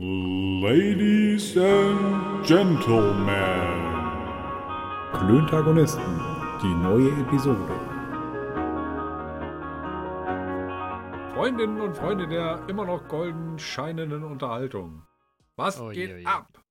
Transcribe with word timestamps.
Ladies 0.00 1.56
and 1.56 2.46
Gentlemen. 2.46 3.32
Klöntagonisten, 5.12 6.20
die 6.62 6.72
neue 6.72 7.10
Episode. 7.20 7.66
Freundinnen 11.34 11.80
und 11.80 11.96
Freunde 11.96 12.28
der 12.28 12.64
immer 12.68 12.84
noch 12.84 13.08
golden 13.08 13.58
scheinenden 13.58 14.22
Unterhaltung. 14.22 15.02
Was 15.56 15.80
Oh 15.80 15.90
je, 15.90 16.06
geht 16.06 16.14
oh 16.14 16.18
je. 16.18 16.26
ab? 16.26 16.64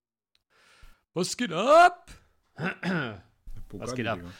Was 1.14 1.36
geht 1.36 1.52
ab? 1.52 2.10
Bugatti, 3.68 3.96
geht 3.96 4.08
ab? 4.08 4.20
Digga. 4.20 4.32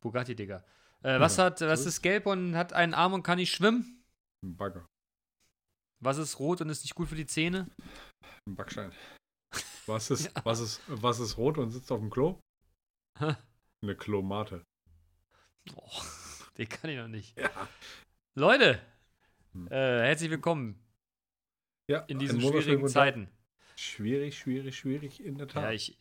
Bugatti, 0.00 0.34
Digga. 0.34 0.64
Äh, 1.02 1.20
was 1.20 1.38
hat, 1.38 1.60
was 1.60 1.86
ist 1.86 2.02
gelb 2.02 2.26
und 2.26 2.56
hat 2.56 2.72
einen 2.72 2.94
Arm 2.94 3.12
und 3.12 3.22
kann 3.22 3.38
nicht 3.38 3.54
schwimmen? 3.54 4.02
Ein 4.42 4.56
Bagger. 4.56 4.88
Was 6.00 6.18
ist 6.18 6.38
rot 6.38 6.60
und 6.60 6.68
ist 6.68 6.84
nicht 6.84 6.94
gut 6.94 7.08
für 7.08 7.16
die 7.16 7.26
Zähne? 7.26 7.66
Ein 8.48 8.56
Backstein. 8.56 8.92
Was 9.84 10.10
ist, 10.10 10.32
was, 10.42 10.60
ist, 10.60 10.80
was 10.86 11.20
ist 11.20 11.36
rot 11.36 11.58
und 11.58 11.70
sitzt 11.70 11.92
auf 11.92 12.00
dem 12.00 12.08
Klo? 12.08 12.40
Hä? 13.18 13.36
Eine 13.82 13.94
Klomate. 13.94 14.64
Oh, 15.74 16.00
den 16.56 16.66
kann 16.66 16.90
ich 16.90 16.96
noch 16.96 17.08
nicht. 17.08 17.38
Ja. 17.38 17.50
Leute, 18.34 18.80
Hm. 19.52 19.66
äh, 19.68 20.00
herzlich 20.00 20.30
willkommen 20.30 20.82
ja 21.90 22.00
in 22.00 22.18
diesen 22.18 22.40
schwierigen. 22.40 22.88
Zeiten. 22.88 23.30
Schwierig, 23.76 24.38
schwierig, 24.38 24.78
schwierig, 24.78 25.22
in 25.22 25.36
der 25.36 25.48
Tat. 25.48 25.64
Ja, 25.64 25.70
ich, 25.72 25.98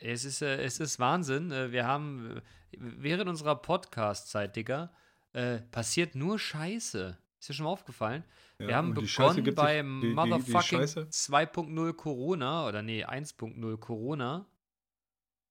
es 0.00 0.24
ist, 0.24 0.42
äh, 0.42 0.62
es 0.62 0.80
ist 0.80 0.98
Wahnsinn. 0.98 1.50
Äh, 1.52 1.72
wir 1.72 1.86
haben, 1.86 2.36
äh, 2.36 2.42
während 2.72 3.30
unserer 3.30 3.56
Podcast-Zeit, 3.56 4.56
Digga, 4.56 4.94
äh, 5.32 5.58
passiert 5.58 6.14
nur 6.14 6.38
Scheiße. 6.38 7.18
Ist 7.40 7.48
dir 7.48 7.54
schon 7.54 7.64
mal 7.64 7.70
aufgefallen? 7.70 8.24
Ja, 8.58 8.66
Wir 8.68 8.76
haben 8.76 8.94
begonnen 8.94 9.44
gibt 9.44 9.46
sich- 9.46 9.54
bei 9.54 9.82
die- 9.82 9.88
die- 10.00 10.08
die 10.08 10.14
Motherfucking 10.14 10.80
Scheiße- 10.80 11.08
2.0 11.10 11.92
Corona 11.94 12.66
oder 12.66 12.82
nee, 12.82 13.04
1.0 13.04 13.76
Corona. 13.78 14.46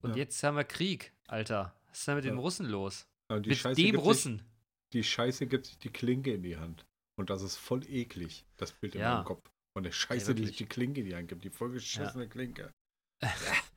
Und 0.03 0.11
Ja. 0.11 0.17
jetzt 0.17 0.41
haben 0.44 0.57
wir 0.57 0.63
Krieg, 0.66 1.13
Alter. 1.27 1.75
Was 1.89 1.99
ist 1.99 2.07
denn 2.07 2.16
mit 2.16 2.25
den 2.25 2.35
Ja. 2.35 2.39
Russen 2.41 2.66
los? 2.67 3.07
Mit 3.29 3.55
Scheiße 3.55 3.75
dem 3.75 3.85
gibt 3.91 3.97
sich- 3.99 4.05
Russen. 4.05 4.44
die 4.94 5.03
Scheiße 5.03 5.47
gibt 5.47 5.66
sich 5.66 5.77
die 5.79 5.89
Klinke 5.89 6.33
in 6.33 6.44
die 6.44 6.57
Hand. 6.57 6.85
Und 7.17 7.29
das 7.29 7.41
ist 7.41 7.57
voll 7.57 7.83
eklig, 7.89 8.45
das 8.57 8.72
Bild 8.73 8.95
in 8.95 9.01
meinem 9.01 9.25
Kopf. 9.25 9.49
Von 9.73 9.83
der 9.83 9.91
Scheiße, 9.91 10.35
die 10.35 10.45
sich 10.45 10.57
die 10.57 10.66
Klinke 10.66 11.01
in 11.01 11.07
die 11.07 11.16
Hand 11.16 11.27
gibt. 11.29 11.44
Die 11.44 11.49
vollgeschissene 11.49 12.27
Klinke. 12.27 12.72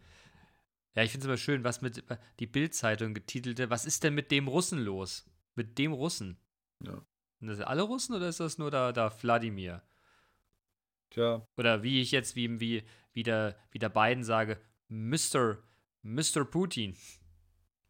Ja, 0.96 1.04
ich 1.04 1.12
finde 1.12 1.24
es 1.24 1.26
immer 1.26 1.36
schön, 1.36 1.62
was 1.62 1.82
mit 1.82 2.02
die 2.40 2.46
Bild-Zeitung 2.48 3.14
getitelte, 3.14 3.70
was 3.70 3.84
ist 3.86 4.02
denn 4.02 4.12
mit 4.14 4.32
dem 4.32 4.48
Russen 4.48 4.80
los? 4.80 5.24
Mit 5.54 5.78
dem 5.78 5.92
Russen. 5.92 6.36
Ja. 6.84 7.00
Sind 7.40 7.48
das 7.48 7.60
alle 7.60 7.82
Russen 7.82 8.14
oder 8.14 8.28
ist 8.28 8.40
das 8.40 8.58
nur 8.58 8.70
da, 8.70 8.92
da 8.92 9.10
Wladimir? 9.22 9.82
Tja, 11.10 11.44
Oder 11.58 11.82
wie 11.82 12.00
ich 12.00 12.12
jetzt, 12.12 12.36
wie, 12.36 12.60
wie, 12.60 12.84
wie, 13.14 13.22
der, 13.22 13.56
wie 13.72 13.78
der 13.78 13.88
Biden 13.88 14.22
sage, 14.22 14.60
Mr. 14.88 15.58
Mr. 16.02 16.44
Putin. 16.44 16.96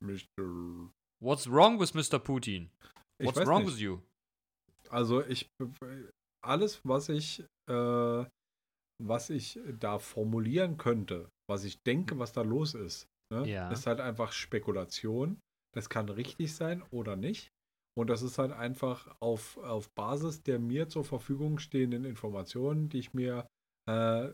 Mr. 0.00 0.90
What's 1.20 1.50
wrong 1.50 1.78
with 1.78 1.92
Mr. 1.94 2.18
Putin? 2.18 2.70
What's 3.18 3.38
wrong 3.46 3.64
nicht. 3.64 3.74
with 3.74 3.80
you? 3.80 4.00
Also 4.88 5.22
ich 5.26 5.46
alles, 6.42 6.80
was 6.84 7.10
ich, 7.10 7.44
äh, 7.68 8.24
was 9.02 9.30
ich 9.30 9.58
da 9.78 9.98
formulieren 9.98 10.78
könnte, 10.78 11.28
was 11.48 11.64
ich 11.64 11.82
denke, 11.82 12.18
was 12.18 12.32
da 12.32 12.42
los 12.42 12.74
ist, 12.74 13.06
ne, 13.30 13.46
Ja. 13.46 13.70
ist 13.70 13.86
halt 13.86 14.00
einfach 14.00 14.32
Spekulation. 14.32 15.38
Das 15.74 15.88
kann 15.90 16.08
richtig 16.08 16.54
sein 16.54 16.82
oder 16.90 17.16
nicht. 17.16 17.52
Und 17.98 18.08
das 18.08 18.22
ist 18.22 18.38
halt 18.38 18.52
einfach 18.52 19.14
auf, 19.20 19.56
auf 19.58 19.90
Basis 19.94 20.42
der 20.42 20.58
mir 20.58 20.88
zur 20.88 21.04
Verfügung 21.04 21.58
stehenden 21.58 22.04
Informationen, 22.04 22.88
die 22.88 22.98
ich 23.00 23.14
mir 23.14 23.46
äh, 23.88 24.28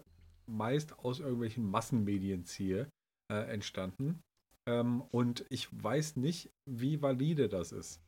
meist 0.46 0.98
aus 0.98 1.20
irgendwelchen 1.20 1.68
Massenmedien 1.70 2.44
ziehe, 2.44 2.88
äh, 3.32 3.50
entstanden. 3.52 4.20
Ähm, 4.68 5.00
und 5.10 5.44
ich 5.48 5.68
weiß 5.72 6.16
nicht, 6.16 6.50
wie 6.68 7.00
valide 7.02 7.48
das 7.48 7.72
ist. 7.72 8.00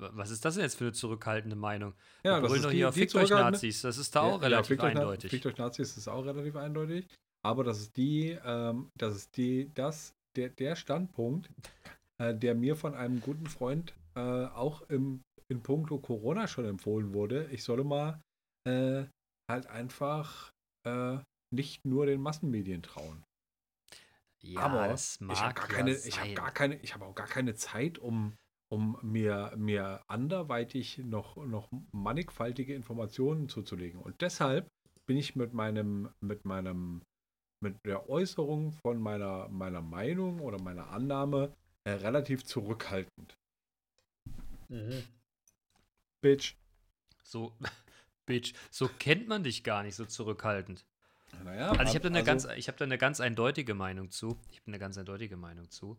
Wa- 0.00 0.10
Was 0.14 0.30
ist 0.30 0.44
das 0.44 0.54
denn 0.54 0.64
jetzt 0.64 0.76
für 0.76 0.84
eine 0.84 0.92
zurückhaltende 0.92 1.56
Meinung? 1.56 1.94
Ja, 2.24 2.40
das 2.40 2.52
ist 2.52 2.64
doch 2.64 2.70
die- 2.70 2.76
hier, 2.76 2.90
die 2.90 3.00
euch 3.02 3.08
zurückhaltende- 3.10 3.50
Nazis. 3.52 3.82
Das 3.82 3.98
ist 3.98 4.14
da 4.14 4.20
auch 4.22 4.42
relativ 4.42 4.78
Na- 4.78 4.84
eindeutig. 4.84 5.30
Fickt 5.30 5.46
euch 5.46 5.56
Nazis 5.56 5.96
ist 5.96 6.06
auch 6.08 6.24
relativ 6.24 6.54
eindeutig. 6.56 7.06
Aber 7.44 7.64
das 7.64 7.80
ist 7.80 7.96
die, 7.96 8.36
ähm, 8.44 8.90
das 8.98 9.14
ist 9.16 9.36
die, 9.36 9.70
das, 9.74 10.12
der, 10.36 10.50
der 10.50 10.76
Standpunkt, 10.76 11.48
äh, 12.20 12.34
der 12.34 12.54
mir 12.54 12.76
von 12.76 12.94
einem 12.94 13.20
guten 13.20 13.46
Freund 13.46 13.94
äh, 14.18 14.46
auch 14.46 14.82
im, 14.88 15.22
in 15.48 15.62
puncto 15.62 15.98
Corona 15.98 16.48
schon 16.48 16.64
empfohlen 16.64 17.14
wurde. 17.14 17.48
Ich 17.52 17.62
solle 17.62 17.84
mal 17.84 18.20
äh, 18.66 19.04
halt 19.48 19.66
einfach 19.68 20.52
äh, 20.84 21.18
nicht 21.54 21.84
nur 21.84 22.06
den 22.06 22.20
Massenmedien 22.20 22.82
trauen. 22.82 23.24
ja, 24.42 24.60
aber 24.60 24.88
das 24.88 25.20
mag 25.20 25.36
ich 25.36 25.42
habe 25.42 25.54
gar 25.54 25.68
keine, 25.68 25.92
ich 25.92 26.18
habe 26.18 26.26
sein. 26.26 26.34
gar 26.34 26.50
keine, 26.50 26.76
ich 26.80 26.94
habe 26.94 27.04
auch 27.04 27.14
gar 27.14 27.28
keine 27.28 27.54
Zeit, 27.54 27.98
um, 27.98 28.36
um 28.72 28.98
mir, 29.02 29.54
mir 29.56 30.02
anderweitig 30.08 30.98
noch, 30.98 31.36
noch 31.36 31.68
mannigfaltige 31.92 32.74
Informationen 32.74 33.48
zuzulegen. 33.48 34.00
Und 34.00 34.20
deshalb 34.20 34.68
bin 35.06 35.16
ich 35.16 35.36
mit 35.36 35.54
meinem, 35.54 36.10
mit 36.20 36.44
meinem, 36.44 37.02
mit 37.62 37.76
der 37.86 38.08
Äußerung 38.10 38.72
von 38.72 39.00
meiner, 39.00 39.48
meiner 39.48 39.80
Meinung 39.80 40.40
oder 40.40 40.60
meiner 40.60 40.90
Annahme 40.90 41.54
äh, 41.84 41.92
relativ 41.92 42.44
zurückhaltend. 42.44 43.37
Bitch. 46.20 46.54
So, 47.22 47.56
Bitch, 48.26 48.52
so 48.70 48.88
kennt 48.88 49.28
man 49.28 49.42
dich 49.42 49.64
gar 49.64 49.82
nicht 49.82 49.94
so 49.94 50.04
zurückhaltend. 50.04 50.84
Naja, 51.44 51.70
Also 51.72 51.82
ich 51.84 51.88
habe 51.90 52.00
da, 52.00 52.08
eine 52.08 52.18
also- 52.18 52.26
ganz, 52.48 52.58
ich 52.58 52.68
hab 52.68 52.76
da 52.76 52.84
eine 52.84 52.98
ganz 52.98 53.20
eindeutige 53.20 53.74
Meinung 53.74 54.10
zu. 54.10 54.38
Ich 54.50 54.58
habe 54.60 54.68
eine 54.68 54.78
ganz 54.78 54.98
eindeutige 54.98 55.36
Meinung 55.36 55.70
zu. 55.70 55.98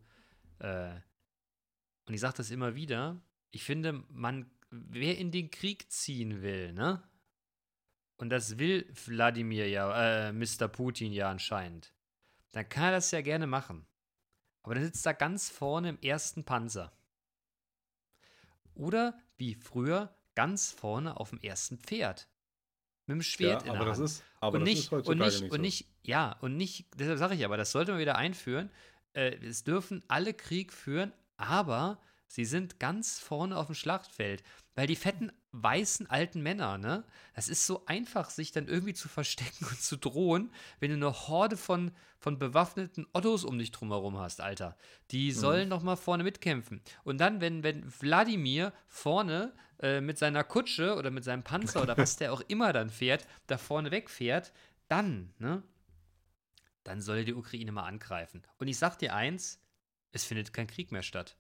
Äh, 0.60 0.92
und 2.06 2.14
ich 2.14 2.20
sage 2.20 2.38
das 2.38 2.52
immer 2.52 2.76
wieder. 2.76 3.22
Ich 3.52 3.64
finde, 3.64 4.04
man, 4.10 4.50
wer 4.70 5.18
in 5.18 5.32
den 5.32 5.52
Krieg 5.52 5.92
ziehen 5.92 6.42
will, 6.42 6.74
ne? 6.74 7.04
Und 8.18 8.30
das 8.32 8.58
will 8.60 8.86
Wladimir 9.06 9.70
ja, 9.70 10.28
äh, 10.28 10.34
Mr. 10.34 10.68
Putin 10.68 11.14
ja 11.14 11.30
anscheinend. 11.32 11.94
Dann 12.52 12.68
kann 12.68 12.86
er 12.86 12.92
das 12.92 13.12
ja 13.12 13.22
gerne 13.22 13.48
machen. 13.48 13.86
Aber 14.64 14.76
dann 14.76 14.84
sitzt 14.84 15.06
er 15.06 15.14
ganz 15.14 15.50
vorne 15.50 15.90
im 15.90 16.00
ersten 16.02 16.44
Panzer. 16.44 16.92
Oder 18.80 19.20
wie 19.36 19.56
früher 19.56 20.16
ganz 20.36 20.72
vorne 20.72 21.20
auf 21.20 21.32
dem 21.32 21.40
ersten 21.42 21.78
Pferd. 21.80 22.30
Mit 23.08 23.16
dem 23.16 23.22
Schwert 23.22 23.66
ja, 23.66 23.74
in 23.74 23.80
der 23.80 23.90
Hand 23.90 24.00
ist, 24.00 24.24
aber 24.40 24.58
und 24.58 24.62
das 24.62 24.70
nicht, 24.70 24.92
und 24.92 25.18
nicht, 25.18 25.20
nicht 25.20 25.44
und 25.44 25.52
so. 25.52 25.58
nicht, 25.58 25.88
ja, 26.04 26.38
und 26.40 26.56
nicht, 26.56 26.86
deshalb 26.96 27.20
sage 27.20 27.36
ich 27.36 27.44
aber, 27.44 27.58
das 27.58 27.74
sollte 27.74 27.92
man 27.92 28.00
wieder 28.00 28.16
einführen. 28.16 28.70
Äh, 29.12 29.36
es 29.46 29.66
dürfen 29.66 30.02
alle 30.08 30.34
Krieg 30.34 30.72
führen, 30.72 31.12
aber 31.36 32.00
sie 32.28 32.46
sind 32.46 32.80
ganz 32.80 33.20
vorne 33.20 33.58
auf 33.58 33.66
dem 33.66 33.76
Schlachtfeld. 33.76 34.44
Weil 34.76 34.88
die 34.88 34.96
fetten, 34.96 35.30
weißen, 35.52 36.08
alten 36.08 36.42
Männer, 36.42 36.78
ne? 36.78 37.04
Das 37.34 37.48
ist 37.48 37.66
so 37.66 37.86
einfach, 37.86 38.30
sich 38.30 38.52
dann 38.52 38.68
irgendwie 38.68 38.94
zu 38.94 39.08
verstecken 39.08 39.66
und 39.70 39.82
zu 39.82 39.98
drohen, 39.98 40.52
wenn 40.80 40.92
du 40.92 40.96
eine 40.98 41.28
Horde 41.28 41.58
von, 41.58 41.92
von 42.20 42.38
bewaffneten 42.38 43.08
Ottos 43.14 43.44
um 43.44 43.58
dich 43.58 43.72
drumherum 43.72 44.18
hast, 44.18 44.42
Alter. 44.42 44.78
Die 45.12 45.32
sollen 45.32 45.70
doch 45.70 45.82
mal 45.82 45.96
vorne 45.96 46.24
mitkämpfen. 46.24 46.82
Und 47.04 47.20
dann, 47.20 47.42
wenn, 47.42 47.64
wenn 47.64 47.92
Wladimir 48.00 48.74
vorne 48.88 49.54
äh, 49.80 50.02
mit 50.02 50.18
seiner 50.18 50.44
Kutsche 50.44 50.96
oder 50.96 51.10
mit 51.10 51.24
seinem 51.24 51.44
Panzer 51.44 51.82
oder 51.82 51.98
was 51.98 52.18
der 52.18 52.32
auch 52.32 52.42
immer 52.48 52.74
dann 52.74 52.90
fährt, 52.90 53.28
da 53.48 53.58
vorne 53.58 53.92
wegfährt, 53.92 54.54
dann, 54.88 55.34
ne? 55.40 55.64
Dann 56.84 57.02
soll 57.02 57.26
die 57.26 57.34
Ukraine 57.34 57.72
mal 57.72 57.86
angreifen. 57.86 58.44
Und 58.58 58.68
ich 58.68 58.78
sag 58.78 58.98
dir 58.98 59.14
eins, 59.14 59.62
es 60.12 60.24
findet 60.24 60.54
kein 60.54 60.68
Krieg 60.68 60.92
mehr 60.92 61.04
statt. 61.04 61.38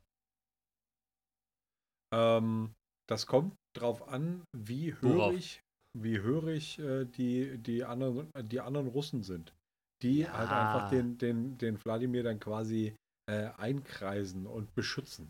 Ähm, 2.11 2.75
das 3.07 3.25
kommt 3.25 3.58
drauf 3.73 4.07
an, 4.07 4.43
wie 4.55 4.93
hörig, 5.01 5.61
wie 5.97 6.19
hörig 6.19 6.79
äh, 6.79 7.05
die, 7.05 7.57
die, 7.57 7.83
anderen, 7.83 8.29
die 8.43 8.59
anderen 8.59 8.87
Russen 8.87 9.23
sind. 9.23 9.53
Die 10.01 10.19
Ja. 10.21 10.33
halt 10.37 10.49
einfach 10.51 10.89
den, 10.89 11.17
den, 11.17 11.57
den 11.57 11.83
Wladimir 11.83 12.23
dann 12.23 12.39
quasi 12.39 12.95
äh, 13.29 13.49
einkreisen 13.57 14.47
und 14.47 14.73
beschützen. 14.75 15.29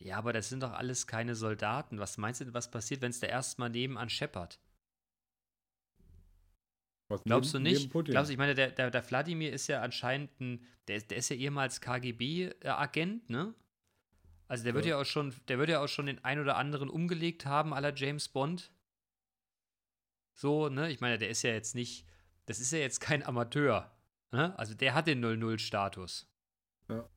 Ja, 0.00 0.16
aber 0.16 0.32
das 0.32 0.48
sind 0.48 0.62
doch 0.62 0.72
alles 0.72 1.06
keine 1.06 1.34
Soldaten. 1.34 1.98
Was 1.98 2.18
meinst 2.18 2.40
du, 2.40 2.54
was 2.54 2.70
passiert, 2.70 3.00
wenn 3.02 3.10
es 3.10 3.20
da 3.20 3.26
erstmal 3.26 3.68
nebenan 3.70 4.08
scheppert? 4.08 4.58
Was 7.10 7.22
Glaubst 7.24 7.54
du 7.54 7.58
neben- 7.58 7.72
neben 7.72 7.82
nicht? 7.98 8.10
Glaubst 8.12 8.28
du, 8.28 8.32
ich 8.32 8.38
meine, 8.38 8.54
der, 8.54 8.70
der, 8.70 8.90
der 8.90 9.10
Wladimir 9.10 9.52
ist 9.52 9.66
ja 9.66 9.80
anscheinend 9.82 10.38
ein, 10.40 10.66
der, 10.88 11.00
der 11.00 11.16
ist 11.18 11.30
ja 11.30 11.36
ehemals 11.36 11.80
KGB-Agent, 11.80 13.28
ne? 13.30 13.54
Also 14.48 14.64
der 14.64 14.74
wird 14.74 14.86
Ja. 14.86 14.96
ja 14.96 15.00
auch 15.00 15.04
schon, 15.06 15.34
der 15.48 15.58
wird 15.58 15.68
ja 15.68 15.80
auch 15.80 15.88
schon 15.88 16.06
den 16.06 16.24
ein 16.24 16.40
oder 16.40 16.56
anderen 16.56 16.88
umgelegt 16.88 17.46
haben, 17.46 17.72
aller 17.74 17.94
James 17.94 18.28
Bond. 18.28 18.72
So, 20.34 20.68
ne? 20.68 20.90
Ich 20.90 21.00
meine, 21.00 21.18
der 21.18 21.28
ist 21.28 21.42
ja 21.42 21.52
jetzt 21.52 21.74
nicht, 21.74 22.06
das 22.46 22.58
ist 22.58 22.72
ja 22.72 22.78
jetzt 22.78 23.00
kein 23.00 23.22
Amateur. 23.24 23.92
Ne? 24.30 24.58
Also 24.58 24.74
der 24.74 24.94
hat 24.94 25.06
den 25.06 25.24
0-0-Status. 25.24 26.26
Ja. 26.88 27.08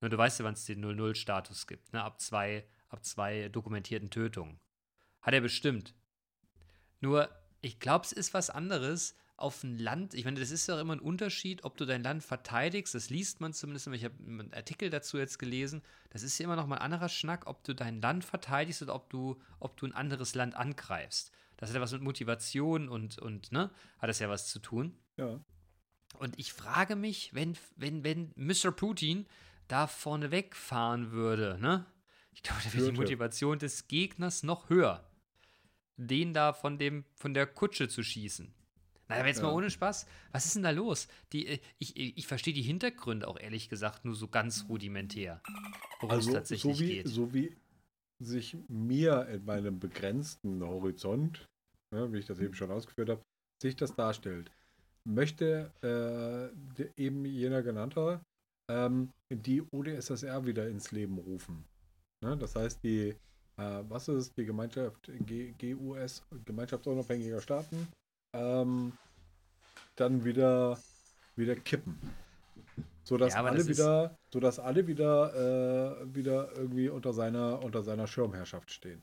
Ne, 0.00 0.08
du 0.08 0.16
weißt 0.16 0.38
ja, 0.38 0.44
wann 0.44 0.54
es 0.54 0.64
den 0.64 0.84
0-0-Status 0.84 1.66
gibt, 1.66 1.92
ne? 1.92 2.02
Ab 2.02 2.20
zwei, 2.20 2.68
ab 2.88 3.04
zwei 3.04 3.48
dokumentierten 3.48 4.10
Tötungen. 4.10 4.60
Hat 5.20 5.34
er 5.34 5.40
bestimmt. 5.40 5.94
Nur, 7.00 7.28
ich 7.60 7.80
glaube, 7.80 8.04
es 8.04 8.12
ist 8.12 8.34
was 8.34 8.50
anderes, 8.50 9.16
auf 9.38 9.62
ein 9.62 9.78
Land, 9.78 10.14
ich 10.14 10.24
meine, 10.24 10.40
das 10.40 10.50
ist 10.50 10.66
ja 10.66 10.80
immer 10.80 10.96
ein 10.96 11.00
Unterschied, 11.00 11.62
ob 11.62 11.76
du 11.76 11.86
dein 11.86 12.02
Land 12.02 12.24
verteidigst, 12.24 12.94
das 12.94 13.08
liest 13.08 13.40
man 13.40 13.52
zumindest, 13.52 13.86
ich 13.86 14.04
habe 14.04 14.14
einen 14.26 14.52
Artikel 14.52 14.90
dazu 14.90 15.16
jetzt 15.16 15.38
gelesen, 15.38 15.82
das 16.10 16.24
ist 16.24 16.38
ja 16.38 16.44
immer 16.44 16.56
noch 16.56 16.66
mal 16.66 16.76
ein 16.76 16.82
anderer 16.82 17.08
Schnack, 17.08 17.46
ob 17.46 17.62
du 17.62 17.72
dein 17.72 18.00
Land 18.00 18.24
verteidigst 18.24 18.82
oder 18.82 18.96
ob 18.96 19.08
du, 19.10 19.40
ob 19.60 19.76
du 19.76 19.86
ein 19.86 19.94
anderes 19.94 20.34
Land 20.34 20.56
angreifst. 20.56 21.30
Das 21.56 21.68
hat 21.68 21.76
ja 21.76 21.80
was 21.80 21.92
mit 21.92 22.02
Motivation 22.02 22.88
und, 22.88 23.18
und 23.18 23.52
ne, 23.52 23.70
hat 23.98 24.08
das 24.08 24.18
ja 24.18 24.28
was 24.28 24.48
zu 24.48 24.58
tun. 24.58 24.98
Ja. 25.16 25.40
Und 26.18 26.36
ich 26.38 26.52
frage 26.52 26.96
mich, 26.96 27.32
wenn, 27.32 27.56
wenn, 27.76 28.02
wenn 28.02 28.32
Mr. 28.34 28.72
Putin 28.72 29.26
da 29.68 29.86
vorne 29.86 30.32
wegfahren 30.32 31.12
würde, 31.12 31.58
ne? 31.60 31.86
Ich 32.32 32.42
glaube, 32.42 32.62
da 32.64 32.72
wäre 32.72 32.92
die 32.92 32.98
Motivation 32.98 33.58
des 33.58 33.88
Gegners 33.88 34.42
noch 34.42 34.68
höher, 34.68 35.08
den 35.96 36.32
da 36.32 36.52
von, 36.52 36.78
dem, 36.78 37.04
von 37.14 37.34
der 37.34 37.46
Kutsche 37.46 37.88
zu 37.88 38.02
schießen. 38.02 38.54
Naja, 39.08 39.26
jetzt 39.26 39.38
ja. 39.38 39.44
mal 39.44 39.52
ohne 39.52 39.70
Spaß. 39.70 40.06
Was 40.32 40.46
ist 40.46 40.56
denn 40.56 40.62
da 40.62 40.70
los? 40.70 41.08
Die, 41.32 41.46
äh, 41.46 41.58
ich 41.78 41.96
ich 41.96 42.26
verstehe 42.26 42.54
die 42.54 42.62
Hintergründe 42.62 43.26
auch 43.26 43.38
ehrlich 43.40 43.68
gesagt 43.68 44.04
nur 44.04 44.14
so 44.14 44.28
ganz 44.28 44.66
rudimentär. 44.68 45.40
Worum 46.00 46.16
also, 46.16 46.30
es 46.30 46.34
tatsächlich 46.34 46.76
so 46.76 46.82
wie, 46.82 46.88
geht. 46.88 47.08
So 47.08 47.34
wie 47.34 47.56
sich 48.20 48.56
mir 48.68 49.26
in 49.28 49.44
meinem 49.44 49.78
begrenzten 49.78 50.62
Horizont, 50.62 51.46
ja, 51.94 52.12
wie 52.12 52.18
ich 52.18 52.26
das 52.26 52.40
eben 52.40 52.54
schon 52.54 52.70
ausgeführt 52.70 53.08
habe, 53.08 53.22
sich 53.62 53.76
das 53.76 53.94
darstellt, 53.94 54.50
möchte 55.04 55.72
äh, 55.82 57.02
eben 57.02 57.24
jener 57.24 57.62
genannter 57.62 58.20
ähm, 58.70 59.10
die 59.30 59.62
ODSSR 59.62 60.44
wieder 60.44 60.68
ins 60.68 60.90
Leben 60.90 61.18
rufen. 61.18 61.64
Ne? 62.22 62.36
Das 62.36 62.56
heißt, 62.56 62.82
die, 62.82 63.14
äh, 63.56 63.82
was 63.88 64.08
ist 64.08 64.36
die 64.36 64.44
Gemeinschaft 64.44 65.10
G 65.26 65.54
GUS, 65.58 66.22
Gemeinschaftsunabhängiger 66.44 67.40
Staaten, 67.40 67.88
ähm, 68.32 68.92
dann 69.96 70.24
wieder, 70.24 70.78
wieder 71.36 71.56
kippen. 71.56 71.98
Sodass 73.04 73.34
ja, 73.34 73.42
alle 73.42 73.66
wieder, 73.66 74.18
sodass 74.30 74.58
alle 74.58 74.86
wieder, 74.86 76.02
äh, 76.02 76.14
wieder 76.14 76.52
irgendwie 76.56 76.88
unter 76.90 77.12
seiner, 77.12 77.62
unter 77.62 77.82
seiner 77.82 78.06
Schirmherrschaft 78.06 78.70
stehen. 78.70 79.02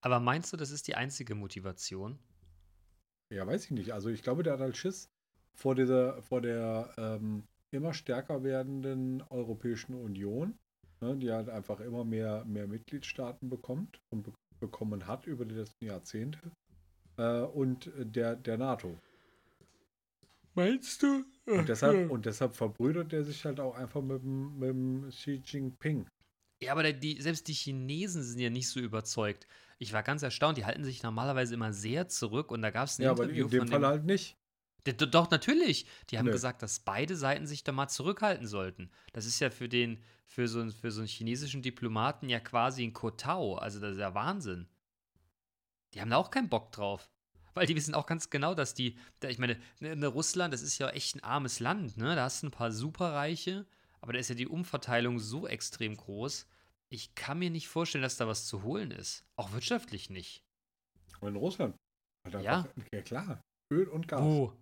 Aber 0.00 0.20
meinst 0.20 0.52
du, 0.52 0.56
das 0.56 0.70
ist 0.70 0.88
die 0.88 0.94
einzige 0.94 1.34
Motivation? 1.34 2.18
Ja, 3.30 3.46
weiß 3.46 3.66
ich 3.66 3.70
nicht. 3.70 3.92
Also 3.92 4.08
ich 4.08 4.22
glaube, 4.22 4.42
der 4.42 4.54
hat 4.54 4.60
halt 4.60 4.76
Schiss 4.76 5.10
vor 5.54 5.74
dieser, 5.74 6.22
vor 6.22 6.40
der 6.40 6.92
ähm, 6.96 7.44
immer 7.70 7.94
stärker 7.94 8.42
werdenden 8.42 9.22
Europäischen 9.30 9.94
Union, 9.94 10.58
ne, 11.00 11.16
die 11.16 11.30
halt 11.30 11.48
einfach 11.48 11.80
immer 11.80 12.04
mehr, 12.04 12.44
mehr 12.46 12.66
Mitgliedstaaten 12.66 13.48
bekommt 13.48 14.00
und 14.10 14.22
be 14.22 14.32
bekommen 14.60 15.08
hat 15.08 15.26
über 15.26 15.44
die 15.44 15.56
letzten 15.56 15.86
Jahrzehnte 15.86 16.38
äh, 17.16 17.40
und 17.40 17.90
der, 17.96 18.36
der 18.36 18.58
NATO. 18.58 18.98
Meinst 20.54 21.02
du? 21.02 21.24
Und 21.46 21.68
deshalb, 21.68 22.10
und 22.10 22.26
deshalb 22.26 22.54
verbrüdert 22.54 23.12
er 23.12 23.24
sich 23.24 23.44
halt 23.44 23.58
auch 23.58 23.74
einfach 23.74 24.02
mit, 24.02 24.22
mit 24.22 24.68
dem 24.68 25.08
Xi 25.08 25.42
Jinping. 25.44 26.06
Ja, 26.62 26.72
aber 26.72 26.92
die, 26.92 27.20
selbst 27.20 27.48
die 27.48 27.54
Chinesen 27.54 28.22
sind 28.22 28.38
ja 28.38 28.50
nicht 28.50 28.68
so 28.68 28.78
überzeugt. 28.78 29.48
Ich 29.78 29.92
war 29.92 30.04
ganz 30.04 30.22
erstaunt, 30.22 30.58
die 30.58 30.64
halten 30.64 30.84
sich 30.84 31.02
normalerweise 31.02 31.54
immer 31.54 31.72
sehr 31.72 32.08
zurück 32.08 32.52
und 32.52 32.62
da 32.62 32.70
gab 32.70 32.86
es 32.86 32.98
ein 32.98 33.02
ja, 33.02 33.10
Interview 33.10 33.46
aber 33.46 33.54
in 33.54 33.60
dem 33.60 33.68
Fall 33.68 33.80
dem, 33.80 33.86
halt 33.86 34.04
nicht. 34.04 34.36
Doch, 34.84 35.30
natürlich. 35.30 35.86
Die 36.10 36.18
haben 36.18 36.26
nee. 36.26 36.32
gesagt, 36.32 36.62
dass 36.62 36.80
beide 36.80 37.16
Seiten 37.16 37.46
sich 37.46 37.64
da 37.64 37.72
mal 37.72 37.88
zurückhalten 37.88 38.46
sollten. 38.46 38.90
Das 39.12 39.26
ist 39.26 39.40
ja 39.40 39.50
für 39.50 39.68
den, 39.68 40.02
für 40.26 40.48
so, 40.48 40.68
für 40.70 40.90
so 40.90 41.00
einen 41.00 41.08
chinesischen 41.08 41.62
Diplomaten 41.62 42.28
ja 42.28 42.40
quasi 42.40 42.84
ein 42.84 42.92
Kotau. 42.92 43.56
Also 43.56 43.80
das 43.80 43.92
ist 43.92 44.00
ja 44.00 44.14
Wahnsinn. 44.14 44.66
Die 45.94 46.00
haben 46.00 46.10
da 46.10 46.16
auch 46.16 46.30
keinen 46.30 46.48
Bock 46.48 46.72
drauf. 46.72 47.10
Weil 47.54 47.66
die 47.66 47.76
wissen 47.76 47.94
auch 47.94 48.06
ganz 48.06 48.30
genau, 48.30 48.54
dass 48.54 48.74
die, 48.74 48.96
ich 49.22 49.38
meine, 49.38 49.60
in 49.80 49.98
ne, 49.98 50.06
Russland, 50.06 50.54
das 50.54 50.62
ist 50.62 50.78
ja 50.78 50.88
echt 50.88 51.16
ein 51.16 51.22
armes 51.22 51.60
Land, 51.60 51.98
ne? 51.98 52.16
Da 52.16 52.24
hast 52.24 52.42
du 52.42 52.46
ein 52.46 52.50
paar 52.50 52.72
Superreiche, 52.72 53.66
aber 54.00 54.14
da 54.14 54.18
ist 54.18 54.28
ja 54.28 54.34
die 54.34 54.48
Umverteilung 54.48 55.18
so 55.18 55.46
extrem 55.46 55.96
groß. 55.96 56.46
Ich 56.88 57.14
kann 57.14 57.38
mir 57.38 57.50
nicht 57.50 57.68
vorstellen, 57.68 58.02
dass 58.02 58.16
da 58.16 58.26
was 58.26 58.46
zu 58.46 58.62
holen 58.62 58.90
ist. 58.90 59.26
Auch 59.36 59.52
wirtschaftlich 59.52 60.08
nicht. 60.08 60.42
Aber 61.18 61.28
in 61.28 61.36
Russland? 61.36 61.76
ja. 62.40 62.66
ja, 62.92 63.02
klar. 63.02 63.42
Öl 63.70 63.88
und 63.88 64.08
Gas. 64.08 64.20
Oh. 64.20 64.52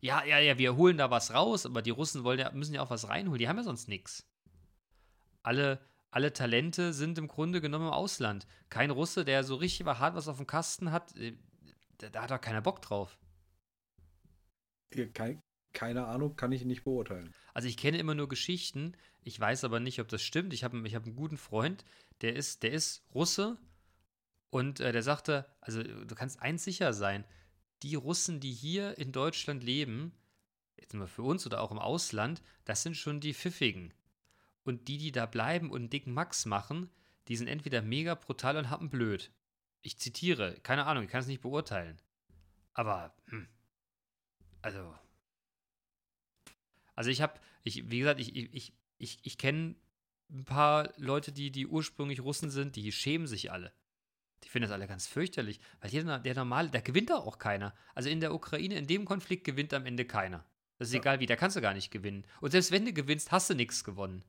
Ja, 0.00 0.24
ja, 0.24 0.38
ja, 0.38 0.58
wir 0.58 0.76
holen 0.76 0.96
da 0.96 1.10
was 1.10 1.34
raus, 1.34 1.66
aber 1.66 1.82
die 1.82 1.90
Russen 1.90 2.24
wollen 2.24 2.38
ja, 2.38 2.52
müssen 2.52 2.74
ja 2.74 2.82
auch 2.82 2.90
was 2.90 3.08
reinholen. 3.08 3.38
Die 3.38 3.48
haben 3.48 3.56
ja 3.56 3.64
sonst 3.64 3.88
nichts. 3.88 4.26
Alle, 5.42 5.80
alle 6.10 6.32
Talente 6.32 6.92
sind 6.92 7.18
im 7.18 7.28
Grunde 7.28 7.60
genommen 7.60 7.86
im 7.86 7.92
Ausland. 7.92 8.46
Kein 8.70 8.90
Russe, 8.90 9.24
der 9.24 9.44
so 9.44 9.56
richtig 9.56 9.86
hart 9.86 10.14
was 10.14 10.28
auf 10.28 10.38
dem 10.38 10.46
Kasten 10.46 10.90
hat, 10.90 11.16
äh, 11.16 11.36
da, 11.98 12.08
da 12.10 12.22
hat 12.22 12.30
doch 12.30 12.40
keiner 12.40 12.62
Bock 12.62 12.80
drauf. 12.80 13.18
Kein, 15.12 15.42
keine 15.72 16.06
Ahnung, 16.06 16.36
kann 16.36 16.52
ich 16.52 16.64
nicht 16.64 16.84
beurteilen. 16.84 17.34
Also 17.52 17.68
ich 17.68 17.76
kenne 17.76 17.98
immer 17.98 18.14
nur 18.14 18.28
Geschichten, 18.28 18.96
ich 19.22 19.38
weiß 19.38 19.64
aber 19.64 19.80
nicht, 19.80 20.00
ob 20.00 20.08
das 20.08 20.22
stimmt. 20.22 20.54
Ich 20.54 20.64
habe 20.64 20.80
ich 20.86 20.94
hab 20.94 21.04
einen 21.04 21.16
guten 21.16 21.36
Freund, 21.36 21.84
der 22.22 22.34
ist, 22.34 22.62
der 22.62 22.72
ist 22.72 23.04
Russe 23.14 23.58
und 24.50 24.80
äh, 24.80 24.92
der 24.92 25.02
sagte, 25.02 25.46
also 25.60 25.82
du 25.82 26.14
kannst 26.14 26.40
eins 26.40 26.64
sicher 26.64 26.92
sein, 26.92 27.24
die 27.82 27.94
Russen, 27.94 28.40
die 28.40 28.52
hier 28.52 28.96
in 28.98 29.12
Deutschland 29.12 29.62
leben, 29.62 30.12
jetzt 30.76 30.94
mal 30.94 31.06
für 31.06 31.22
uns 31.22 31.46
oder 31.46 31.60
auch 31.60 31.70
im 31.70 31.78
Ausland, 31.78 32.42
das 32.64 32.82
sind 32.82 32.96
schon 32.96 33.20
die 33.20 33.34
Pfiffigen. 33.34 33.92
Und 34.68 34.86
die, 34.86 34.98
die 34.98 35.12
da 35.12 35.24
bleiben 35.24 35.70
und 35.70 35.80
einen 35.80 35.88
dicken 35.88 36.12
Max 36.12 36.44
machen, 36.44 36.90
die 37.28 37.36
sind 37.36 37.48
entweder 37.48 37.80
mega 37.80 38.14
brutal 38.14 38.58
und 38.58 38.68
haben 38.68 38.90
blöd. 38.90 39.32
Ich 39.80 39.98
zitiere, 39.98 40.60
keine 40.62 40.84
Ahnung, 40.84 41.04
ich 41.04 41.08
kann 41.08 41.22
es 41.22 41.26
nicht 41.26 41.40
beurteilen. 41.40 42.02
Aber, 42.74 43.16
hm, 43.28 43.48
also. 44.60 44.94
Also 46.94 47.08
ich 47.08 47.22
habe, 47.22 47.40
ich, 47.62 47.90
wie 47.90 48.00
gesagt, 48.00 48.20
ich, 48.20 48.36
ich, 48.36 48.74
ich, 48.98 49.18
ich 49.22 49.38
kenne 49.38 49.74
ein 50.28 50.44
paar 50.44 50.92
Leute, 50.98 51.32
die, 51.32 51.50
die 51.50 51.66
ursprünglich 51.66 52.20
Russen 52.20 52.50
sind, 52.50 52.76
die 52.76 52.92
schämen 52.92 53.26
sich 53.26 53.50
alle. 53.50 53.72
Die 54.44 54.50
finden 54.50 54.68
das 54.68 54.74
alle 54.74 54.86
ganz 54.86 55.06
fürchterlich, 55.06 55.60
weil 55.80 55.92
jeder, 55.92 56.18
der 56.18 56.34
normale, 56.34 56.68
da 56.68 56.82
gewinnt 56.82 57.08
da 57.08 57.14
auch 57.14 57.38
keiner. 57.38 57.74
Also 57.94 58.10
in 58.10 58.20
der 58.20 58.34
Ukraine, 58.34 58.76
in 58.76 58.86
dem 58.86 59.06
Konflikt 59.06 59.44
gewinnt 59.44 59.72
am 59.72 59.86
Ende 59.86 60.04
keiner. 60.04 60.44
Das 60.76 60.88
ist 60.88 60.94
ja. 60.94 61.00
egal 61.00 61.20
wie, 61.20 61.26
da 61.26 61.36
kannst 61.36 61.56
du 61.56 61.62
gar 61.62 61.72
nicht 61.72 61.90
gewinnen. 61.90 62.26
Und 62.42 62.50
selbst 62.50 62.70
wenn 62.70 62.84
du 62.84 62.92
gewinnst, 62.92 63.32
hast 63.32 63.48
du 63.48 63.54
nichts 63.54 63.82
gewonnen. 63.82 64.22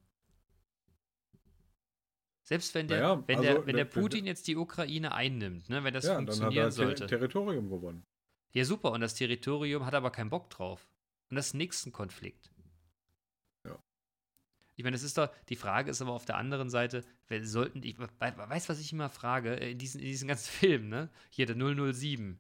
Selbst 2.49 2.73
wenn 2.73 2.87
der, 2.87 2.99
naja, 2.99 3.23
wenn 3.27 3.37
also, 3.37 3.53
der, 3.53 3.65
wenn 3.67 3.75
der 3.75 3.85
Putin 3.85 4.25
jetzt 4.25 4.47
die 4.47 4.55
Ukraine 4.55 5.13
einnimmt, 5.13 5.69
ne, 5.69 5.83
wenn 5.83 5.93
das 5.93 6.05
ja, 6.05 6.15
funktionieren 6.15 6.55
dann 6.55 6.63
hat 6.63 6.65
er 6.65 6.71
sollte. 6.71 7.05
Territorium 7.05 7.69
gewonnen. 7.69 8.03
Ja, 8.53 8.65
super. 8.65 8.91
Und 8.91 9.01
das 9.01 9.13
Territorium 9.13 9.85
hat 9.85 9.93
aber 9.93 10.09
keinen 10.09 10.31
Bock 10.31 10.49
drauf. 10.49 10.89
Und 11.29 11.35
das 11.35 11.49
ist 11.49 11.53
nächsten 11.53 11.91
Konflikt. 11.91 12.49
Ja. 13.67 13.77
Ich 14.75 14.83
meine, 14.83 14.95
das 14.95 15.03
ist 15.03 15.15
doch, 15.19 15.29
die 15.49 15.57
Frage 15.57 15.91
ist 15.91 16.01
aber 16.01 16.11
auf 16.11 16.25
der 16.25 16.37
anderen 16.37 16.71
Seite, 16.71 17.05
wir 17.27 17.45
sollten, 17.45 17.83
ich 17.83 17.99
weiß, 17.99 18.67
was 18.67 18.79
ich 18.79 18.91
immer 18.93 19.09
frage, 19.09 19.61
äh, 19.61 19.73
in 19.73 19.77
diesen, 19.77 19.99
in 19.99 20.07
diesen 20.07 20.27
ganzen 20.27 20.49
Filmen, 20.59 20.89
ne? 20.89 21.09
Hier, 21.29 21.45
der 21.45 21.55
007. 21.55 22.39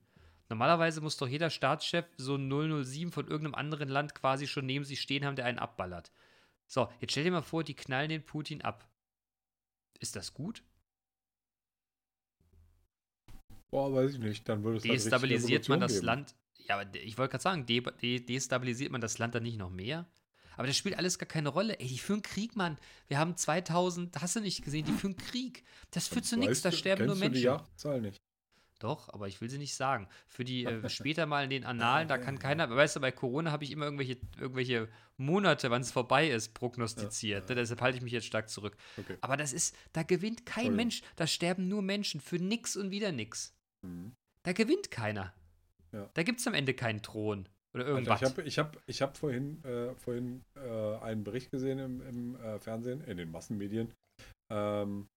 Normalerweise 0.49 1.01
muss 1.01 1.17
doch 1.17 1.27
jeder 1.27 1.51
Staatschef 1.51 2.07
so 2.17 2.35
ein 2.35 2.49
007 2.49 3.11
von 3.11 3.27
irgendeinem 3.27 3.53
anderen 3.53 3.89
Land 3.89 4.15
quasi 4.15 4.47
schon 4.47 4.65
neben 4.65 4.85
sich 4.85 5.01
stehen 5.01 5.23
haben, 5.23 5.35
der 5.35 5.45
einen 5.45 5.59
abballert. 5.59 6.11
So, 6.65 6.89
jetzt 6.99 7.11
stell 7.11 7.25
dir 7.25 7.31
mal 7.31 7.43
vor, 7.43 7.63
die 7.63 7.75
knallen 7.75 8.09
den 8.09 8.25
Putin 8.25 8.63
ab. 8.63 8.89
Ist 9.99 10.15
das 10.15 10.33
gut? 10.33 10.63
Boah, 13.69 13.93
weiß 13.93 14.13
ich 14.13 14.19
nicht. 14.19 14.47
Dann 14.49 14.63
würde 14.63 14.77
es 14.77 14.83
Destabilisiert 14.83 15.69
man 15.69 15.79
das 15.79 15.93
geben. 15.93 16.05
Land. 16.05 16.35
Ja, 16.67 16.79
aber 16.79 16.93
ich 16.95 17.17
wollte 17.17 17.31
gerade 17.31 17.43
sagen, 17.43 17.65
de 17.65 17.81
de 18.01 18.19
destabilisiert 18.19 18.91
man 18.91 19.01
das 19.01 19.17
Land 19.17 19.35
dann 19.35 19.43
nicht 19.43 19.57
noch 19.57 19.69
mehr? 19.69 20.07
Aber 20.55 20.67
das 20.67 20.75
spielt 20.75 20.97
alles 20.97 21.17
gar 21.17 21.27
keine 21.27 21.49
Rolle. 21.49 21.79
Ey, 21.79 21.87
die 21.87 21.99
führen 21.99 22.21
Krieg, 22.21 22.55
Mann. 22.55 22.77
Wir 23.07 23.17
haben 23.17 23.37
2000, 23.37 24.21
hast 24.21 24.35
du 24.35 24.41
nicht 24.41 24.63
gesehen, 24.63 24.85
die 24.85 24.91
führen 24.91 25.15
Krieg. 25.15 25.63
Das 25.91 26.07
führt 26.07 26.25
zu 26.25 26.37
nichts, 26.37 26.61
da 26.61 26.71
sterben 26.71 27.05
nur 27.05 27.15
Menschen. 27.15 27.35
Die 27.35 27.41
Jahreszahl 27.41 28.01
nicht? 28.01 28.21
Doch, 28.79 29.09
aber 29.09 29.27
ich 29.27 29.41
will 29.41 29.49
sie 29.49 29.57
nicht 29.57 29.75
sagen. 29.75 30.07
Für 30.27 30.45
die 30.45 30.65
äh, 30.65 30.89
später 30.89 31.25
mal 31.25 31.43
in 31.43 31.49
den 31.49 31.65
Annalen, 31.65 32.07
da 32.07 32.17
kann 32.17 32.39
keiner, 32.39 32.69
weißt 32.69 32.95
du, 32.95 32.99
bei 33.01 33.11
Corona 33.11 33.51
habe 33.51 33.65
ich 33.65 33.71
immer 33.71 33.85
irgendwelche, 33.85 34.17
irgendwelche 34.39 34.87
Monate, 35.17 35.69
wann 35.69 35.81
es 35.81 35.91
vorbei 35.91 36.29
ist, 36.29 36.53
prognostiziert. 36.53 37.49
Ja, 37.49 37.55
ja. 37.55 37.61
Deshalb 37.61 37.81
halte 37.81 37.97
ich 37.97 38.03
mich 38.03 38.13
jetzt 38.13 38.25
stark 38.25 38.49
zurück. 38.49 38.77
Okay. 38.97 39.17
Aber 39.19 39.35
das 39.35 39.51
ist, 39.51 39.75
da 39.91 40.03
gewinnt 40.03 40.45
kein 40.45 40.75
Mensch, 40.75 41.01
da 41.17 41.27
sterben 41.27 41.67
nur 41.67 41.81
Menschen 41.81 42.21
für 42.21 42.37
nix 42.37 42.77
und 42.77 42.89
wieder 42.89 43.11
nix. 43.11 43.53
Mhm. 43.81 44.13
Da 44.43 44.53
gewinnt 44.53 44.91
keiner. 44.91 45.33
Ja. 45.91 46.09
Da 46.13 46.23
gibt 46.23 46.39
es 46.39 46.47
am 46.47 46.53
Ende 46.53 46.73
keinen 46.73 47.01
Thron 47.01 47.49
oder 47.73 47.85
irgendwas. 47.85 48.21
Also 48.21 48.41
ich 48.41 48.57
habe 48.59 48.73
ich 48.75 48.77
hab, 48.77 48.83
ich 48.87 49.01
hab 49.01 49.17
vorhin, 49.17 49.63
äh, 49.63 49.93
vorhin 49.95 50.43
äh, 50.55 50.95
einen 50.97 51.23
Bericht 51.23 51.51
gesehen 51.51 51.79
im, 51.79 52.01
im 52.01 52.35
äh, 52.35 52.59
Fernsehen, 52.59 53.01
in 53.01 53.17
den 53.17 53.29
Massenmedien, 53.31 53.93
ähm, 54.49 55.09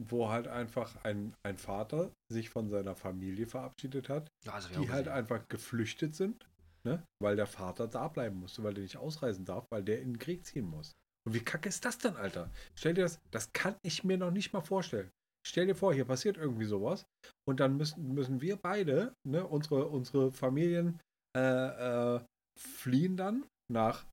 wo 0.00 0.28
halt 0.28 0.48
einfach 0.48 1.04
ein, 1.04 1.34
ein 1.42 1.58
Vater 1.58 2.10
sich 2.30 2.50
von 2.50 2.68
seiner 2.68 2.94
Familie 2.94 3.46
verabschiedet 3.46 4.08
hat, 4.08 4.28
also 4.46 4.68
die 4.80 4.90
halt 4.90 5.08
einfach 5.08 5.48
geflüchtet 5.48 6.14
sind, 6.14 6.46
ne? 6.84 7.02
weil 7.20 7.36
der 7.36 7.46
Vater 7.46 7.88
da 7.88 8.08
bleiben 8.08 8.40
musste, 8.40 8.62
weil 8.62 8.74
der 8.74 8.82
nicht 8.82 8.96
ausreisen 8.96 9.44
darf, 9.44 9.66
weil 9.70 9.82
der 9.82 10.00
in 10.00 10.14
den 10.14 10.18
Krieg 10.18 10.46
ziehen 10.46 10.66
muss. 10.66 10.92
Und 11.24 11.34
wie 11.34 11.44
kacke 11.44 11.68
ist 11.68 11.84
das 11.84 11.98
denn, 11.98 12.16
Alter? 12.16 12.50
Stell 12.74 12.94
dir 12.94 13.02
das, 13.02 13.20
das 13.30 13.52
kann 13.52 13.76
ich 13.82 14.02
mir 14.02 14.18
noch 14.18 14.32
nicht 14.32 14.52
mal 14.52 14.62
vorstellen. 14.62 15.10
Stell 15.46 15.66
dir 15.66 15.74
vor, 15.74 15.92
hier 15.92 16.04
passiert 16.04 16.36
irgendwie 16.36 16.64
sowas 16.64 17.04
und 17.48 17.60
dann 17.60 17.76
müssen, 17.76 18.14
müssen 18.14 18.40
wir 18.40 18.56
beide, 18.56 19.12
ne, 19.26 19.46
unsere, 19.46 19.86
unsere 19.88 20.32
Familien 20.32 21.00
äh, 21.36 22.16
äh, 22.16 22.20
fliehen 22.58 23.16
dann 23.16 23.44
nach 23.72 24.04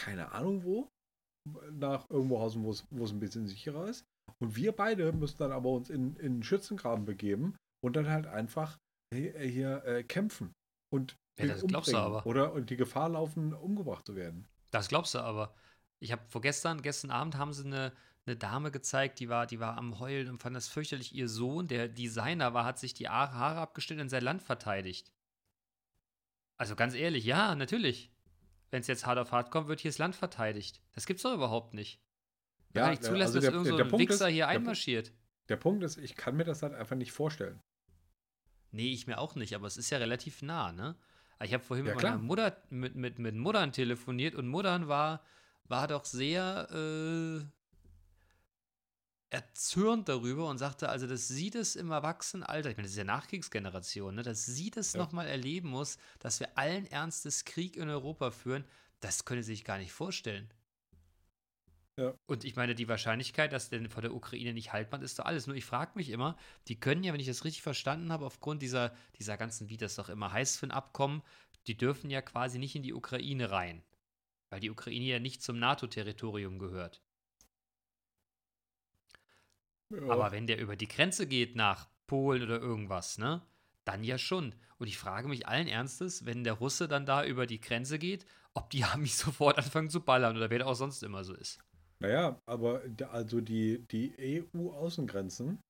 keine 0.00 0.32
Ahnung 0.32 0.64
wo, 0.64 0.88
nach 1.72 2.08
irgendwo 2.08 2.40
Hausen, 2.40 2.64
wo 2.64 2.70
es 2.70 3.12
ein 3.12 3.20
bisschen 3.20 3.46
sicherer 3.46 3.88
ist. 3.88 4.04
Und 4.40 4.56
wir 4.56 4.72
beide 4.72 5.12
müssen 5.12 5.38
dann 5.38 5.52
aber 5.52 5.70
uns 5.70 5.90
in, 5.90 6.16
in 6.16 6.32
einen 6.32 6.42
Schützengraben 6.42 7.04
begeben 7.04 7.56
und 7.84 7.96
dann 7.96 8.08
halt 8.08 8.26
einfach 8.26 8.78
hier, 9.12 9.38
hier 9.38 9.84
äh, 9.84 10.04
kämpfen 10.04 10.52
und 10.92 11.16
ja, 11.38 11.46
das 11.46 11.66
glaubst 11.66 11.92
du 11.92 11.96
aber. 11.96 12.26
Oder 12.26 12.52
und 12.52 12.70
die 12.70 12.76
Gefahr 12.76 13.08
laufen, 13.08 13.54
umgebracht 13.54 14.06
zu 14.06 14.14
werden. 14.14 14.46
Das 14.70 14.88
glaubst 14.88 15.14
du 15.14 15.20
aber. 15.20 15.54
Ich 16.00 16.12
habe 16.12 16.22
vorgestern, 16.28 16.82
gestern 16.82 17.10
Abend 17.10 17.36
haben 17.36 17.52
sie 17.52 17.64
eine, 17.64 17.92
eine 18.26 18.36
Dame 18.36 18.70
gezeigt, 18.70 19.20
die 19.20 19.28
war, 19.28 19.46
die 19.46 19.60
war 19.60 19.76
am 19.76 19.98
Heulen 19.98 20.28
und 20.28 20.42
fand 20.42 20.56
das 20.56 20.68
fürchterlich. 20.68 21.14
Ihr 21.14 21.28
Sohn, 21.28 21.68
der 21.68 21.88
Designer 21.88 22.54
war, 22.54 22.64
hat 22.64 22.78
sich 22.78 22.94
die 22.94 23.08
Haare 23.08 23.60
abgestellt 23.60 24.00
und 24.00 24.08
sein 24.08 24.22
Land 24.22 24.42
verteidigt. 24.42 25.12
Also 26.58 26.76
ganz 26.76 26.94
ehrlich, 26.94 27.24
ja, 27.24 27.54
natürlich. 27.54 28.10
Wenn 28.70 28.82
es 28.82 28.86
jetzt 28.86 29.06
hart 29.06 29.18
auf 29.18 29.32
hart 29.32 29.50
kommt, 29.50 29.68
wird 29.68 29.80
hier 29.80 29.90
das 29.90 29.98
Land 29.98 30.14
verteidigt. 30.14 30.82
Das 30.92 31.06
gibt's 31.06 31.22
doch 31.22 31.34
überhaupt 31.34 31.74
nicht. 31.74 32.00
Ja, 32.74 32.84
kann 32.84 32.92
ich 32.94 33.00
zulassen, 33.00 33.36
also 33.36 33.40
der, 33.40 33.50
dass 33.50 33.54
irgend 33.54 33.68
so 33.68 33.76
ein 33.76 33.88
Punkt 33.88 34.08
Wichser 34.08 34.28
ist, 34.28 34.34
hier 34.34 34.48
einmarschiert. 34.48 35.12
Der 35.48 35.56
Punkt 35.56 35.82
ist, 35.82 35.98
ich 35.98 36.14
kann 36.14 36.36
mir 36.36 36.44
das 36.44 36.62
halt 36.62 36.74
einfach 36.74 36.96
nicht 36.96 37.12
vorstellen. 37.12 37.60
Nee, 38.70 38.92
ich 38.92 39.06
mir 39.06 39.18
auch 39.18 39.34
nicht, 39.34 39.54
aber 39.54 39.66
es 39.66 39.76
ist 39.76 39.90
ja 39.90 39.98
relativ 39.98 40.42
nah, 40.42 40.72
ne? 40.72 40.96
Ich 41.42 41.54
habe 41.54 41.64
vorhin 41.64 41.86
ja, 41.86 41.94
mit 41.94 42.02
meiner 42.02 42.18
Mutter, 42.18 42.56
mit, 42.68 42.94
mit, 42.94 43.18
mit 43.18 43.34
Muttern 43.34 43.72
telefoniert 43.72 44.34
und 44.34 44.46
Muttern 44.46 44.88
war, 44.88 45.24
war 45.64 45.88
doch 45.88 46.04
sehr 46.04 46.68
äh, 46.70 47.44
erzürnt 49.30 50.08
darüber 50.08 50.48
und 50.48 50.58
sagte, 50.58 50.88
also, 50.88 51.06
dass 51.06 51.28
sie 51.28 51.50
das 51.50 51.76
im 51.76 51.90
Erwachsenenalter, 51.90 52.70
ich 52.70 52.76
meine, 52.76 52.86
das 52.86 52.92
ist 52.92 52.98
ja 52.98 53.04
Nachkriegsgeneration, 53.04 54.16
ne, 54.16 54.22
dass 54.22 54.44
sie 54.44 54.70
das 54.70 54.92
ja. 54.92 54.98
nochmal 55.00 55.28
erleben 55.28 55.70
muss, 55.70 55.98
dass 56.18 56.40
wir 56.40 56.58
allen 56.58 56.86
Ernstes 56.86 57.44
Krieg 57.44 57.76
in 57.76 57.88
Europa 57.88 58.32
führen, 58.32 58.64
das 59.00 59.24
könne 59.24 59.42
sie 59.42 59.52
sich 59.52 59.64
gar 59.64 59.78
nicht 59.78 59.92
vorstellen. 59.92 60.52
Ja. 61.96 62.14
Und 62.26 62.44
ich 62.44 62.56
meine, 62.56 62.74
die 62.74 62.88
Wahrscheinlichkeit, 62.88 63.52
dass 63.52 63.68
denn 63.68 63.90
vor 63.90 64.02
der 64.02 64.14
Ukraine 64.14 64.54
nicht 64.54 64.72
halt 64.72 64.92
ist 65.02 65.18
doch 65.18 65.26
alles. 65.26 65.46
Nur 65.46 65.56
ich 65.56 65.64
frage 65.64 65.92
mich 65.96 66.10
immer, 66.10 66.36
die 66.68 66.78
können 66.78 67.04
ja, 67.04 67.12
wenn 67.12 67.20
ich 67.20 67.26
das 67.26 67.44
richtig 67.44 67.62
verstanden 67.62 68.12
habe, 68.12 68.24
aufgrund 68.24 68.62
dieser, 68.62 68.94
dieser 69.18 69.36
ganzen, 69.36 69.68
wie 69.68 69.76
das 69.76 69.96
doch 69.96 70.08
immer 70.08 70.32
heißt 70.32 70.58
für 70.58 70.66
ein 70.66 70.70
Abkommen, 70.70 71.22
die 71.66 71.76
dürfen 71.76 72.10
ja 72.10 72.22
quasi 72.22 72.58
nicht 72.58 72.74
in 72.74 72.82
die 72.82 72.94
Ukraine 72.94 73.50
rein. 73.50 73.82
Weil 74.50 74.60
die 74.60 74.70
Ukraine 74.70 75.04
ja 75.04 75.18
nicht 75.18 75.42
zum 75.42 75.58
NATO-Territorium 75.58 76.58
gehört. 76.58 77.02
Ja. 79.90 80.08
Aber 80.08 80.32
wenn 80.32 80.46
der 80.46 80.58
über 80.58 80.76
die 80.76 80.88
Grenze 80.88 81.26
geht 81.26 81.56
nach 81.56 81.88
Polen 82.06 82.42
oder 82.42 82.58
irgendwas, 82.60 83.18
ne? 83.18 83.42
Dann 83.84 84.04
ja 84.04 84.18
schon. 84.18 84.54
Und 84.78 84.86
ich 84.86 84.98
frage 84.98 85.28
mich 85.28 85.46
allen 85.46 85.68
Ernstes, 85.68 86.24
wenn 86.24 86.44
der 86.44 86.54
Russe 86.54 86.88
dann 86.88 87.06
da 87.06 87.24
über 87.24 87.46
die 87.46 87.60
Grenze 87.60 87.98
geht, 87.98 88.24
ob 88.54 88.70
die 88.70 88.84
Amis 88.84 89.18
sofort 89.18 89.58
anfangen 89.58 89.90
zu 89.90 90.00
ballern 90.00 90.36
oder 90.36 90.50
wer 90.50 90.60
da 90.60 90.66
auch 90.66 90.74
sonst 90.74 91.02
immer 91.02 91.24
so 91.24 91.34
ist. 91.34 91.58
Naja, 92.02 92.40
aber 92.46 92.82
also 93.10 93.40
die, 93.40 93.86
die 93.88 94.44
EU-Außengrenzen 94.54 95.60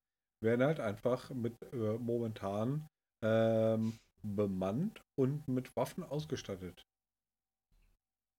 werden 0.42 0.64
halt 0.64 0.80
einfach 0.80 1.30
mit 1.30 1.54
äh, 1.72 1.98
momentan 1.98 2.86
ähm, 3.22 3.98
bemannt 4.22 5.02
und 5.18 5.46
mit 5.48 5.74
Waffen 5.76 6.04
ausgestattet. 6.04 6.82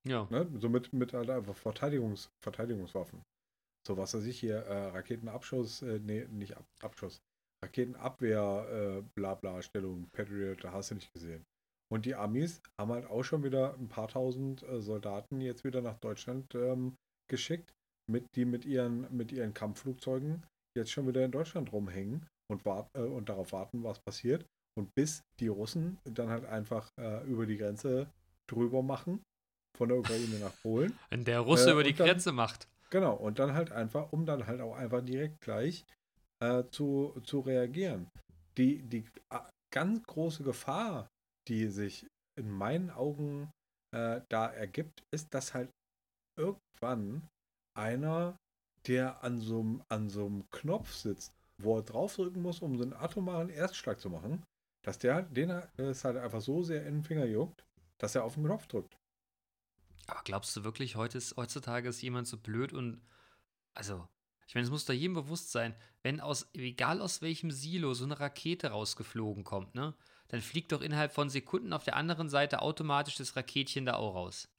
Ja. 0.07 0.27
Ne? 0.31 0.49
So 0.59 0.69
mit, 0.69 0.93
mit 0.93 1.13
halt 1.13 1.29
einfach 1.29 1.55
Verteidigungs, 1.55 2.29
Verteidigungswaffen. 2.43 3.21
So 3.85 3.97
was 3.97 4.13
weiß 4.13 4.25
ich 4.25 4.39
hier, 4.39 4.57
äh, 4.65 4.87
Raketenabschuss, 4.89 5.81
äh, 5.81 5.99
nee, 5.99 6.25
nicht 6.29 6.55
Ab 6.55 6.65
Abschuss. 6.81 7.21
Raketenabwehr, 7.63 8.67
äh, 8.71 9.03
Blabla, 9.15 9.61
Stellung, 9.61 10.09
Patriot, 10.11 10.63
da 10.63 10.71
hast 10.71 10.91
du 10.91 10.95
nicht 10.95 11.13
gesehen. 11.13 11.45
Und 11.91 12.05
die 12.05 12.15
Amis 12.15 12.61
haben 12.79 12.91
halt 12.91 13.05
auch 13.05 13.23
schon 13.23 13.43
wieder 13.43 13.75
ein 13.75 13.89
paar 13.89 14.07
tausend 14.07 14.63
äh, 14.63 14.81
Soldaten 14.81 15.41
jetzt 15.41 15.63
wieder 15.63 15.81
nach 15.81 15.99
Deutschland 15.99 16.55
ähm, 16.55 16.95
geschickt, 17.29 17.73
mit, 18.11 18.25
die 18.35 18.45
mit 18.45 18.65
ihren, 18.65 19.07
mit 19.15 19.31
ihren 19.31 19.53
Kampfflugzeugen 19.53 20.43
jetzt 20.77 20.91
schon 20.91 21.07
wieder 21.07 21.25
in 21.25 21.31
Deutschland 21.31 21.71
rumhängen 21.71 22.27
und, 22.51 22.65
wart, 22.65 22.89
äh, 22.95 23.01
und 23.01 23.29
darauf 23.29 23.51
warten, 23.51 23.83
was 23.83 23.99
passiert. 23.99 24.45
Und 24.77 24.93
bis 24.95 25.21
die 25.39 25.47
Russen 25.47 25.97
dann 26.05 26.29
halt 26.29 26.45
einfach 26.45 26.89
äh, 26.99 27.25
über 27.25 27.45
die 27.45 27.57
Grenze 27.57 28.09
drüber 28.49 28.81
machen, 28.81 29.21
von 29.77 29.89
der 29.89 29.97
Ukraine 29.97 30.39
nach 30.39 30.53
Polen. 30.61 30.97
Wenn 31.09 31.25
der 31.25 31.41
Russe 31.41 31.69
äh, 31.69 31.73
über 31.73 31.83
die 31.83 31.93
dann, 31.93 32.07
Grenze 32.07 32.31
macht. 32.31 32.67
Genau, 32.89 33.15
und 33.15 33.39
dann 33.39 33.53
halt 33.53 33.71
einfach, 33.71 34.11
um 34.11 34.25
dann 34.25 34.47
halt 34.47 34.61
auch 34.61 34.75
einfach 34.75 35.01
direkt 35.01 35.41
gleich 35.41 35.85
äh, 36.41 36.63
zu, 36.71 37.19
zu 37.23 37.39
reagieren. 37.39 38.09
Die, 38.57 38.81
die 38.83 39.05
äh, 39.29 39.39
ganz 39.73 40.03
große 40.03 40.43
Gefahr, 40.43 41.07
die 41.47 41.67
sich 41.67 42.05
in 42.37 42.49
meinen 42.49 42.89
Augen 42.91 43.49
äh, 43.95 44.21
da 44.29 44.47
ergibt, 44.47 45.03
ist, 45.13 45.33
dass 45.33 45.53
halt 45.53 45.69
irgendwann 46.37 47.27
einer, 47.73 48.37
der 48.87 49.23
an 49.23 49.39
so 49.39 49.59
einem 49.89 50.49
Knopf 50.49 50.93
sitzt, 50.93 51.33
wo 51.57 51.77
er 51.77 51.83
draufdrücken 51.83 52.41
muss, 52.41 52.59
um 52.59 52.77
so 52.77 52.83
einen 52.83 52.93
atomaren 52.93 53.49
Erstschlag 53.49 53.99
zu 53.99 54.09
machen, 54.09 54.43
dass 54.81 54.97
der 54.97 55.21
den 55.23 55.49
es 55.77 56.03
halt 56.03 56.17
einfach 56.17 56.41
so 56.41 56.63
sehr 56.63 56.85
in 56.85 56.95
den 56.95 57.03
Finger 57.03 57.25
juckt, 57.25 57.63
dass 57.97 58.15
er 58.15 58.23
auf 58.23 58.35
den 58.35 58.45
Knopf 58.45 58.67
drückt. 58.67 58.97
Aber 60.07 60.21
glaubst 60.23 60.55
du 60.55 60.63
wirklich, 60.63 60.95
heute 60.95 61.17
ist, 61.17 61.37
heutzutage 61.37 61.89
ist 61.89 62.01
jemand 62.01 62.27
so 62.27 62.37
blöd 62.37 62.73
und 62.73 63.01
also, 63.73 64.07
ich 64.47 64.55
meine, 64.55 64.65
es 64.65 64.71
muss 64.71 64.85
da 64.85 64.93
jedem 64.93 65.13
bewusst 65.13 65.51
sein, 65.51 65.75
wenn 66.03 66.19
aus, 66.19 66.49
egal 66.53 66.99
aus 66.99 67.21
welchem 67.21 67.51
Silo 67.51 67.93
so 67.93 68.03
eine 68.03 68.19
Rakete 68.19 68.71
rausgeflogen 68.71 69.43
kommt, 69.43 69.75
ne, 69.75 69.95
dann 70.27 70.41
fliegt 70.41 70.71
doch 70.71 70.81
innerhalb 70.81 71.13
von 71.13 71.29
Sekunden 71.29 71.73
auf 71.73 71.83
der 71.83 71.95
anderen 71.95 72.29
Seite 72.29 72.61
automatisch 72.61 73.15
das 73.15 73.35
Raketchen 73.35 73.85
da 73.85 73.95
auch 73.95 74.15
raus. 74.15 74.49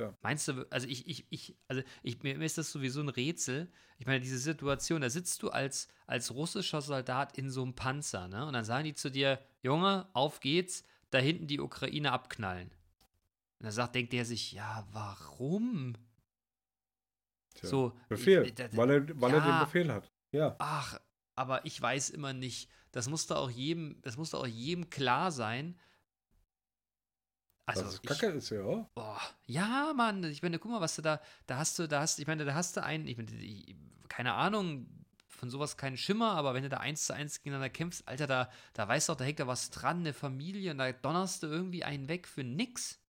Tja. 0.00 0.16
Meinst 0.22 0.48
du, 0.48 0.66
also 0.70 0.88
ich, 0.88 1.06
ich, 1.06 1.26
ich, 1.28 1.56
also 1.68 1.82
ich, 2.02 2.22
mir 2.22 2.40
ist 2.40 2.56
das 2.56 2.72
sowieso 2.72 3.00
ein 3.00 3.10
Rätsel. 3.10 3.70
Ich 3.98 4.06
meine, 4.06 4.20
diese 4.20 4.38
Situation, 4.38 5.02
da 5.02 5.10
sitzt 5.10 5.42
du 5.42 5.50
als, 5.50 5.88
als 6.06 6.34
russischer 6.34 6.80
Soldat 6.80 7.36
in 7.36 7.50
so 7.50 7.62
einem 7.62 7.74
Panzer, 7.74 8.26
ne? 8.26 8.46
Und 8.46 8.54
dann 8.54 8.64
sagen 8.64 8.84
die 8.84 8.94
zu 8.94 9.10
dir, 9.10 9.38
Junge, 9.62 10.08
auf 10.14 10.40
geht's, 10.40 10.84
da 11.10 11.18
hinten 11.18 11.48
die 11.48 11.60
Ukraine 11.60 12.12
abknallen. 12.12 12.68
Und 13.58 13.64
dann 13.64 13.72
sagt, 13.72 13.94
denkt 13.94 14.14
der 14.14 14.24
sich, 14.24 14.52
ja, 14.52 14.88
warum? 14.92 15.96
Tja, 17.56 17.68
so, 17.68 17.92
Befehl, 18.08 18.46
ich, 18.46 18.54
da, 18.54 18.74
weil, 18.74 18.90
er, 18.90 19.20
weil 19.20 19.32
ja, 19.32 19.36
er 19.36 19.52
den 19.52 19.66
Befehl 19.66 19.92
hat. 19.92 20.10
Ja. 20.32 20.56
Ach, 20.60 20.98
aber 21.34 21.66
ich 21.66 21.80
weiß 21.80 22.08
immer 22.08 22.32
nicht. 22.32 22.70
Das 22.90 23.06
musste 23.06 23.36
auch 23.36 23.50
jedem, 23.50 24.00
das 24.00 24.16
musste 24.16 24.38
auch 24.38 24.46
jedem 24.46 24.88
klar 24.88 25.30
sein. 25.30 25.78
Also, 27.78 27.98
das 27.98 28.02
Kacke 28.02 28.30
ich, 28.30 28.36
ist 28.36 28.50
ja. 28.50 28.62
Boah, 28.94 29.20
ja, 29.46 29.92
Mann. 29.96 30.24
Ich 30.24 30.42
meine, 30.42 30.58
guck 30.58 30.70
mal, 30.70 30.80
was 30.80 30.96
du 30.96 31.02
da, 31.02 31.20
da 31.46 31.58
hast 31.58 31.78
du, 31.78 31.86
da 31.86 32.00
hast, 32.00 32.18
ich 32.18 32.26
meine, 32.26 32.44
da 32.44 32.54
hast 32.54 32.76
du 32.76 32.82
einen, 32.82 33.06
ich 33.06 33.16
meine, 33.16 33.30
keine 34.08 34.34
Ahnung, 34.34 34.86
von 35.28 35.50
sowas 35.50 35.76
keinen 35.76 35.96
Schimmer, 35.96 36.32
aber 36.32 36.54
wenn 36.54 36.62
du 36.62 36.68
da 36.68 36.78
eins 36.78 37.06
zu 37.06 37.14
eins 37.14 37.38
gegeneinander 37.38 37.70
kämpfst, 37.70 38.06
Alter, 38.06 38.26
da, 38.26 38.50
da 38.74 38.88
weißt 38.88 39.08
du 39.08 39.12
auch, 39.12 39.16
da 39.16 39.24
hängt 39.24 39.40
da 39.40 39.46
was 39.46 39.70
dran, 39.70 40.00
eine 40.00 40.12
Familie, 40.12 40.72
und 40.72 40.78
da 40.78 40.92
donnerst 40.92 41.42
du 41.42 41.46
irgendwie 41.46 41.84
einen 41.84 42.08
weg 42.08 42.26
für 42.26 42.44
nix 42.44 43.00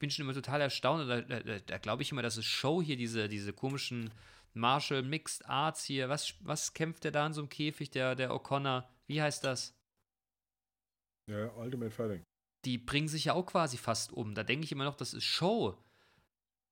bin 0.00 0.10
schon 0.10 0.24
immer 0.24 0.34
total 0.34 0.60
erstaunt. 0.60 1.08
Da, 1.08 1.20
da, 1.20 1.60
da 1.60 1.78
glaube 1.78 2.02
ich 2.02 2.10
immer, 2.10 2.22
das 2.22 2.36
ist 2.36 2.46
Show 2.46 2.82
hier, 2.82 2.96
diese, 2.96 3.28
diese 3.28 3.52
komischen 3.52 4.10
Martial 4.52 5.02
Mixed 5.02 5.48
Arts 5.48 5.84
hier. 5.84 6.08
Was, 6.08 6.34
was 6.40 6.74
kämpft 6.74 7.04
der 7.04 7.12
da 7.12 7.24
in 7.26 7.32
so 7.32 7.42
einem 7.42 7.48
Käfig, 7.48 7.90
der, 7.90 8.16
der 8.16 8.32
O'Connor? 8.32 8.88
Wie 9.06 9.22
heißt 9.22 9.44
das? 9.44 9.78
Ja, 11.28 11.46
Ultimate 11.54 11.92
Fighting. 11.92 12.24
Die 12.64 12.78
bringen 12.78 13.08
sich 13.08 13.24
ja 13.26 13.32
auch 13.34 13.46
quasi 13.46 13.76
fast 13.76 14.12
um. 14.12 14.34
Da 14.34 14.42
denke 14.42 14.64
ich 14.64 14.72
immer 14.72 14.84
noch, 14.84 14.96
das 14.96 15.14
ist 15.14 15.24
Show. 15.24 15.76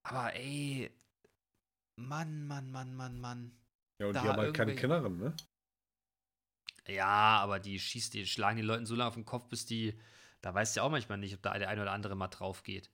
Aber 0.03 0.35
ey, 0.35 0.91
Mann, 1.97 2.47
Mann, 2.47 2.71
Mann, 2.71 2.95
Mann, 2.95 3.21
Mann. 3.21 3.53
Ja, 4.01 4.07
und 4.09 4.15
da 4.15 4.23
die 4.23 4.29
haben 4.29 4.37
halt 4.39 4.55
keine 4.55 4.75
Kennerin, 4.75 5.19
ne? 5.19 5.35
Ja, 6.87 7.39
aber 7.41 7.59
die 7.61 7.79
schießt, 7.79 8.15
die 8.15 8.27
schlagen 8.27 8.57
die 8.57 8.63
Leuten 8.63 8.87
so 8.87 8.95
lange 8.95 9.09
auf 9.09 9.15
den 9.15 9.25
Kopf, 9.27 9.49
bis 9.49 9.67
die, 9.67 9.99
da 10.41 10.55
weißt 10.55 10.75
du 10.75 10.81
ja 10.81 10.85
auch 10.85 10.91
manchmal 10.91 11.19
nicht, 11.19 11.35
ob 11.35 11.43
da 11.43 11.59
der 11.59 11.69
eine 11.69 11.83
oder 11.83 11.93
andere 11.93 12.15
mal 12.17 12.29
drauf 12.29 12.63
geht. 12.63 12.91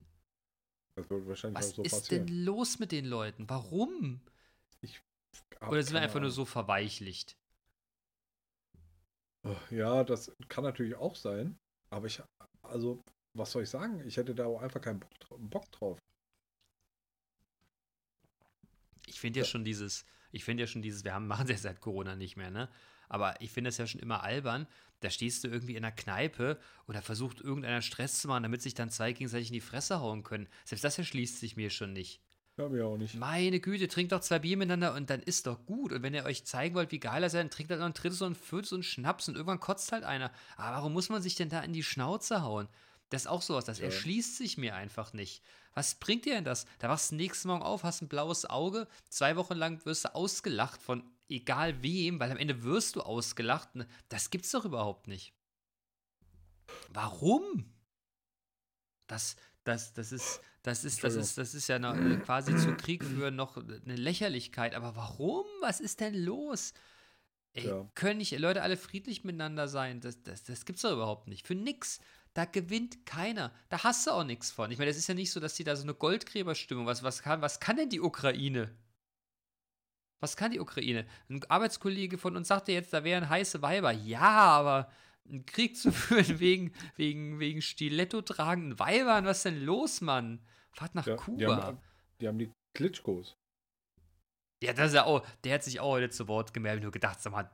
Das 0.96 1.08
wird 1.10 1.26
wahrscheinlich 1.26 1.58
Was 1.58 1.72
auch 1.72 1.76
so 1.76 1.82
ist 1.82 1.90
passieren. 1.92 2.26
denn 2.26 2.44
los 2.44 2.78
mit 2.78 2.92
den 2.92 3.04
Leuten? 3.04 3.48
Warum? 3.48 4.20
Ich 4.80 5.00
Oder 5.60 5.82
sind 5.82 5.94
wir 5.94 6.00
einfach 6.00 6.20
nur 6.20 6.30
so 6.30 6.44
verweichlicht? 6.44 7.36
Oh, 9.44 9.56
ja, 9.70 10.04
das 10.04 10.32
kann 10.48 10.64
natürlich 10.64 10.94
auch 10.96 11.16
sein. 11.16 11.58
Aber 11.90 12.06
ich, 12.06 12.22
also, 12.74 13.02
was 13.34 13.52
soll 13.52 13.62
ich 13.62 13.70
sagen? 13.70 14.02
Ich 14.04 14.16
hätte 14.16 14.34
da 14.34 14.46
auch 14.46 14.60
einfach 14.60 14.80
keinen 14.80 15.00
Bock 15.30 15.70
drauf. 15.70 15.98
Ich 19.06 19.20
finde 19.20 19.40
ja, 19.40 19.44
ja, 19.44 19.48
schon 19.48 19.64
dieses, 19.64 20.04
ich 20.32 20.44
finde 20.44 20.64
ja 20.64 20.66
schon 20.66 20.82
dieses, 20.82 21.04
wir 21.04 21.14
haben, 21.14 21.26
machen 21.28 21.44
es 21.44 21.50
ja 21.50 21.56
seit 21.56 21.80
Corona 21.80 22.16
nicht 22.16 22.36
mehr, 22.36 22.50
ne? 22.50 22.68
Aber 23.08 23.40
ich 23.40 23.52
finde 23.52 23.68
das 23.68 23.78
ja 23.78 23.86
schon 23.86 24.00
immer 24.00 24.24
albern. 24.24 24.66
Da 25.00 25.10
stehst 25.10 25.44
du 25.44 25.48
irgendwie 25.48 25.76
in 25.76 25.84
einer 25.84 25.94
Kneipe 25.94 26.58
und 26.86 26.94
da 26.94 27.02
versucht 27.02 27.40
irgendeiner 27.40 27.82
Stress 27.82 28.20
zu 28.20 28.28
machen, 28.28 28.42
damit 28.42 28.62
sich 28.62 28.74
dann 28.74 28.90
zwei 28.90 29.12
gegenseitig 29.12 29.48
in 29.48 29.54
die 29.54 29.60
Fresse 29.60 30.00
hauen 30.00 30.24
können. 30.24 30.48
Selbst 30.64 30.82
das 30.82 30.98
erschließt 30.98 31.38
sich 31.38 31.56
mir 31.56 31.70
schon 31.70 31.92
nicht. 31.92 32.20
Ja, 32.56 32.68
mir 32.68 32.86
auch 32.86 32.96
nicht. 32.96 33.14
Meine 33.16 33.58
Güte, 33.58 33.88
trinkt 33.88 34.12
doch 34.12 34.20
zwei 34.20 34.38
Bier 34.38 34.56
miteinander 34.56 34.94
und 34.94 35.10
dann 35.10 35.20
ist 35.20 35.46
doch 35.46 35.66
gut. 35.66 35.92
Und 35.92 36.02
wenn 36.02 36.14
ihr 36.14 36.24
euch 36.24 36.44
zeigen 36.44 36.74
wollt, 36.76 36.92
wie 36.92 37.00
geil 37.00 37.22
er 37.22 37.26
ist, 37.26 37.34
dann 37.34 37.50
trinkt 37.50 37.70
halt 37.70 37.80
noch 37.80 37.86
ein 37.86 37.94
drittes 37.94 38.22
und 38.22 38.32
ein 38.32 38.36
viertes 38.36 38.72
und 38.72 38.84
Schnaps 38.84 39.28
und 39.28 39.34
irgendwann 39.34 39.58
kotzt 39.58 39.90
halt 39.90 40.04
einer. 40.04 40.30
Aber 40.56 40.76
warum 40.76 40.92
muss 40.92 41.08
man 41.08 41.20
sich 41.20 41.34
denn 41.34 41.48
da 41.48 41.60
in 41.62 41.72
die 41.72 41.82
Schnauze 41.82 42.42
hauen? 42.42 42.68
Das 43.10 43.22
ist 43.22 43.26
auch 43.26 43.42
sowas, 43.42 43.64
das 43.64 43.78
Ja. 43.80 43.86
erschließt 43.86 44.36
sich 44.36 44.56
mir 44.56 44.76
einfach 44.76 45.12
nicht. 45.12 45.42
Was 45.74 45.96
bringt 45.96 46.24
dir 46.24 46.34
denn 46.34 46.44
das? 46.44 46.66
Da 46.78 46.88
wachst 46.88 47.10
du 47.10 47.16
nächsten 47.16 47.48
Morgen 47.48 47.62
auf, 47.62 47.82
hast 47.82 48.02
ein 48.02 48.08
blaues 48.08 48.44
Auge, 48.46 48.86
zwei 49.08 49.34
Wochen 49.36 49.54
lang 49.54 49.84
wirst 49.84 50.04
du 50.04 50.14
ausgelacht 50.14 50.80
von 50.80 51.02
egal 51.28 51.82
wem, 51.82 52.20
weil 52.20 52.30
am 52.30 52.36
Ende 52.36 52.62
wirst 52.62 52.94
du 52.94 53.00
ausgelacht. 53.02 53.74
Ne, 53.74 53.88
Das 54.08 54.30
gibt's 54.30 54.52
doch 54.52 54.64
überhaupt 54.64 55.08
nicht. 55.08 55.32
Warum? 56.88 57.72
Das, 59.08 59.36
das, 59.64 59.92
das 59.94 60.12
ist, 60.12 60.40
das 60.62 60.84
ist, 60.84 61.02
das 61.02 61.14
ist, 61.14 61.36
das 61.38 61.54
ist 61.54 61.68
ja 61.68 61.78
noch, 61.78 61.96
äh, 61.96 62.16
quasi 62.16 62.56
zu 62.56 62.74
Krieg 62.76 63.02
führen 63.04 63.36
noch 63.36 63.56
eine 63.56 63.96
Lächerlichkeit. 63.96 64.74
Aber 64.74 64.94
warum? 64.96 65.44
Was 65.60 65.80
ist 65.80 66.00
denn 66.00 66.14
los? 66.14 66.72
Ey, 67.54 67.68
Ja. 67.68 67.88
können 67.94 68.18
nicht 68.18 68.36
Leute 68.38 68.62
alle 68.62 68.76
friedlich 68.76 69.24
miteinander 69.24 69.68
sein? 69.68 70.00
Das, 70.00 70.22
das, 70.22 70.44
das 70.44 70.64
gibt's 70.64 70.82
doch 70.82 70.92
überhaupt 70.92 71.28
nicht. 71.28 71.46
Für 71.46 71.54
nix. 71.54 72.00
Da 72.34 72.44
gewinnt 72.46 73.06
keiner. 73.06 73.52
Da 73.68 73.84
hast 73.84 74.06
du 74.06 74.10
auch 74.10 74.24
nichts 74.24 74.50
von. 74.50 74.70
Ich 74.72 74.78
meine, 74.78 74.90
das 74.90 74.98
ist 74.98 75.06
ja 75.06 75.14
nicht 75.14 75.30
so, 75.30 75.38
dass 75.38 75.54
die 75.54 75.62
da 75.64 75.76
so 75.76 75.84
eine 75.84 75.94
Goldgräberstimmung, 75.94 76.84
was, 76.84 77.02
was, 77.02 77.22
kann, 77.22 77.40
was 77.42 77.60
kann 77.60 77.76
denn 77.76 77.90
die 77.90 78.00
Ukraine? 78.00 78.74
Was 80.20 80.36
kann 80.36 80.50
die 80.50 80.58
Ukraine? 80.60 81.06
Ein 81.28 81.44
Arbeitskollege 81.48 82.18
von 82.18 82.36
uns 82.36 82.48
sagte 82.48 82.72
jetzt, 82.72 82.92
da 82.92 83.04
wären 83.04 83.28
heiße 83.28 83.62
Weiber. 83.62 83.92
Ja, 83.92 84.20
aber 84.20 84.90
einen 85.28 85.46
Krieg 85.46 85.76
zu 85.76 85.92
führen 85.92 86.38
wegen, 86.38 86.72
wegen, 86.96 87.38
wegen 87.40 87.62
Stiletto 87.62 88.22
tragenden 88.22 88.78
Weibern, 88.78 89.24
was 89.24 89.38
ist 89.38 89.44
denn 89.46 89.64
los, 89.64 90.00
Mann? 90.00 90.40
Fahrt 90.72 90.94
nach 90.94 91.06
Ja, 91.06 91.16
Kuba. 91.16 91.38
die, 91.38 91.46
haben, 91.46 91.78
die 92.20 92.28
haben 92.28 92.38
die 92.38 92.50
Klitschkos. 92.74 93.36
Ja, 94.62 94.72
das 94.72 94.88
ist 94.88 94.94
ja 94.94 95.04
auch, 95.04 95.26
der 95.44 95.54
hat 95.54 95.64
sich 95.64 95.80
auch 95.80 95.92
heute 95.92 96.10
zu 96.10 96.26
Wort 96.28 96.54
gemeldet 96.54 96.80
und 96.80 96.84
nur 96.84 96.92
gedacht, 96.92 97.20
sag 97.20 97.32
mal, 97.32 97.50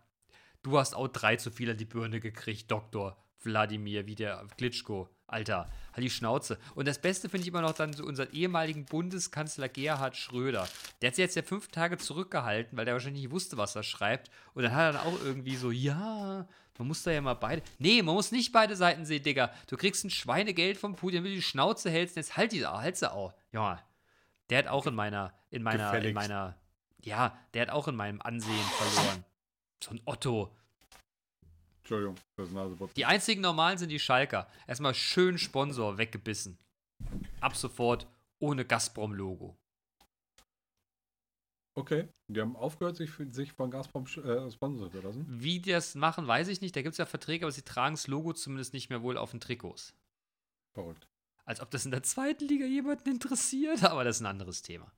du 0.63 0.79
hast 0.79 0.95
auch 0.95 1.09
drei 1.09 1.37
zu 1.37 1.51
viel 1.51 1.71
an 1.71 1.77
die 1.77 1.85
Birne 1.85 2.21
gekriegt, 2.21 2.71
Doktor 2.71 3.17
Wladimir, 3.43 4.07
wie 4.07 4.15
der 4.15 4.47
Klitschko. 4.57 5.09
Alter, 5.27 5.71
halt 5.93 6.05
die 6.05 6.11
Schnauze. 6.11 6.59
Und 6.75 6.89
das 6.89 7.01
Beste 7.01 7.29
finde 7.29 7.43
ich 7.43 7.49
immer 7.49 7.61
noch 7.63 7.73
dann 7.73 7.93
so 7.93 8.05
unseren 8.05 8.33
ehemaligen 8.33 8.85
Bundeskanzler 8.85 9.69
Gerhard 9.69 10.17
Schröder. 10.17 10.69
Der 11.01 11.09
hat 11.09 11.15
sich 11.15 11.23
jetzt 11.23 11.37
ja 11.37 11.43
fünf 11.43 11.69
Tage 11.69 11.99
zurückgehalten, 11.99 12.77
weil 12.77 12.85
der 12.85 12.95
wahrscheinlich 12.95 13.23
nicht 13.23 13.31
wusste, 13.31 13.57
was 13.57 13.77
er 13.77 13.85
schreibt. 13.85 14.29
Und 14.55 14.65
dann 14.65 14.73
hat 14.75 14.81
er 14.81 14.93
dann 14.93 15.07
auch 15.07 15.23
irgendwie 15.23 15.55
so, 15.55 15.71
ja, 15.71 16.49
man 16.81 16.89
muss 16.89 17.03
da 17.03 17.11
ja 17.11 17.21
mal 17.21 17.35
beide. 17.35 17.63
Nee, 17.79 18.01
man 18.01 18.15
muss 18.15 18.33
nicht 18.33 18.53
beide 18.53 18.75
Seiten 18.75 19.05
sehen, 19.05 19.23
Digga. 19.23 19.53
Du 19.67 19.77
kriegst 19.77 20.03
ein 20.03 20.09
Schweinegeld 20.09 20.79
vom 20.79 20.97
Putin, 20.97 21.23
wenn 21.23 21.31
du 21.31 21.37
die 21.37 21.43
Schnauze 21.43 21.91
hältst, 21.91 22.17
jetzt 22.17 22.39
halt 22.39 22.53
die, 22.53 22.67
halt 22.67 22.97
sie 22.97 23.13
auch. 23.13 23.35
Ja, 23.53 23.85
der 24.49 24.61
hat 24.61 24.67
auch 24.67 24.87
in 24.87 24.95
meiner, 24.95 25.35
in 25.51 25.63
meiner, 25.63 25.89
in 25.89 25.91
Gefälligst. 25.91 26.15
meiner, 26.15 26.57
ja, 27.03 27.39
der 27.53 27.63
hat 27.63 27.69
auch 27.69 27.87
in 27.87 27.97
meinem 27.97 28.23
Ansehen 28.23 28.65
verloren. 28.79 29.25
So 29.85 29.91
ein 29.91 30.01
Otto. 30.07 30.57
Entschuldigung, 31.81 32.17
das 32.37 32.51
Nasewort. 32.51 32.97
Die 32.97 33.05
einzigen 33.05 33.43
normalen 33.43 33.77
sind 33.77 33.91
die 33.91 33.99
Schalker. 34.01 34.49
Erstmal 34.67 34.95
schön 34.95 35.37
Sponsor 35.37 35.99
weggebissen. 35.99 36.57
Ab 37.43 37.57
sofort 37.57 38.07
ohne 38.39 38.65
Gazprom-Logo. 38.65 39.55
Okay, 41.75 42.09
die 42.27 42.41
haben 42.41 42.57
aufgehört, 42.57 42.97
sich, 42.97 43.11
sich 43.31 43.53
von 43.53 43.71
Gazprom 43.71 44.05
äh, 44.05 44.51
sponsern 44.51 44.91
zu 44.91 45.01
lassen. 45.01 45.25
Wie 45.29 45.61
die 45.61 45.71
das 45.71 45.95
machen, 45.95 46.27
weiß 46.27 46.49
ich 46.49 46.61
nicht. 46.61 46.75
Da 46.75 46.83
gibt 46.83 46.93
es 46.93 46.99
ja 46.99 47.07
Verträge, 47.07 47.45
aber 47.45 47.53
sie 47.53 47.63
tragen 47.63 47.95
das 47.95 48.09
Logo 48.09 48.33
zumindest 48.33 48.75
nicht 48.75 48.91
mehr 48.91 49.03
wohl 49.03 49.17
auf 49.17 49.31
den 49.31 49.41
Trikots. 49.41 49.95
Verrückt. 50.73 51.07
Als 51.45 51.61
ob 51.61 51.71
das 51.71 51.85
in 51.85 51.91
der 51.91 52.03
zweiten 52.03 52.47
Liga 52.47 52.67
jemanden 52.67 53.11
interessiert, 53.11 53.85
aber 53.85 54.05
das 54.05 54.17
ist 54.17 54.23
ein 54.23 54.27
anderes 54.27 54.63
Thema. 54.63 54.93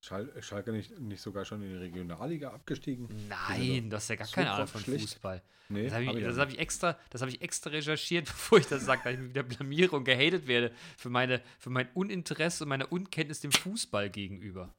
Schal 0.00 0.30
Schalke 0.42 0.72
nicht, 0.72 0.98
nicht 1.00 1.20
sogar 1.20 1.44
schon 1.44 1.62
in 1.62 1.70
die 1.70 1.76
Regionalliga 1.76 2.50
abgestiegen? 2.50 3.08
Nein, 3.28 3.88
du 3.88 3.96
hast 3.96 4.08
ja 4.08 4.16
gar 4.16 4.26
so 4.26 4.34
keine 4.34 4.50
Ahnung 4.50 4.66
von 4.66 4.80
schlecht. 4.80 5.02
Fußball. 5.02 5.42
Nee, 5.68 5.84
Das 5.84 5.94
habe 5.94 6.04
ich, 6.04 6.08
hab 6.08 6.16
ich 6.16 6.24
das 6.24 6.38
hab 6.38 6.48
ich, 6.50 6.58
extra, 6.58 6.98
das 7.10 7.22
hab 7.22 7.28
ich 7.28 7.40
extra 7.40 7.70
recherchiert, 7.70 8.26
bevor 8.26 8.58
ich 8.58 8.66
das 8.66 8.84
sage, 8.84 9.04
weil 9.04 9.14
ich 9.14 9.20
mich 9.20 9.30
wieder 9.30 9.42
blamiere 9.42 9.96
und 9.96 10.04
gehatet 10.04 10.46
werde 10.46 10.72
für, 10.96 11.10
meine, 11.10 11.42
für 11.58 11.70
mein 11.70 11.88
Uninteresse 11.94 12.64
und 12.64 12.68
meine 12.68 12.86
Unkenntnis 12.86 13.40
dem 13.40 13.52
Fußball 13.52 14.10
gegenüber. 14.10 14.74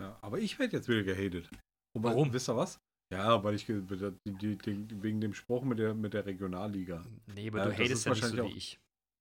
Ja, 0.00 0.18
aber 0.20 0.38
ich 0.38 0.58
werde 0.58 0.76
jetzt 0.76 0.88
wieder 0.88 1.02
gehatet. 1.02 1.48
Und 1.94 2.02
Warum? 2.02 2.32
Wisst 2.32 2.48
ihr 2.48 2.56
was? 2.56 2.80
Ja, 3.12 3.42
weil 3.44 3.54
ich 3.54 3.68
wegen 3.68 5.20
dem 5.20 5.32
Spruch 5.34 5.62
mit 5.62 5.78
der, 5.78 5.94
mit 5.94 6.12
der 6.12 6.26
Regionalliga. 6.26 7.04
Nee, 7.34 7.48
aber 7.48 7.66
du 7.66 7.72
hatest 7.72 7.78
ja 7.78 7.84
nicht 7.88 8.00
so 8.02 8.10
wahrscheinlich 8.10 8.54
wie 8.54 8.58
ich. 8.58 8.80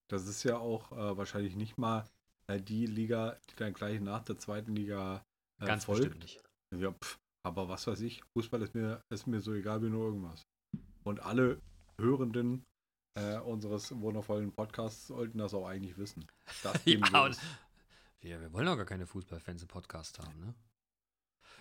Das 0.10 0.28
ist 0.28 0.44
ja 0.44 0.58
auch 0.58 0.92
äh, 0.92 1.18
wahrscheinlich 1.18 1.56
nicht 1.56 1.78
mal 1.78 2.06
äh, 2.48 2.60
die 2.60 2.86
Liga, 2.86 3.38
die 3.50 3.56
dann 3.56 3.74
gleich 3.74 4.00
nach 4.02 4.24
der 4.24 4.38
zweiten 4.38 4.76
Liga 4.76 5.24
äh, 5.62 5.66
Ganz 5.66 5.86
folgt. 5.86 6.02
bestimmt 6.02 6.22
nicht. 6.22 6.44
Ja, 6.76 6.92
pff, 6.92 7.20
aber 7.44 7.70
was 7.70 7.86
weiß 7.88 8.02
ich, 8.02 8.24
Fußball 8.34 8.62
ist 8.64 8.74
mir, 8.74 9.02
ist 9.10 9.28
mir 9.28 9.40
so 9.40 9.54
egal 9.54 9.82
wie 9.84 9.90
nur 9.90 10.06
irgendwas. 10.08 10.42
Und 11.04 11.20
alle 11.22 11.60
Hörenden 12.00 12.64
äh, 13.18 13.38
unseres 13.40 13.92
wundervollen 14.00 14.52
Podcasts 14.52 15.08
sollten 15.08 15.38
das 15.38 15.54
auch 15.54 15.68
eigentlich 15.68 15.98
wissen. 15.98 16.26
Ja, 16.86 17.26
und 17.26 17.40
wir, 18.22 18.42
wir 18.42 18.54
wollen 18.54 18.66
doch 18.66 18.78
gar 18.78 18.86
keine 18.86 19.06
Fußballfans 19.06 19.62
im 19.62 19.68
Podcast 19.68 20.20
haben, 20.20 20.40
ne? 20.40 20.56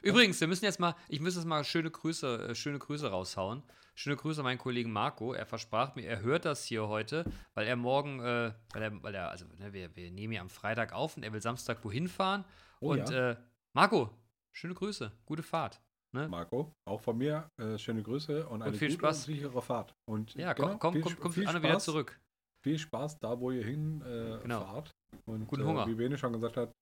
Übrigens, 0.05 0.41
wir 0.41 0.49
müssen 0.49 0.65
jetzt 0.65 0.79
mal, 0.81 0.95
ich 1.09 1.21
muss 1.21 1.35
jetzt 1.35 1.47
mal 1.47 1.65
schöne 1.65 1.91
Grüße, 1.91 2.49
äh, 2.51 2.55
schöne 2.55 2.79
Grüße 2.79 3.11
raushauen. 3.11 3.63
Schöne 3.97 4.17
Grüße 4.17 4.41
an 4.41 4.45
meinen 4.45 4.59
Kollegen 4.59 4.91
Marco. 4.91 5.33
Er 5.35 5.47
versprach 5.47 5.95
mir, 5.95 6.03
er 6.03 6.21
hört 6.21 6.45
das 6.45 6.65
hier 6.65 6.89
heute, 6.89 7.25
weil 7.55 7.67
er 7.67 7.77
morgen, 7.77 8.19
äh, 8.21 8.53
weil 8.73 8.83
er, 8.83 9.03
weil 9.03 9.15
er, 9.15 9.31
also 9.31 9.47
ne, 9.57 9.73
wir, 9.73 9.95
wir 9.95 10.11
nehmen 10.11 10.33
ja 10.33 10.41
am 10.41 10.51
Freitag 10.51 10.93
auf 10.93 11.17
und 11.17 11.23
er 11.23 11.33
will 11.33 11.41
Samstag 11.41 11.85
wohin 11.85 12.09
fahren. 12.09 12.45
Oh 12.81 12.91
und 12.93 13.09
ja. 13.09 13.31
äh, 13.31 13.37
Marco, 13.73 14.11
schöne 14.53 14.75
Grüße, 14.75 15.13
gute 15.25 15.43
Fahrt. 15.45 15.81
Ne? 16.13 16.29
Marco, 16.29 16.73
auch 16.85 17.01
von 17.01 17.17
mir 17.19 17.49
äh, 17.57 17.79
schöne 17.79 18.03
Grüße 18.03 18.47
und 18.49 18.63
eine 18.63 18.77
viel 18.77 18.89
gute 18.89 18.99
Spaß. 18.99 19.29
und 19.29 19.35
sichere 19.35 19.63
Fahrt. 19.63 19.95
Und 20.07 20.35
Ja, 20.35 20.53
genau, 20.53 20.77
komm, 20.77 20.93
komm, 20.93 21.03
komm, 21.03 21.17
komm 21.21 21.33
viel 21.33 21.47
an 21.49 21.57
und 21.57 21.63
wieder 21.63 21.79
zurück. 21.79 22.21
Viel 22.63 22.79
Spaß 22.79 23.19
da, 23.21 23.39
wo 23.39 23.51
ihr 23.53 23.65
hin 23.65 24.01
äh, 24.03 24.39
Genau. 24.43 24.61
fahrt. 24.61 24.91
Und 25.27 25.47
Guten 25.47 25.63
äh, 25.63 25.67
Hunger. 25.67 25.87
wie 25.87 25.95
Bene 25.95 26.19
schon 26.19 26.33
gesagt 26.33 26.57
hat, 26.57 26.73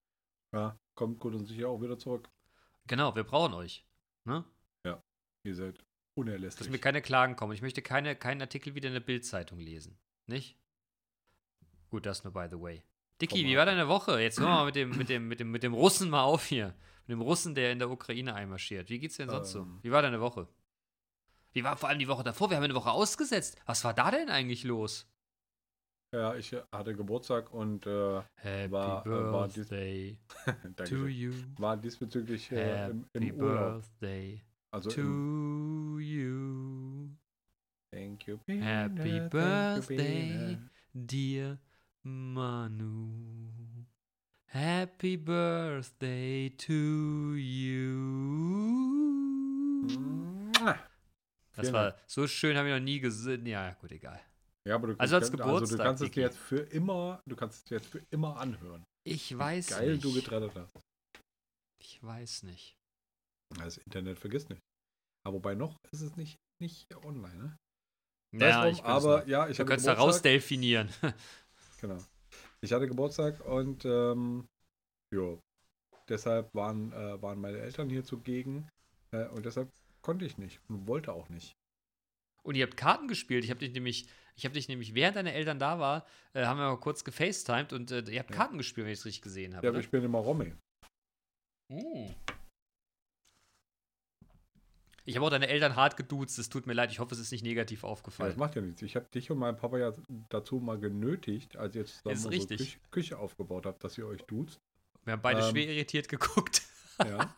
ja, 0.55 0.77
kommt 0.95 1.19
gut 1.19 1.35
und 1.35 1.47
sicher 1.47 1.69
auch 1.69 1.81
wieder 1.81 1.99
zurück. 1.99 2.29
Genau, 2.87 3.15
wir 3.15 3.25
brauchen 3.25 3.55
euch. 3.55 3.85
Ne? 4.25 4.45
Ihr 5.45 5.55
seid 5.55 5.79
Dass 5.79 5.85
unerlässlich. 6.15 6.71
mir 6.71 6.79
keine 6.79 7.03
Klagen 7.03 7.37
kommen. 7.37 7.53
Ich 7.53 7.63
möchte 7.63 7.83
keine, 7.83 8.15
keinen 8.15 8.41
Artikel 8.41 8.75
wieder 8.75 8.89
in 8.89 8.95
der 8.95 9.01
Bildzeitung 9.01 9.59
lesen. 9.59 9.99
Nicht? 10.27 10.57
Gut, 11.91 12.07
das 12.07 12.25
nur 12.25 12.33
by 12.33 12.47
the 12.49 12.61
way. 12.61 12.83
Dicky, 13.21 13.45
wie 13.45 13.57
war 13.57 13.67
deine 13.67 13.89
Woche? 13.89 14.21
Jetzt 14.21 14.41
hör 14.41 14.47
mal 14.47 14.65
mit 14.67 14.77
dem, 14.77 14.97
mit, 14.97 15.09
dem, 15.09 15.29
mit, 15.29 15.41
dem, 15.41 15.51
mit 15.51 15.63
dem 15.63 15.75
Russen 15.75 16.11
mal 16.11 16.23
auf 16.23 16.47
hier. 16.47 16.75
Mit 17.07 17.15
dem 17.17 17.21
Russen, 17.21 17.55
der 17.55 17.73
in 17.73 17.79
der 17.79 17.91
Ukraine 17.91 18.35
einmarschiert. 18.35 18.89
Wie 18.89 18.99
geht's 18.99 19.17
denn 19.17 19.29
sonst 19.29 19.51
so? 19.53 19.63
Ähm. 19.63 19.79
Wie 19.83 19.91
war 19.91 20.03
deine 20.03 20.21
Woche? 20.21 20.49
Wie 21.53 21.65
war 21.65 21.77
vor 21.77 21.89
allem 21.89 21.99
die 21.99 22.09
Woche 22.09 22.23
davor? 22.23 22.51
Wir 22.51 22.57
haben 22.57 22.65
eine 22.65 22.75
Woche 22.75 22.91
ausgesetzt. 22.91 23.57
Was 23.67 23.85
war 23.85 23.95
da 23.95 24.11
denn 24.11 24.31
eigentlich 24.31 24.65
los? 24.65 25.07
Ja, 26.15 26.35
ich 26.37 26.53
äh, 26.53 26.63
hatte 26.71 26.95
Geburtstag 26.95 27.53
und 27.55 27.87
äh, 27.87 28.21
Happy 28.37 28.71
War- 28.73 29.07
äh, 29.07 29.11
war 29.33 29.49
Birthday 29.49 30.19
to 30.89 31.07
you. 31.07 31.33
war 31.57 31.77
diesbezüglich 31.79 32.53
äh, 32.53 32.91
im, 32.91 33.05
Happy 33.15 33.29
im 33.29 33.35
Urlaub. 33.37 33.73
Birthday 34.01 34.43
Also 34.71 34.91
to 34.91 35.99
you. 36.01 37.09
Thank 37.91 38.27
you, 38.27 38.39
Happy 38.47 38.95
Bene, 38.95 38.97
thank 38.97 39.07
you, 39.25 39.29
birthday, 39.31 40.57
Bene. 40.57 40.71
dear 40.93 41.59
Manu. 42.03 43.87
Happy 44.47 45.17
birthday 45.17 46.51
to 46.59 47.35
you. 47.37 48.53
Das 51.55 51.73
war 51.73 51.97
so 52.07 52.27
schön, 52.27 52.57
habe 52.57 52.69
ich 52.69 52.75
noch 52.75 52.81
nie 52.83 53.01
gesehen. 53.01 53.47
Ja, 53.47 53.73
gut, 53.81 53.93
egal. 53.93 54.21
Ja, 54.69 54.77
aber 54.77 54.89
du, 54.89 55.01
Also 55.01 55.17
als 55.17 55.31
kannst- 55.31 55.41
also 55.43 55.55
Geburtstag, 55.55 55.79
du 55.79 55.85
kannst 55.85 56.03
es 56.03 56.11
dir 56.13 56.21
jetzt 56.23 56.39
für 56.39 56.61
immer, 56.61 57.21
du 57.29 57.37
kannst 57.37 57.59
es 57.59 57.65
dir 57.65 57.75
jetzt 57.77 57.89
für 57.89 58.03
immer 58.11 58.37
anhören. 58.39 58.85
Ich 59.05 59.37
weiß 59.37 59.69
Geil, 59.69 59.93
nicht. 59.93 60.05
du 60.05 60.13
getrennt 60.15 60.55
hast. 60.55 60.73
ich 61.81 62.03
weiß 62.03 62.45
nicht. 62.45 62.75
Das 63.59 63.77
Internet 63.79 64.19
vergiss 64.19 64.49
nicht. 64.49 64.63
Aber 65.27 65.37
wobei 65.37 65.55
noch 65.55 65.77
ist 65.93 66.01
es 66.01 66.17
nicht, 66.17 66.37
nicht 66.61 66.95
online, 67.05 67.37
ne? 67.37 67.59
Ja, 68.41 68.67
ich 68.67 68.83
aber 68.85 69.27
ja, 69.29 69.49
ich 69.49 69.59
du 69.59 69.65
kannst 69.67 69.87
da 69.87 69.95
rausdelfinieren. 69.95 70.89
Genau. 71.81 71.99
Ich 72.61 72.73
hatte 72.73 72.87
Geburtstag 72.87 73.45
und 73.45 73.85
ähm, 73.85 74.47
jo, 75.13 75.41
deshalb 76.09 76.49
waren, 76.55 76.93
äh, 76.93 77.21
waren 77.21 77.41
meine 77.41 77.59
Eltern 77.59 77.91
hier 77.91 78.05
zugegen 78.05 78.69
äh, 79.11 79.27
und 79.29 79.45
deshalb 79.45 79.69
konnte 80.01 80.25
ich 80.25 80.39
nicht 80.39 80.61
und 80.69 80.87
wollte 80.87 81.13
auch 81.13 81.29
nicht. 81.29 81.55
Und 82.43 82.57
ihr 82.57 82.65
habt 82.67 82.77
Karten 82.77 83.09
gespielt. 83.09 83.45
Ich 83.45 83.51
habe 83.51 83.61
dich 83.61 83.73
nämlich, 83.73 84.07
ich 84.37 84.45
habe 84.45 84.55
dich 84.55 84.69
nämlich, 84.69 84.95
während 84.95 85.17
deine 85.17 85.33
Eltern 85.33 85.59
da 85.59 85.79
waren, 85.79 86.03
äh, 86.35 86.45
haben 86.45 86.59
wir 86.59 86.69
mal 86.69 86.81
kurz 86.81 87.05
gefacetimed 87.05 87.73
und 87.73 87.91
äh, 87.91 88.01
ihr 88.11 88.19
habt 88.21 88.31
Ja. 88.31 88.37
Karten 88.37 88.59
gespielt, 88.59 88.87
wenn 88.87 88.93
ich 88.93 88.99
es 89.01 89.05
richtig 89.05 89.23
gesehen 89.23 89.55
habe. 89.57 89.67
Ja, 89.67 89.73
ne? 89.73 89.81
ich 89.81 89.91
bin 89.91 90.03
immer 90.03 90.19
Romy. 90.19 90.53
Mm. 91.69 92.11
Ich 95.05 95.17
habe 95.17 95.27
auch 95.27 95.31
deine 95.31 95.49
Eltern 95.49 95.75
hart 95.75 95.97
geduzt. 95.97 96.39
Es 96.39 96.49
tut 96.49 96.67
mir 96.67 96.75
leid. 96.75 96.93
Ich 96.93 97.01
hoffe, 97.01 97.15
es 97.15 97.21
ist 97.21 97.33
nicht 97.33 97.43
negativ 97.43 97.83
Ja, 97.83 97.89
aufgefallen. 97.89 98.31
das 98.31 98.39
macht 98.39 98.55
ja 98.55 98.63
nichts. 98.63 98.83
Ich 98.83 98.95
habe 98.95 99.07
dich 99.13 99.31
und 99.33 99.39
meinen 99.39 99.57
Papa 99.57 99.79
ja 99.79 99.93
dazu 100.29 100.61
mal 100.61 100.79
genötigt, 100.79 101.57
als 101.57 101.75
ihr 101.75 101.85
zusammen 101.87 102.15
unsere 102.15 102.35
richtig. 102.35 102.59
Küche, 102.59 102.79
Küche 102.91 103.19
aufgebaut 103.19 103.67
habt, 103.67 103.83
dass 103.83 103.99
ihr 103.99 104.07
euch 104.07 104.23
duzt. 104.23 104.61
Wir 105.05 105.15
haben 105.15 105.23
beide 105.23 105.41
Ähm. 105.41 105.51
schwer 105.51 105.67
irritiert 105.69 106.09
geguckt. 106.09 106.63
Ja. 107.01 107.35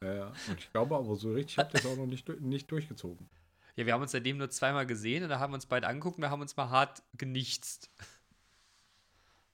ja, 0.00 0.14
ja. 0.14 0.26
Und 0.48 0.58
ich 0.58 0.70
glaube 0.70 0.96
aber, 0.96 1.14
so 1.16 1.32
richtig 1.32 1.58
habt 1.58 1.74
ihr 1.74 1.80
es 1.80 1.86
auch 1.86 1.96
noch 1.96 2.06
nicht, 2.06 2.26
nicht 2.40 2.70
durchgezogen. 2.70 3.28
Ja, 3.76 3.86
wir 3.86 3.94
haben 3.94 4.02
uns 4.02 4.12
seitdem 4.12 4.36
nur 4.36 4.50
zweimal 4.50 4.86
gesehen 4.86 5.22
und 5.22 5.30
da 5.30 5.38
haben 5.38 5.52
wir 5.52 5.54
uns 5.54 5.66
beide 5.66 5.86
angeguckt 5.86 6.16
und 6.16 6.22
wir 6.22 6.30
haben 6.30 6.42
uns 6.42 6.56
mal 6.56 6.68
hart 6.68 7.02
genichtst. 7.14 7.90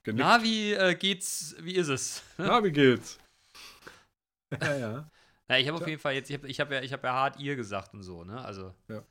Genickt. 0.02 0.24
Na, 0.26 0.42
wie 0.42 0.72
äh, 0.72 0.94
geht's, 0.94 1.54
wie 1.60 1.74
ist 1.74 1.88
es? 1.88 2.22
Na, 2.38 2.62
wie 2.64 2.72
geht's? 2.72 3.18
Ja, 4.60 4.76
ja. 4.76 5.10
Na, 5.46 5.58
ich 5.58 5.68
habe 5.68 5.78
auf 5.78 5.86
jeden 5.86 6.00
Fall 6.00 6.14
jetzt, 6.14 6.30
ich 6.30 6.36
habe 6.36 6.48
ich 6.48 6.60
hab 6.60 6.70
ja, 6.72 6.82
ich 6.82 6.92
hab 6.92 7.04
ja 7.04 7.12
hart 7.12 7.38
ihr 7.38 7.56
gesagt 7.56 7.94
und 7.94 8.02
so, 8.02 8.24
ne? 8.24 8.42
Also. 8.44 8.74
Ja. 8.88 9.04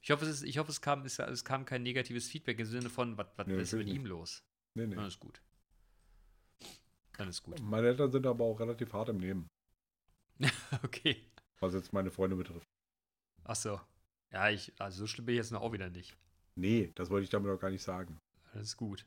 Ich 0.00 0.10
hoffe, 0.10 0.24
es, 0.24 0.30
ist, 0.30 0.42
ich 0.44 0.58
hoffe, 0.58 0.70
es 0.70 0.80
kam, 0.80 1.04
es, 1.04 1.18
es 1.18 1.44
kam 1.44 1.64
kein 1.64 1.82
negatives 1.82 2.28
Feedback 2.28 2.58
im 2.58 2.66
Sinne 2.66 2.88
von, 2.88 3.18
was, 3.18 3.26
was 3.36 3.46
Nee, 3.46 3.60
ist 3.60 3.72
mit 3.72 3.80
natürlich 3.80 4.00
ihm 4.00 4.06
los? 4.06 4.42
Nee, 4.74 4.86
nee. 4.86 4.94
Dann 4.94 5.06
ist 5.06 5.18
gut. 5.18 5.42
Dann 7.16 7.28
ist 7.28 7.42
gut. 7.42 7.60
Meine 7.60 7.88
Eltern 7.88 8.10
sind 8.10 8.26
aber 8.26 8.44
auch 8.44 8.58
relativ 8.58 8.92
hart 8.92 9.08
im 9.08 9.18
Nehmen, 9.18 9.50
Okay. 10.84 11.30
was 11.60 11.74
jetzt 11.74 11.92
meine 11.92 12.10
Freunde 12.10 12.36
betrifft. 12.36 12.68
Ach 13.44 13.56
so. 13.56 13.80
Ja, 14.32 14.48
ich, 14.48 14.72
also 14.80 15.00
so 15.00 15.06
schlimm 15.06 15.26
bin 15.26 15.34
ich 15.34 15.38
jetzt 15.38 15.50
noch 15.52 15.60
auch 15.62 15.72
wieder 15.72 15.90
nicht. 15.90 16.16
Nee, 16.56 16.92
das 16.94 17.08
wollte 17.10 17.24
ich 17.24 17.30
damit 17.30 17.50
auch 17.50 17.58
gar 17.60 17.70
nicht 17.70 17.82
sagen. 17.82 18.18
Das 18.52 18.62
ist 18.62 18.76
gut. 18.76 19.06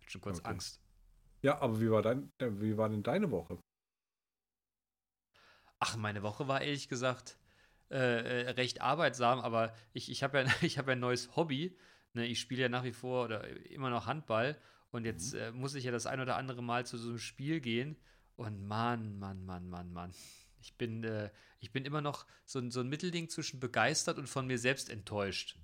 Ich 0.00 0.10
schon 0.10 0.20
kurz 0.20 0.40
Okay. 0.40 0.48
Angst. 0.50 0.80
Ja, 1.42 1.60
aber 1.60 1.80
wie 1.80 1.90
war, 1.90 2.02
dein, 2.02 2.30
äh, 2.38 2.50
wie 2.60 2.76
war 2.76 2.88
denn 2.88 3.02
deine 3.02 3.30
Woche? 3.30 3.58
Ach, 5.78 5.96
meine 5.96 6.22
Woche 6.22 6.48
war 6.48 6.60
ehrlich 6.62 6.88
gesagt 6.88 7.38
äh, 7.90 8.44
äh, 8.46 8.50
recht 8.50 8.80
arbeitsam, 8.80 9.40
aber 9.40 9.74
ich, 9.92 10.10
ich 10.10 10.22
habe 10.22 10.40
ja, 10.40 10.46
ich 10.62 10.78
hab 10.78 10.86
ja 10.86 10.92
ein 10.92 11.00
neues 11.00 11.36
Hobby. 11.36 11.76
Ne? 12.14 12.26
Ich 12.26 12.40
spiele 12.40 12.62
ja 12.62 12.68
nach 12.68 12.84
wie 12.84 12.92
vor 12.92 13.24
oder 13.24 13.46
immer 13.70 13.90
noch 13.90 14.06
Handball 14.06 14.58
und 14.90 15.04
jetzt 15.04 15.34
äh, 15.34 15.52
muss 15.52 15.74
ich 15.74 15.84
ja 15.84 15.92
das 15.92 16.06
ein 16.06 16.20
oder 16.20 16.36
andere 16.36 16.62
Mal 16.62 16.86
zu 16.86 16.98
so 16.98 17.10
einem 17.10 17.18
Spiel 17.18 17.60
gehen. 17.60 17.96
Und 18.36 18.66
Mann, 18.66 19.18
Mann, 19.18 19.44
Mann, 19.44 19.68
Mann, 19.68 19.92
Mann. 19.92 20.12
Ich 20.66 20.76
bin, 20.76 21.04
äh, 21.04 21.30
ich 21.60 21.70
bin 21.70 21.84
immer 21.84 22.00
noch 22.00 22.26
so, 22.44 22.58
ein- 22.58 22.72
so 22.72 22.80
ein 22.80 22.88
Mittelding 22.88 23.28
zwischen 23.28 23.60
begeistert 23.60 24.18
und 24.18 24.28
von 24.28 24.48
mir 24.48 24.58
selbst 24.58 24.90
enttäuscht. 24.90 25.56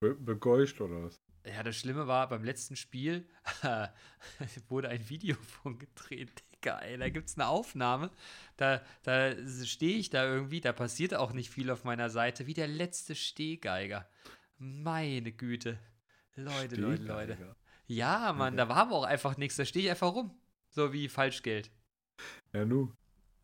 Be 0.00 0.14
begeuscht 0.14 0.80
oder 0.80 1.02
was? 1.04 1.20
Ja, 1.44 1.62
das 1.62 1.76
Schlimme 1.76 2.06
war, 2.06 2.28
beim 2.30 2.44
letzten 2.44 2.76
Spiel 2.76 3.28
wurde 4.68 4.88
ein 4.88 5.06
Video 5.10 5.36
von 5.62 5.78
gedreht. 5.78 6.42
Digga, 6.54 6.78
ey, 6.78 6.96
da 6.96 7.10
gibt 7.10 7.28
es 7.28 7.36
eine 7.36 7.46
Aufnahme. 7.48 8.10
Da, 8.56 8.80
da 9.02 9.34
stehe 9.64 9.98
ich 9.98 10.08
da 10.08 10.24
irgendwie, 10.24 10.62
da 10.62 10.72
passiert 10.72 11.12
auch 11.14 11.32
nicht 11.34 11.50
viel 11.50 11.70
auf 11.70 11.84
meiner 11.84 12.08
Seite, 12.08 12.46
wie 12.46 12.54
der 12.54 12.68
letzte 12.68 13.14
Stehgeiger. 13.14 14.08
Meine 14.56 15.32
Güte. 15.32 15.78
Leute, 16.36 16.76
Leute, 16.76 17.02
Leute. 17.02 17.32
Stehgeiger. 17.34 17.56
Ja, 17.86 18.32
Mann, 18.32 18.56
da 18.56 18.68
war 18.70 18.76
aber 18.78 18.94
auch 18.96 19.04
einfach 19.04 19.36
nichts. 19.36 19.56
Da 19.56 19.66
stehe 19.66 19.84
ich 19.84 19.90
einfach 19.90 20.14
rum. 20.14 20.34
So 20.70 20.94
wie 20.94 21.10
Falschgeld. 21.10 21.70
Ja, 22.54 22.64
nu. 22.64 22.92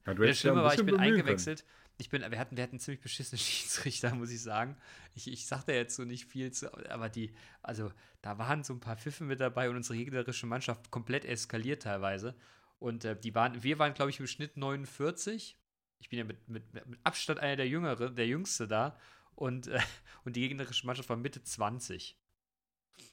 Ja, 0.09 0.15
du 0.15 0.23
Das 0.23 0.31
ja 0.31 0.35
Schlimme 0.35 0.61
ein 0.61 0.65
war, 0.65 0.75
ich 0.75 0.85
bin 0.85 0.97
eingewechselt. 0.97 1.65
Ich 1.99 2.09
bin, 2.09 2.23
wir 2.23 2.39
hatten, 2.39 2.57
wir 2.57 2.63
hatten 2.63 2.79
ziemlich 2.79 3.01
beschissene 3.01 3.39
Schiedsrichter, 3.39 4.15
muss 4.15 4.31
ich 4.31 4.43
sagen. 4.43 4.77
Ich, 5.15 5.31
ich 5.31 5.47
sag 5.47 5.65
da 5.65 5.73
jetzt 5.73 5.97
so 5.97 6.05
nicht 6.05 6.25
viel 6.25 6.51
zu, 6.51 6.73
aber 6.89 7.09
die, 7.09 7.35
also 7.63 7.93
da 8.23 8.39
waren 8.39 8.65
so 8.65 8.73
ein 8.73 8.81
paar 8.81 8.97
Pfiffe 8.97 9.25
mit 9.25 9.41
dabei 9.41 9.69
und 9.69 9.77
unsere 9.77 9.99
gegnerische 9.99 10.47
Mannschaft 10.47 10.91
komplett 10.91 11.25
eskaliert 11.25 11.83
teilweise. 11.83 12.35
Und 12.79 13.05
äh, 13.05 13.19
die 13.19 13.35
waren, 13.35 13.63
wir 13.63 13.79
waren, 13.79 13.95
glaube 13.95 14.11
ich, 14.11 14.21
im 14.21 14.27
Schnitt 14.27 14.57
49. 14.57 15.57
Ich 15.99 16.09
bin 16.09 16.19
ja 16.19 16.25
mit, 16.25 16.49
mit, 16.49 16.73
mit 16.73 16.99
Abstand 17.03 17.41
einer 17.41 17.57
der 17.57 17.69
Jüngere, 17.69 18.11
der 18.11 18.27
Jüngste 18.27 18.69
da. 18.69 18.97
Und, 19.35 19.67
äh, 19.67 19.81
und 20.25 20.37
die 20.37 20.49
gegnerische 20.49 20.87
Mannschaft 20.87 21.09
war 21.09 21.17
Mitte 21.17 21.43
20. 21.43 22.17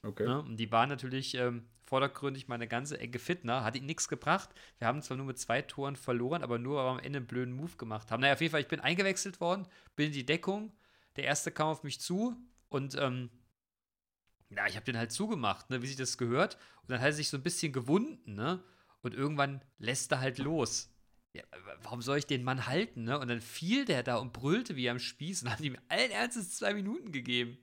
können. 0.01 0.13
Okay. 0.13 0.25
Ne? 0.25 0.39
Und 0.39 0.57
die 0.57 0.71
waren 0.71 0.89
natürlich 0.89 1.35
ähm, 1.35 1.67
vordergründig 1.85 2.47
mal 2.47 2.55
eine 2.55 2.67
ganze 2.67 2.99
Ecke 2.99 3.19
fitner, 3.19 3.63
hat 3.63 3.75
ihnen 3.75 3.85
nichts 3.85 4.07
gebracht. 4.07 4.49
Wir 4.79 4.87
haben 4.87 5.01
zwar 5.01 5.17
nur 5.17 5.27
mit 5.27 5.39
zwei 5.39 5.61
Toren 5.61 5.95
verloren, 5.95 6.43
aber 6.43 6.59
nur, 6.59 6.77
weil 6.77 6.85
wir 6.85 6.91
am 6.91 6.99
Ende 6.99 7.17
einen 7.17 7.27
blöden 7.27 7.55
Move 7.55 7.77
gemacht 7.77 8.11
haben. 8.11 8.21
Naja, 8.21 8.33
auf 8.33 8.41
jeden 8.41 8.51
Fall, 8.51 8.61
ich 8.61 8.67
bin 8.67 8.79
eingewechselt 8.79 9.39
worden, 9.39 9.67
bin 9.95 10.07
in 10.07 10.13
die 10.13 10.25
Deckung. 10.25 10.71
Der 11.15 11.23
erste 11.25 11.51
kam 11.51 11.67
auf 11.67 11.83
mich 11.83 12.01
zu 12.01 12.35
und 12.69 12.95
ähm, 12.95 13.29
ja, 14.49 14.67
ich 14.67 14.75
habe 14.75 14.85
den 14.85 14.97
halt 14.97 15.11
zugemacht, 15.11 15.69
ne, 15.69 15.81
wie 15.81 15.87
sich 15.87 15.95
das 15.95 16.17
gehört. 16.17 16.57
Und 16.81 16.91
dann 16.91 16.99
hat 16.99 17.07
er 17.07 17.13
sich 17.13 17.29
so 17.29 17.37
ein 17.37 17.43
bisschen 17.43 17.73
gewunden, 17.73 18.35
ne? 18.35 18.63
Und 19.01 19.13
irgendwann 19.13 19.63
lässt 19.77 20.11
er 20.11 20.19
halt 20.19 20.37
los. 20.39 20.91
Ja, 21.33 21.43
warum 21.81 22.01
soll 22.01 22.17
ich 22.17 22.25
den 22.25 22.43
Mann 22.43 22.65
halten, 22.67 23.03
ne? 23.03 23.19
Und 23.19 23.27
dann 23.27 23.41
fiel 23.41 23.85
der 23.85 24.03
da 24.03 24.17
und 24.17 24.33
brüllte 24.33 24.75
wie 24.75 24.89
am 24.89 24.99
Spieß 24.99 25.43
und 25.43 25.51
haben 25.51 25.63
ihm 25.63 25.77
allen 25.89 26.11
Ernstes 26.11 26.57
zwei 26.57 26.73
Minuten 26.73 27.11
gegeben. 27.11 27.57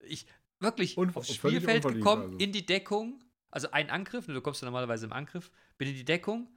Ich, 0.00 0.26
wirklich, 0.64 0.96
Unver- 0.96 1.16
aufs 1.16 1.34
Spielfeld 1.34 1.82
gekommen, 1.84 2.24
also. 2.24 2.38
in 2.38 2.52
die 2.52 2.66
Deckung, 2.66 3.22
also 3.50 3.70
ein 3.70 3.90
Angriff, 3.90 4.26
ne, 4.26 4.34
du 4.34 4.40
kommst 4.40 4.60
ja 4.62 4.66
normalerweise 4.66 5.06
im 5.06 5.12
Angriff, 5.12 5.50
bin 5.78 5.88
in 5.88 5.94
die 5.94 6.04
Deckung, 6.04 6.48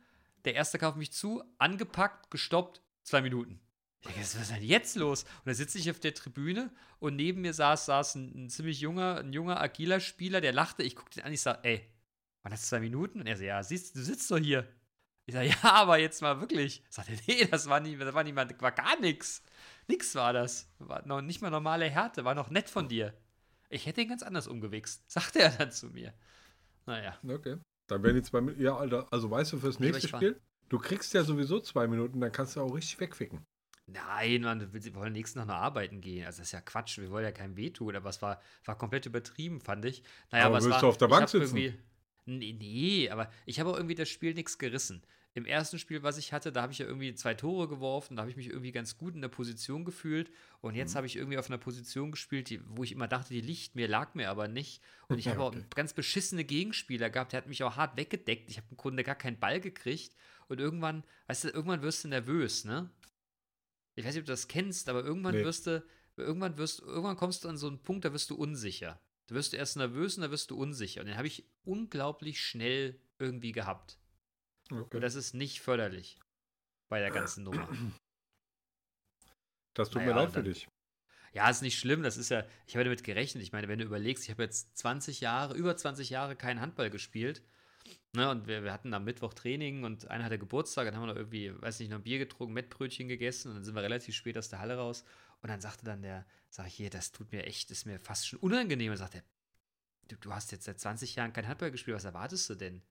der 0.45 0.55
erste 0.55 0.77
kam 0.79 0.91
auf 0.91 0.95
mich 0.95 1.11
zu, 1.11 1.43
angepackt, 1.57 2.31
gestoppt, 2.31 2.81
zwei 3.03 3.21
Minuten. 3.21 3.59
Ich 4.01 4.07
denke, 4.07 4.21
was 4.21 4.35
ist 4.35 4.51
denn 4.51 4.63
jetzt 4.63 4.95
los? 4.95 5.23
Und 5.23 5.47
da 5.47 5.53
sitze 5.53 5.77
ich 5.79 5.89
auf 5.89 5.99
der 5.99 6.13
Tribüne 6.13 6.71
und 6.99 7.15
neben 7.15 7.41
mir 7.41 7.53
saß, 7.53 7.87
saß 7.87 8.15
ein, 8.15 8.45
ein 8.45 8.49
ziemlich 8.49 8.79
junger, 8.79 9.17
ein 9.19 9.33
junger, 9.33 9.59
agiler 9.59 9.99
Spieler, 9.99 10.39
der 10.39 10.53
lachte. 10.53 10.83
Ich 10.83 10.95
guckte 10.95 11.19
ihn 11.19 11.25
an, 11.25 11.33
ich 11.33 11.41
sag, 11.41 11.65
ey, 11.65 11.81
waren 12.43 12.51
das 12.51 12.67
zwei 12.69 12.79
Minuten? 12.79 13.19
Und 13.19 13.27
er 13.27 13.37
so, 13.37 13.43
ja, 13.43 13.61
siehst 13.63 13.95
du, 13.95 13.99
du 13.99 14.05
sitzt 14.05 14.29
doch 14.31 14.37
hier. 14.37 14.67
Ich 15.25 15.33
sag, 15.33 15.45
ja, 15.63 15.71
aber 15.73 15.97
jetzt 15.97 16.21
mal 16.21 16.39
wirklich. 16.39 16.83
Sagt 16.89 17.09
er, 17.09 17.17
nee, 17.27 17.45
das 17.45 17.67
war 17.67 17.79
nicht, 17.79 17.99
das 17.99 18.13
war 18.13 18.23
mal, 18.23 18.49
war 18.59 18.71
gar 18.71 18.99
nichts. 18.99 19.43
Nix 19.87 20.15
war 20.15 20.31
das. 20.31 20.69
War 20.79 21.05
noch 21.05 21.21
nicht 21.21 21.41
mal 21.41 21.49
normale 21.49 21.89
Härte, 21.89 22.23
war 22.23 22.35
noch 22.35 22.49
nett 22.49 22.69
von 22.69 22.87
dir. 22.87 23.13
Ich 23.69 23.85
hätte 23.85 24.01
ihn 24.01 24.09
ganz 24.09 24.23
anders 24.23 24.47
umgewichst, 24.47 25.03
sagte 25.11 25.39
er 25.39 25.51
dann 25.51 25.71
zu 25.71 25.87
mir. 25.87 26.13
Naja. 26.85 27.17
Okay. 27.27 27.57
Dann 27.87 28.03
werden 28.03 28.15
die 28.15 28.23
zwei 28.23 28.41
Minuten. 28.41 28.61
Ja, 28.61 28.75
Alter, 28.75 29.07
also 29.11 29.29
weißt 29.31 29.53
du, 29.53 29.57
fürs 29.57 29.77
aber 29.77 29.85
nächste 29.85 30.07
Spiel, 30.07 30.41
du 30.69 30.77
kriegst 30.77 31.13
ja 31.13 31.23
sowieso 31.23 31.59
zwei 31.59 31.87
Minuten, 31.87 32.19
dann 32.19 32.31
kannst 32.31 32.55
du 32.55 32.61
auch 32.61 32.73
richtig 32.73 32.99
wegficken. 32.99 33.45
Nein, 33.89 34.41
Mann, 34.41 34.73
wir 34.73 34.95
wollen 34.95 35.13
nächsten 35.13 35.39
Tag 35.39 35.47
noch 35.47 35.55
arbeiten 35.55 36.01
gehen. 36.01 36.25
Also 36.25 36.39
das 36.39 36.47
ist 36.47 36.51
ja 36.51 36.59
Quatsch, 36.59 36.97
wir 36.97 37.09
wollen 37.09 37.23
ja 37.23 37.31
keinem 37.31 37.55
wehtun, 37.55 37.95
aber 37.95 38.09
es 38.09 38.21
war, 38.21 38.41
war 38.65 38.77
komplett 38.77 39.05
übertrieben, 39.05 39.61
fand 39.61 39.85
ich. 39.85 40.03
Naja, 40.29 40.47
Aber 40.47 40.57
es 40.57 40.65
willst 40.65 40.75
war, 40.75 40.81
du 40.81 40.87
auf 40.87 40.97
der 40.97 41.07
Bank 41.07 41.29
sitzen? 41.29 41.55
Nee, 42.25 42.53
nee, 42.59 43.09
aber 43.09 43.31
ich 43.45 43.61
habe 43.61 43.69
auch 43.69 43.77
irgendwie 43.77 43.95
das 43.95 44.09
Spiel 44.09 44.33
nichts 44.33 44.57
gerissen. 44.57 45.01
Im 45.37 45.45
ersten 45.45 45.77
Spiel, 45.77 46.01
was 46.01 46.17
ich 46.17 46.33
hatte, 46.33 46.51
da 46.51 46.63
habe 46.63 46.73
ich 46.73 46.79
ja 46.79 46.87
irgendwie 46.87 47.13
zwei 47.13 47.35
Tore 47.35 47.67
geworfen, 47.67 48.15
da 48.15 48.21
habe 48.21 48.31
ich 48.31 48.37
mich 48.37 48.47
irgendwie 48.47 48.71
ganz 48.71 48.97
gut 48.97 49.13
in 49.13 49.21
der 49.21 49.27
Position 49.27 49.85
gefühlt. 49.85 50.31
Und 50.61 50.73
jetzt 50.73 50.93
Mhm. 50.93 50.97
habe 50.97 51.05
ich 51.05 51.15
irgendwie 51.15 51.37
auf 51.37 51.45
einer 51.47 51.59
Position 51.59 52.09
gespielt, 52.09 52.49
die, 52.49 52.59
wo 52.67 52.83
ich 52.83 52.91
immer 52.91 53.07
dachte, 53.07 53.35
die 53.35 53.41
liegt 53.41 53.75
mir, 53.75 53.87
lag 53.87 54.15
mir 54.15 54.31
aber 54.31 54.47
nicht. 54.47 54.81
Und 55.09 55.19
ich 55.19 55.27
habe 55.29 55.43
auch 55.43 55.51
Okay. 55.51 55.63
ganz 55.75 55.93
beschissene 55.93 56.43
Gegenspieler 56.43 57.11
gehabt, 57.11 57.33
der 57.33 57.41
hat 57.41 57.47
mich 57.47 57.61
auch 57.63 57.75
hart 57.75 57.97
weggedeckt. 57.97 58.49
Ich 58.49 58.57
habe 58.57 58.65
im 58.71 58.77
Grunde 58.77 59.03
gar 59.03 59.13
keinen 59.13 59.37
Ball 59.39 59.59
gekriegt. 59.61 60.15
Und 60.47 60.59
irgendwann, 60.59 61.03
weißt 61.27 61.43
du, 61.43 61.49
irgendwann 61.49 61.83
wirst 61.83 62.03
du 62.03 62.07
nervös, 62.07 62.65
ne? 62.65 62.89
Ich 63.93 64.05
weiß 64.05 64.15
nicht, 64.15 64.21
ob 64.21 64.25
du 64.25 64.31
das 64.33 64.47
kennst, 64.47 64.89
aber 64.89 65.03
irgendwann 65.03 65.35
Nee. 65.35 65.43
wirst 65.43 65.67
du, 65.67 65.83
irgendwann 66.15 66.57
wirst, 66.57 66.79
irgendwann 66.79 67.15
kommst 67.15 67.43
du 67.43 67.49
an 67.49 67.57
so 67.57 67.67
einen 67.67 67.83
Punkt, 67.83 68.05
da 68.05 68.11
wirst 68.11 68.31
du 68.31 68.35
unsicher. 68.35 68.99
Da 69.27 69.35
wirst 69.35 69.53
du 69.53 69.57
erst 69.57 69.77
nervös 69.77 70.17
und 70.17 70.23
da 70.23 70.31
wirst 70.31 70.49
du 70.49 70.57
unsicher. 70.57 71.01
Und 71.01 71.07
den 71.07 71.17
habe 71.17 71.27
ich 71.27 71.43
unglaublich 71.63 72.41
schnell 72.43 72.99
irgendwie 73.19 73.51
gehabt. 73.51 73.99
Okay. 74.71 74.97
Und 74.97 75.01
das 75.01 75.15
ist 75.15 75.33
nicht 75.33 75.61
förderlich 75.61 76.19
bei 76.89 76.99
der 76.99 77.11
ganzen 77.11 77.43
Nummer. 77.43 77.67
Das 79.73 79.89
tut 79.89 80.01
Naja, 80.01 80.15
mir 80.15 80.21
leid 80.21 80.31
für 80.31 80.43
dich. 80.43 80.67
Ja, 81.33 81.49
ist 81.49 81.61
nicht 81.61 81.77
schlimm, 81.77 82.01
das 82.01 82.17
ist 82.17 82.29
ja, 82.29 82.45
ich 82.65 82.75
habe 82.75 82.83
damit 82.83 83.03
gerechnet. 83.03 83.43
Ich 83.43 83.51
meine, 83.51 83.67
wenn 83.67 83.77
du 83.77 83.85
überlegst, 83.85 84.23
ich 84.23 84.31
habe 84.31 84.41
jetzt 84.41 84.75
20 84.77 85.21
Jahre, 85.21 85.55
über 85.55 85.77
20 85.77 86.09
Jahre 86.09 86.35
keinen 86.35 86.61
Handball 86.61 86.89
gespielt. 86.89 87.43
Ne, 88.13 88.29
und 88.29 88.47
wir, 88.47 88.63
wir 88.63 88.73
hatten 88.73 88.93
am 88.93 89.03
Mittwoch 89.03 89.33
Training 89.33 89.83
und 89.83 90.07
einer 90.09 90.23
hatte 90.23 90.39
Geburtstag, 90.39 90.85
dann 90.85 90.95
haben 90.95 91.03
wir 91.03 91.07
noch 91.13 91.15
irgendwie, 91.15 91.53
weiß 91.61 91.79
nicht, 91.79 91.89
noch 91.89 91.99
ein 91.99 92.03
Bier 92.03 92.17
getrunken, 92.17 92.53
Mettbrötchen 92.53 93.07
gegessen 93.07 93.49
und 93.49 93.55
dann 93.55 93.63
sind 93.63 93.75
wir 93.75 93.83
relativ 93.83 94.15
spät 94.15 94.37
aus 94.37 94.49
der 94.49 94.59
Halle 94.59 94.77
raus. 94.77 95.03
Und 95.41 95.49
dann 95.49 95.61
sagte 95.61 95.85
dann 95.85 96.01
der, 96.01 96.25
sag 96.49 96.67
ich 96.67 96.73
hier, 96.73 96.89
das 96.89 97.11
tut 97.11 97.31
mir 97.31 97.45
echt, 97.45 97.69
ist 97.69 97.85
mir 97.85 97.99
fast 97.99 98.27
schon 98.27 98.39
unangenehm. 98.39 98.91
Und 98.91 98.97
sagt 98.97 99.15
er, 99.15 99.23
du, 100.07 100.15
du 100.15 100.33
hast 100.33 100.51
jetzt 100.51 100.65
seit 100.65 100.79
20 100.79 101.15
Jahren 101.15 101.33
kein 101.33 101.47
Handball 101.47 101.71
gespielt, 101.71 101.95
was 101.95 102.05
erwartest 102.05 102.49
du 102.49 102.55
denn? 102.55 102.81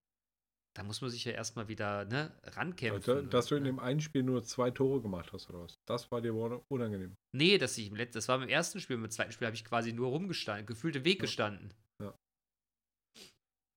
Da 0.77 0.83
muss 0.83 1.01
man 1.01 1.09
sich 1.09 1.25
ja 1.25 1.33
erstmal 1.33 1.69
wieder 1.69 2.05
ne, 2.05 2.39
rankämpfen. 2.45 3.15
Alter, 3.15 3.23
dass 3.29 3.47
du 3.47 3.55
in 3.55 3.63
ne? 3.63 3.71
dem 3.71 3.79
einen 3.79 4.01
Spiel 4.01 4.23
nur 4.23 4.45
zwei 4.45 4.71
Tore 4.71 5.01
gemacht 5.01 5.33
hast 5.33 5.49
oder 5.49 5.61
was. 5.63 5.79
Das 5.87 6.11
war 6.11 6.21
dir 6.21 6.35
wohl 6.35 6.61
unangenehm. 6.69 7.15
Nee, 7.35 7.57
das, 7.57 7.79
ich, 7.79 7.89
im 7.89 7.97
Let- 7.97 8.15
das 8.15 8.29
war 8.29 8.43
im 8.43 8.49
ersten 8.49 8.79
Spiel. 8.79 8.97
Im 8.97 9.11
zweiten 9.11 9.33
Spiel 9.33 9.47
habe 9.47 9.57
ich 9.57 9.65
quasi 9.65 9.95
nur 9.95 10.09
rumgestanden, 10.09 10.67
gefühlt 10.67 10.95
im 10.97 11.05
Weg 11.07 11.17
Ja. 11.17 11.23
gestanden. 11.23 11.73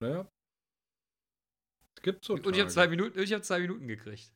Naja. 0.02 0.30
Es 1.98 2.04
gibt 2.04 2.26
so 2.26 2.34
Und 2.34 2.48
ich 2.54 2.60
habe 2.60 2.70
zwei 2.70 2.88
Minuten, 2.88 3.18
ich 3.20 3.32
habe 3.32 3.44
zwei 3.44 3.60
Minuten 3.60 3.88
gekriegt. 3.88 4.34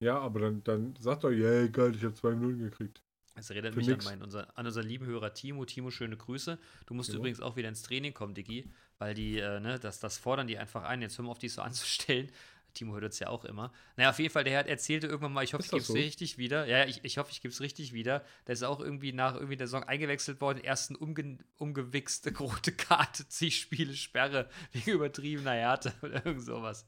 Ja, 0.00 0.18
aber 0.18 0.40
dann, 0.40 0.62
dann 0.64 0.94
sag 1.00 1.20
doch, 1.20 1.30
yeah, 1.30 1.66
geil, 1.68 1.94
ich 1.94 2.04
habe 2.04 2.14
zwei 2.14 2.34
Minuten 2.34 2.58
gekriegt. 2.58 3.00
Das 3.36 3.50
erinnert 3.50 3.74
Für 3.74 3.78
mich 3.80 3.88
nix. 3.88 4.06
an, 4.06 4.12
meinen, 4.12 4.22
unser, 4.22 4.56
an 4.58 4.66
unseren 4.66 4.86
lieben 4.86 5.06
Hörer 5.06 5.32
Timo. 5.34 5.64
Timo, 5.66 5.90
schöne 5.90 6.16
Grüße. 6.16 6.58
Du 6.86 6.94
musst 6.94 7.10
Jo. 7.12 7.16
übrigens 7.18 7.40
auch 7.40 7.54
wieder 7.56 7.68
ins 7.68 7.82
Training 7.82 8.14
kommen, 8.14 8.34
Diggi, 8.34 8.70
weil 8.98 9.14
die, 9.14 9.38
äh, 9.38 9.60
ne, 9.60 9.78
das, 9.78 10.00
das 10.00 10.18
fordern 10.18 10.46
die 10.46 10.58
einfach 10.58 10.82
ein. 10.84 11.02
Jetzt 11.02 11.18
hör 11.18 11.24
mal 11.24 11.30
auf, 11.30 11.38
dich 11.38 11.52
so 11.52 11.62
anzustellen. 11.62 12.30
Timo 12.72 12.92
hört 12.92 13.04
uns 13.04 13.18
ja 13.20 13.28
auch 13.28 13.46
immer. 13.46 13.72
Naja, 13.96 14.10
auf 14.10 14.18
jeden 14.18 14.30
Fall, 14.32 14.44
der 14.44 14.58
hat 14.58 14.66
erzählte 14.66 15.06
irgendwann 15.06 15.32
mal, 15.32 15.42
ich 15.44 15.54
hoffe, 15.54 15.62
Ist 15.62 15.66
ich 15.66 15.70
gebe 15.72 15.80
es 15.80 15.86
so? 15.86 15.94
richtig 15.94 16.36
wieder. 16.36 16.66
Ja, 16.66 16.84
ich, 16.84 17.00
ich 17.04 17.16
hoffe, 17.16 17.30
ich 17.32 17.40
gebe 17.40 17.50
es 17.52 17.60
richtig 17.62 17.94
wieder. 17.94 18.22
Der 18.46 18.52
ist 18.52 18.62
auch 18.64 18.80
irgendwie 18.80 19.12
nach 19.14 19.34
irgendwie 19.34 19.56
der 19.56 19.66
Saison 19.66 19.84
eingewechselt 19.84 20.40
worden. 20.42 20.62
Ersten 20.62 20.94
umge 20.94 21.38
umgewichste 21.56 22.36
rote 22.36 22.72
Karte, 22.72 23.26
zig 23.28 23.58
Spiele 23.58 23.94
Sperre 23.94 24.48
wegen 24.72 24.90
übertriebener 24.92 25.52
Härte 25.52 25.92
oder 26.02 26.24
irgend 26.26 26.42
sowas. 26.44 26.86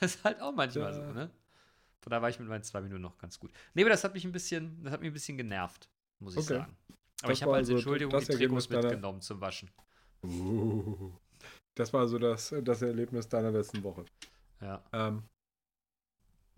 das 0.00 0.14
ist 0.16 0.24
halt 0.24 0.40
auch 0.40 0.54
manchmal 0.54 0.92
Ja. 0.92 0.94
so, 0.94 1.12
ne? 1.12 1.30
Von 2.02 2.10
da 2.10 2.20
war 2.20 2.28
ich 2.28 2.38
mit 2.38 2.48
meinen 2.48 2.64
zwei 2.64 2.80
Minuten 2.80 3.02
noch 3.02 3.16
ganz 3.18 3.38
gut. 3.38 3.52
Nee, 3.74 3.82
aber 3.82 3.90
das 3.90 4.02
hat 4.04 4.14
mich 4.14 4.24
ein 4.24 4.32
bisschen, 4.32 4.82
das 4.82 4.92
hat 4.92 5.00
mich 5.00 5.10
ein 5.10 5.14
bisschen 5.14 5.36
genervt, 5.36 5.88
muss 6.18 6.34
ich 6.34 6.40
Okay. 6.40 6.58
sagen. 6.58 6.76
Aber 7.22 7.28
Das 7.28 7.38
ich 7.38 7.42
habe 7.42 7.52
als 7.52 7.60
also 7.68 7.74
Entschuldigung 7.74 8.18
die 8.18 8.26
Trikots 8.26 8.68
mitgenommen 8.68 9.20
zum 9.20 9.40
Waschen. 9.40 9.70
Uh, 10.24 11.12
das 11.74 11.92
war 11.92 12.06
so 12.08 12.18
das, 12.18 12.54
das 12.62 12.82
Erlebnis 12.82 13.28
deiner 13.28 13.50
letzten 13.50 13.82
Woche. 13.82 14.04
Ja. 14.60 14.82
Ähm, 14.92 15.22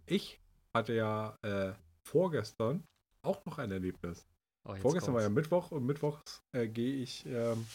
ich 0.07 0.41
hatte 0.75 0.95
ja 0.95 1.37
äh, 1.43 1.73
vorgestern 2.07 2.85
auch 3.23 3.45
noch 3.45 3.59
ein 3.59 3.71
Erlebnis. 3.71 4.27
Oh, 4.67 4.75
Vorgestern 4.77 5.15
war 5.15 5.21
ja 5.23 5.29
kommt's. 5.29 5.43
Mittwoch 5.43 5.71
und 5.73 5.85
mittwochs 5.85 6.43
äh, 6.53 6.67
gehe 6.69 6.97
ich, 7.03 7.25
ähm, 7.27 7.67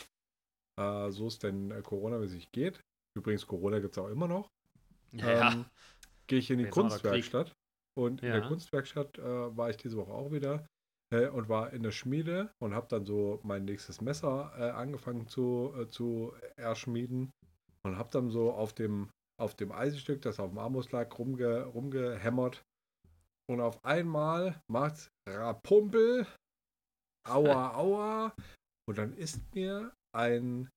äh, 0.80 1.12
so 1.12 1.28
es 1.28 1.38
denn 1.40 1.72
äh, 1.72 1.82
Corona-mäßig 1.82 2.52
geht. 2.52 2.80
Übrigens, 3.16 3.46
Corona 3.46 3.80
gibt 3.80 3.96
es 3.96 4.04
auch 4.04 4.10
immer 4.10 4.28
noch. 4.28 4.50
Ja, 5.12 5.54
ähm, 5.54 5.66
gehe 6.28 6.40
ich 6.40 6.50
in 6.52 6.60
die. 6.60 6.70
Kunstwerkstatt. 6.70 7.52
Und 8.00 8.24
in 8.24 8.32
der 8.32 8.40
Ja. 8.42 8.48
Kunstwerkstatt 8.48 9.18
äh, 9.18 9.58
war 9.58 9.70
ich 9.70 9.76
diese 9.76 9.98
Woche 9.98 10.14
auch 10.14 10.32
wieder 10.32 10.66
äh, 11.14 11.28
und 11.28 11.50
war 11.50 11.74
in 11.74 11.84
der 11.84 11.92
Schmiede 11.92 12.50
und 12.62 12.74
habe 12.74 12.88
dann 12.88 13.06
so 13.06 13.42
mein 13.44 13.66
nächstes 13.66 14.00
Messer 14.00 14.54
äh, 14.58 14.70
angefangen 14.70 15.28
zu, 15.28 15.74
äh, 15.78 15.88
zu 15.88 16.34
erschmieden 16.56 17.30
und 17.84 17.98
habe 17.98 18.10
dann 18.10 18.30
so 18.30 18.54
auf 18.54 18.72
dem, 18.72 19.10
auf 19.38 19.54
dem 19.56 19.74
Eisenstück, 19.74 20.22
das 20.22 20.40
auf 20.40 20.52
dem 20.52 20.60
Armus 20.60 20.94
lag, 20.94 21.20
rumge, 21.20 21.66
rumgehämmert. 21.66 22.64
Und 23.50 23.60
auf 23.60 23.84
einmal 23.84 24.62
macht's 24.72 25.10
Rapumpel, 25.28 26.26
aua, 27.28 27.74
aua. 27.76 28.34
Und 28.88 28.98
dann 28.98 29.14
ist 29.14 29.42
mir 29.54 29.92
ein, 30.16 30.70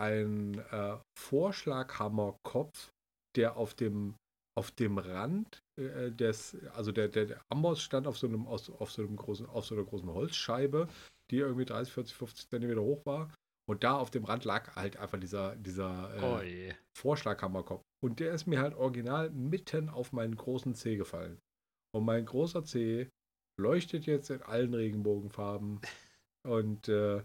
ein 0.00 0.58
äh, 0.70 0.96
Vorschlaghammerkopf, 1.18 2.88
der 3.36 3.58
auf 3.58 3.74
dem, 3.74 4.14
auf 4.56 4.70
dem 4.70 4.96
Rand 4.96 5.60
äh, 5.76 6.10
des, 6.10 6.56
also 6.74 6.92
der, 6.92 7.08
der, 7.08 7.26
der 7.26 7.40
Amboss 7.48 7.82
stand 7.82 8.06
auf 8.06 8.18
so 8.18 8.26
einem, 8.26 8.46
aus, 8.46 8.70
auf 8.70 8.90
so 8.90 9.02
einem 9.02 9.16
großen, 9.16 9.46
auf 9.46 9.66
so 9.66 9.74
einer 9.74 9.84
großen 9.84 10.12
Holzscheibe, 10.12 10.88
die 11.30 11.38
irgendwie 11.38 11.64
30, 11.64 11.92
40, 11.92 12.16
50 12.16 12.48
Zentimeter 12.48 12.82
hoch 12.82 13.04
war. 13.04 13.32
Und 13.68 13.82
da 13.82 13.96
auf 13.96 14.10
dem 14.10 14.24
Rand 14.24 14.44
lag 14.44 14.76
halt 14.76 14.96
einfach 14.96 15.18
dieser, 15.18 15.56
dieser 15.56 16.12
Oh 16.22 16.40
äh. 16.40 16.72
Vorschlaghammerkopf. 16.96 17.82
Und 18.02 18.20
der 18.20 18.32
ist 18.32 18.46
mir 18.46 18.60
halt 18.60 18.74
original 18.74 19.30
mitten 19.30 19.88
auf 19.88 20.12
meinen 20.12 20.36
großen 20.36 20.74
Zeh 20.74 20.96
gefallen. 20.96 21.38
Und 21.92 22.04
mein 22.04 22.24
großer 22.24 22.64
Zeh 22.64 23.08
leuchtet 23.58 24.06
jetzt 24.06 24.30
in 24.30 24.42
allen 24.42 24.74
Regenbogenfarben 24.74 25.80
und 26.46 26.88
äh, 26.88 27.24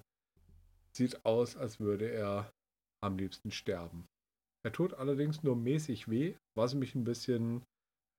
sieht 0.95 1.25
aus, 1.25 1.55
als 1.55 1.79
würde 1.79 2.09
er 2.09 2.51
am 3.03 3.17
liebsten 3.17 3.51
sterben. 3.51 4.07
Er 4.63 4.71
tut 4.71 4.93
allerdings 4.93 5.43
nur 5.43 5.55
mäßig 5.55 6.09
weh, 6.09 6.35
was 6.55 6.75
mich 6.75 6.95
ein 6.95 7.03
bisschen, 7.03 7.63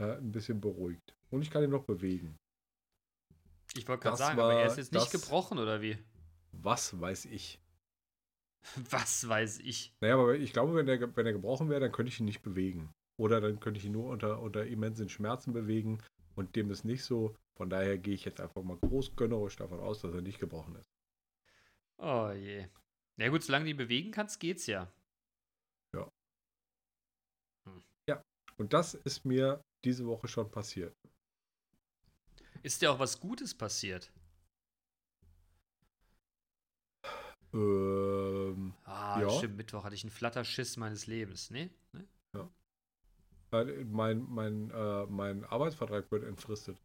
äh, 0.03 0.17
ein 0.17 0.33
bisschen 0.33 0.61
beruhigt. 0.61 1.15
Und 1.31 1.43
ich 1.43 1.51
kann 1.51 1.63
ihn 1.63 1.71
noch 1.71 1.85
bewegen. 1.85 2.37
Ich 3.75 3.89
wollte 3.89 4.03
gerade 4.03 4.17
sagen, 4.17 4.41
aber 4.41 4.55
er 4.55 4.67
ist 4.67 4.77
jetzt 4.77 4.93
nicht 4.93 5.11
gebrochen, 5.11 5.59
oder 5.59 5.81
wie? 5.81 5.97
Was 6.53 7.01
weiß 7.01 7.27
ich. 7.27 7.59
Was 8.91 9.27
weiß 9.27 9.61
ich. 9.61 9.93
Naja, 10.01 10.15
aber 10.15 10.37
ich 10.37 10.53
glaube, 10.53 10.75
wenn 10.75 10.87
er, 10.87 11.17
wenn 11.17 11.27
er 11.27 11.33
gebrochen 11.33 11.69
wäre, 11.69 11.81
dann 11.81 11.91
könnte 11.91 12.13
ich 12.13 12.21
ihn 12.21 12.27
nicht 12.27 12.43
bewegen. 12.43 12.93
Oder 13.19 13.41
dann 13.41 13.59
könnte 13.59 13.79
ich 13.79 13.87
ihn 13.87 13.93
nur 13.93 14.11
unter, 14.11 14.41
unter 14.41 14.65
immensen 14.67 15.09
Schmerzen 15.09 15.53
bewegen. 15.53 15.99
Und 16.37 16.55
dem 16.55 16.71
ist 16.71 16.85
nicht 16.85 17.03
so. 17.05 17.35
Von 17.57 17.71
daher 17.71 17.99
gehe 17.99 18.15
ich 18.15 18.25
jetzt 18.25 18.41
einfach 18.41 18.63
mal 18.63 18.77
großgönnerisch 18.77 19.57
davon 19.57 19.81
aus, 19.81 20.01
dass 20.01 20.15
er 20.15 20.21
nicht 20.21 20.39
gebrochen 20.39 20.77
ist. 20.77 20.89
Oh 21.99 22.31
je. 22.31 22.67
Ja 23.17 23.29
gut, 23.29 23.43
solange 23.43 23.65
du 23.65 23.71
ihn 23.73 23.77
bewegen 23.77 24.11
kannst, 24.11 24.39
geht's 24.39 24.67
ja. 24.67 24.93
Und 28.63 28.73
das 28.73 28.95
ist 28.95 29.25
mir 29.25 29.61
diese 29.85 30.07
Woche 30.07 30.29
schon 30.29 30.51
passiert. 30.51 30.97
Ist 32.65 32.83
dir 32.83 32.91
auch 32.93 32.99
was 32.99 33.21
Gutes 33.21 33.55
passiert? 33.55 34.11
Ähm, 37.55 38.75
Ah, 38.85 39.21
Ja. 39.21 39.29
stimmt, 39.29 39.57
Mittwoch 39.57 39.83
hatte 39.85 39.95
ich 39.97 40.05
einen 40.05 40.11
Flatterschiss 40.13 40.77
meines 40.77 41.07
Lebens, 41.09 41.51
ne? 41.51 41.69
ne? 41.93 42.07
äh, 43.53 43.85
mein, 43.85 44.27
mein, 44.29 44.71
äh, 44.71 45.07
mein 45.07 45.45
Arbeitsvertrag 45.45 46.11
wird 46.11 46.25
entfristet. 46.25 46.81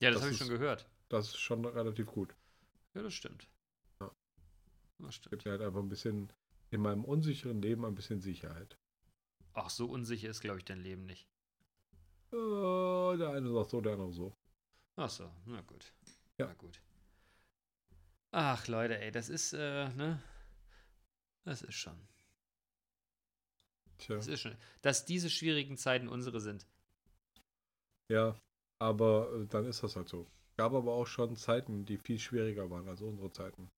Ja, 0.00 0.10
das, 0.10 0.20
Das 0.20 0.22
habe 0.22 0.30
ich 0.32 0.38
schon 0.38 0.48
gehört. 0.48 0.86
Das 1.08 1.28
ist 1.28 1.38
schon 1.38 1.64
relativ 1.64 2.06
gut. 2.08 2.34
Ja, 2.94 3.02
das 3.02 3.14
stimmt. 3.14 3.48
Ja. 4.00 4.10
Das 4.98 5.14
stimmt. 5.16 5.30
Gibt 5.32 5.44
mir 5.44 5.50
halt 5.52 5.60
einfach 5.62 5.80
ein 5.80 5.88
bisschen 5.90 6.32
in 6.70 6.80
meinem 6.80 7.04
unsicheren 7.04 7.60
Leben 7.60 7.84
ein 7.84 7.94
bisschen 7.94 8.20
Sicherheit. 8.20 8.78
Ach, 9.54 9.68
so 9.70 9.86
unsicher 9.86 10.28
ist, 10.28 10.42
glaube 10.42 10.58
ich, 10.58 10.64
dein 10.64 10.80
Leben 10.80 11.06
nicht. 11.06 11.26
Äh, 12.34 13.16
der 13.16 13.30
eine 13.30 13.52
sagt 13.52 13.70
so, 13.70 13.80
der 13.80 13.92
andere 13.92 14.12
so. 14.12 14.32
Ach 14.96 15.08
so, 15.08 15.30
na 15.46 15.60
gut. 15.60 15.92
Ja. 16.38 16.46
Na 16.46 16.54
gut. 16.54 16.80
Ach, 18.32 18.66
Leute, 18.66 18.98
ey, 18.98 19.12
das 19.12 19.28
ist, 19.28 19.52
äh, 19.52 19.88
ne? 19.90 20.20
Das 21.44 21.62
ist 21.62 21.74
schon. 21.74 21.96
Tja. 23.98 24.16
Das 24.16 24.26
ist 24.26 24.40
schon. 24.40 24.56
Dass 24.82 25.04
diese 25.04 25.30
schwierigen 25.30 25.76
Zeiten 25.76 26.08
unsere 26.08 26.40
sind. 26.40 26.66
Ja, 28.10 28.36
aber 28.80 29.32
äh, 29.32 29.46
dann 29.46 29.66
ist 29.66 29.84
das 29.84 29.94
halt 29.94 30.08
so. 30.08 30.26
Gab 30.56 30.72
aber 30.72 30.92
auch 30.92 31.06
schon 31.06 31.36
Zeiten, 31.36 31.84
die 31.84 31.98
viel 31.98 32.18
schwieriger 32.18 32.68
waren 32.70 32.88
als 32.88 33.00
unsere 33.00 33.30
Zeiten. 33.30 33.70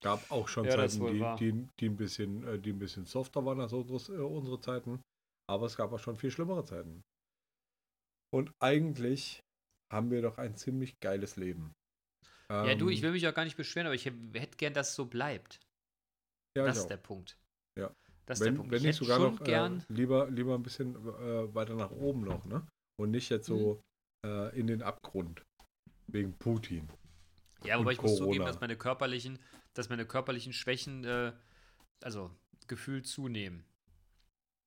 Gab 0.00 0.30
auch 0.30 0.46
schon 0.48 0.66
Ja, 0.66 0.76
Zeiten, 0.76 1.06
die, 1.06 1.52
die, 1.52 1.68
die, 1.80 1.88
ein 1.88 1.96
bisschen, 1.96 2.46
äh, 2.46 2.58
die 2.58 2.72
ein 2.72 2.78
bisschen 2.78 3.06
softer 3.06 3.44
waren 3.44 3.60
als 3.60 3.72
unsere, 3.72 4.18
äh, 4.18 4.20
unsere 4.20 4.60
Zeiten. 4.60 5.00
Aber 5.46 5.66
es 5.66 5.76
gab 5.76 5.92
auch 5.92 5.98
schon 5.98 6.16
viel 6.16 6.30
schlimmere 6.30 6.64
Zeiten. 6.64 7.02
Und 8.30 8.52
eigentlich 8.60 9.40
haben 9.92 10.10
wir 10.10 10.22
doch 10.22 10.38
ein 10.38 10.56
ziemlich 10.56 10.98
geiles 11.00 11.36
Leben. 11.36 11.72
ja, 12.50 12.74
du, 12.74 12.88
ich 12.88 12.98
Ähm, 12.98 13.02
will 13.04 13.12
mich 13.12 13.26
auch 13.28 13.34
gar 13.34 13.44
nicht 13.44 13.56
beschweren, 13.56 13.86
aber 13.86 13.94
ich 13.94 14.04
hätt- 14.06 14.34
hätte 14.34 14.56
gern, 14.56 14.74
dass 14.74 14.90
es 14.90 14.94
so 14.94 15.06
bleibt. 15.06 15.60
ja, 16.56 16.64
ich 16.64 16.68
das 16.68 16.78
ist 16.78 16.84
auch. 16.84 16.88
der 16.88 16.96
Punkt. 16.98 17.38
Ja. 17.78 17.92
Das 18.26 18.40
ist 18.40 18.44
wenn, 18.46 18.54
der 18.54 18.58
Punkt. 18.60 18.72
wenn 18.72 18.80
ich 18.80 18.86
hätte 18.88 18.98
sogar 18.98 19.18
noch 19.18 19.42
gern. 19.42 19.80
äh, 19.88 19.92
lieber, 19.92 20.30
lieber 20.30 20.54
ein 20.54 20.62
bisschen 20.62 20.94
äh, 20.96 21.54
weiter 21.54 21.74
nach 21.74 21.90
oben 21.90 22.22
noch, 22.24 22.44
ne? 22.44 22.66
Und 23.00 23.10
nicht 23.12 23.30
jetzt 23.30 23.46
so 23.46 23.80
Mhm. 24.24 24.30
äh, 24.30 24.58
in 24.58 24.66
den 24.66 24.82
Abgrund. 24.82 25.42
Wegen 26.10 26.32
Putin. 26.38 26.88
Ja, 27.64 27.78
wobei 27.78 27.92
ich 27.92 28.00
muss 28.02 28.16
zugeben, 28.16 28.38
Corona. 28.38 28.52
dass 28.52 28.60
meine 28.60 28.76
körperlichen, 28.76 29.38
dass 29.74 29.88
meine 29.88 30.06
körperlichen 30.06 30.52
Schwächen, 30.52 31.04
äh, 31.04 31.32
also 32.02 32.30
gefühlt 32.66 33.06
zunehmen. 33.06 33.64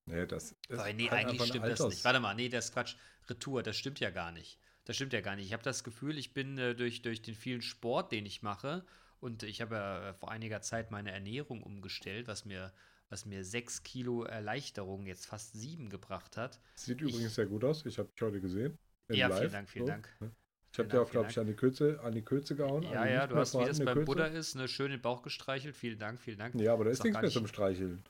Nee, 0.06 0.26
das 0.26 0.52
ist 0.68 0.78
Aber 0.78 0.92
nee, 0.92 1.08
halt 1.10 1.26
eigentlich 1.26 1.48
stimmt 1.48 1.64
das 1.64 1.80
Alters- 1.80 1.90
nicht. 1.94 2.04
Warte 2.04 2.20
mal, 2.20 2.34
nee, 2.34 2.48
das 2.48 2.66
ist 2.66 2.72
Quatsch. 2.74 2.96
Retour, 3.28 3.62
das 3.62 3.76
stimmt 3.76 4.00
ja 4.00 4.10
gar 4.10 4.32
nicht. 4.32 4.58
Das 4.84 4.96
stimmt 4.96 5.12
ja 5.12 5.20
gar 5.20 5.36
nicht. 5.36 5.46
Ich 5.46 5.52
habe 5.52 5.62
das 5.62 5.84
Gefühl, 5.84 6.18
ich 6.18 6.34
bin 6.34 6.58
äh, 6.58 6.74
durch, 6.74 7.02
durch 7.02 7.22
den 7.22 7.34
vielen 7.36 7.62
Sport, 7.62 8.10
den 8.10 8.26
ich 8.26 8.42
mache, 8.42 8.84
und 9.20 9.44
ich 9.44 9.60
habe 9.60 9.76
ja 9.76 10.08
äh, 10.10 10.14
vor 10.14 10.30
einiger 10.32 10.60
Zeit 10.60 10.90
meine 10.90 11.12
Ernährung 11.12 11.62
umgestellt, 11.62 12.26
was 12.26 12.44
mir, 12.44 12.72
was 13.08 13.24
mir 13.24 13.44
sechs 13.44 13.84
Kilo 13.84 14.24
Erleichterung, 14.24 15.06
jetzt 15.06 15.26
fast 15.26 15.52
sieben 15.52 15.88
gebracht 15.88 16.36
hat. 16.36 16.58
Sieht 16.74 17.00
Ich- 17.00 17.08
übrigens 17.14 17.36
sehr 17.36 17.46
gut 17.46 17.62
aus. 17.62 17.86
Ich 17.86 17.96
habe 17.98 18.08
dich 18.08 18.20
heute 18.22 18.40
gesehen. 18.40 18.76
Ja, 19.08 19.28
live, 19.28 19.38
vielen 19.38 19.52
Dank, 19.52 19.68
vielen 19.70 19.86
Dank. 19.86 20.08
ne? 20.20 20.32
Ich 20.72 20.78
habe 20.78 20.88
dir 20.88 20.96
auch, 21.00 21.02
Dank, 21.02 21.10
glaube 21.12 21.30
ich, 21.30 21.38
an 21.38 21.46
die 21.46 21.54
Kürze, 21.54 22.00
an 22.02 22.12
die 22.12 22.22
Kürze 22.22 22.56
gehauen. 22.56 22.82
Ja, 22.84 23.06
ja, 23.06 23.26
du 23.28 23.36
hast, 23.36 23.54
wie 23.56 23.64
das 23.64 23.78
beim. 23.84 24.04
Buddha 24.04 24.24
ist, 24.26 24.54
ne, 24.56 24.66
schön 24.66 24.90
den 24.90 25.02
Bauch 25.02 25.22
gestreichelt. 25.22 25.76
Vielen 25.76 25.98
Dank, 25.98 26.18
vielen 26.20 26.38
Dank. 26.38 26.54
Ja, 26.56 26.72
aber 26.72 26.84
da 26.84 26.90
Ist 26.90 27.04
nichts 27.04 27.14
mehr 27.14 27.22
nicht- 27.22 27.34
zum 27.34 27.46
Streicheln. 27.46 28.02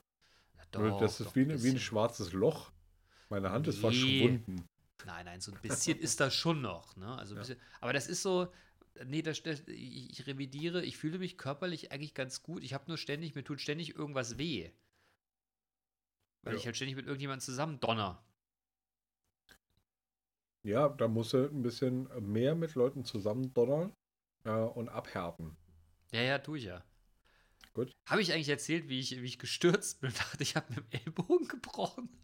Doch, 0.72 0.98
das 1.00 1.20
ist 1.20 1.26
doch, 1.28 1.36
wie, 1.36 1.40
ein 1.42 1.44
ein- 1.44 1.48
wie 1.50 1.52
ein 1.54 1.74
bisschen. 1.74 1.78
schwarzes 1.80 2.32
Loch. 2.32 2.72
Meine 3.28 3.50
Hand 3.50 3.66
ist 3.68 3.76
Nee. 3.76 3.80
verschwunden. 3.80 4.68
Nein, 5.04 5.24
nein, 5.26 5.40
so 5.40 5.52
ein 5.52 5.60
bisschen 5.60 5.98
ist 5.98 6.20
das 6.20 6.34
schon 6.34 6.60
noch. 6.62 6.96
Ne? 6.96 7.06
Also 7.18 7.34
ein 7.34 7.36
Ja. 7.36 7.42
bisschen, 7.42 7.60
aber 7.80 7.92
das 7.92 8.06
ist 8.06 8.22
so, 8.22 8.52
nee, 9.04 9.22
das, 9.22 9.42
das, 9.42 9.60
ich, 9.66 10.10
ich 10.10 10.26
revidiere, 10.26 10.84
ich 10.84 10.96
fühle 10.96 11.18
mich 11.18 11.38
körperlich 11.38 11.90
eigentlich 11.92 12.14
ganz 12.14 12.42
gut. 12.42 12.62
Ich 12.62 12.72
habe 12.74 12.84
nur 12.88 12.98
ständig, 12.98 13.34
mir 13.34 13.44
tut 13.44 13.60
ständig 13.60 13.96
irgendwas 13.96 14.38
weh. 14.38 14.70
Weil 16.42 16.54
Ja. 16.54 16.58
ich 16.60 16.66
halt 16.66 16.76
ständig 16.76 16.96
mit 16.96 17.06
irgendjemandem 17.06 17.44
zusammen 17.44 17.80
donner. 17.80 18.22
Ja, 20.64 20.88
da 20.88 21.08
musst 21.08 21.32
du 21.32 21.38
ein 21.48 21.62
bisschen 21.62 22.08
mehr 22.32 22.54
mit 22.54 22.74
Leuten 22.74 23.04
zusammen 23.04 23.52
donnern 23.54 23.92
äh, 24.44 24.50
und 24.52 24.88
abhärten. 24.88 25.56
Ja, 26.12 26.20
ja, 26.22 26.38
tue 26.38 26.58
ich 26.58 26.64
ja. 26.64 26.84
Gut. 27.74 27.96
Habe 28.06 28.20
ich 28.20 28.32
eigentlich 28.32 28.48
erzählt, 28.48 28.88
wie 28.88 29.00
ich, 29.00 29.10
wie 29.22 29.26
ich 29.26 29.38
gestürzt 29.38 30.00
bin 30.00 30.10
und 30.10 30.18
dachte, 30.20 30.42
ich 30.42 30.56
habe 30.56 30.72
mir 30.72 30.82
den 30.82 31.00
Ellbogen 31.00 31.48
gebrochen? 31.48 32.08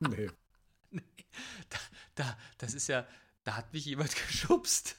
Nee. 0.00 0.30
Nee, 0.90 1.02
da, 1.68 1.78
da, 2.14 2.38
das 2.58 2.74
ist 2.74 2.88
ja, 2.88 3.06
da 3.42 3.56
hat 3.56 3.72
mich 3.72 3.84
jemand 3.84 4.14
geschubst. 4.28 4.96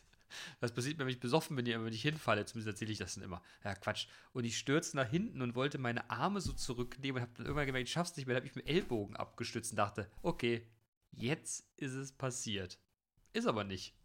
Das 0.60 0.74
passiert 0.74 0.98
mir, 0.98 1.06
wenn 1.06 1.13
ich 1.13 1.20
besoffen 1.20 1.56
bin, 1.56 1.65
wenn 1.65 1.94
ich 1.94 2.02
hinfalle. 2.02 2.46
Zumindest 2.46 2.76
erzähle 2.76 2.91
ich 2.91 2.98
das 2.98 3.15
dann 3.15 3.24
immer. 3.24 3.41
Ja, 3.63 3.74
Quatsch. 3.76 4.08
Und 4.34 4.44
ich 4.44 4.58
stürzte 4.58 4.98
nach 4.98 5.10
hinten 5.10 5.41
und 5.41 5.56
wollte 5.56 5.78
meine 5.78 6.10
Arme 6.10 6.41
so 6.41 6.54
zurücknehmen 6.54 7.18
und 7.18 7.22
habe 7.22 7.34
dann 7.38 7.46
irgendwann 7.46 7.68
gemerkt, 7.68 7.88
ich 7.88 7.94
schaff's 7.94 8.15
nicht 8.18 8.26
mehr. 8.26 8.36
Da 8.36 8.39
habe 8.39 8.48
ich 8.48 8.56
mit 8.56 8.65
dem 8.65 8.76
Ellbogen 8.76 9.15
abgestützt 9.15 9.72
und 9.72 9.78
dachte, 9.78 10.10
okay, 10.22 10.68
jetzt 11.12 11.65
ist 11.78 11.94
es 11.94 12.12
passiert. 12.12 12.80
Ist 13.34 13.48
aber 13.48 13.63
nicht. 13.63 13.96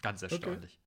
Ganz 0.00 0.22
erstaunlich. 0.22 0.81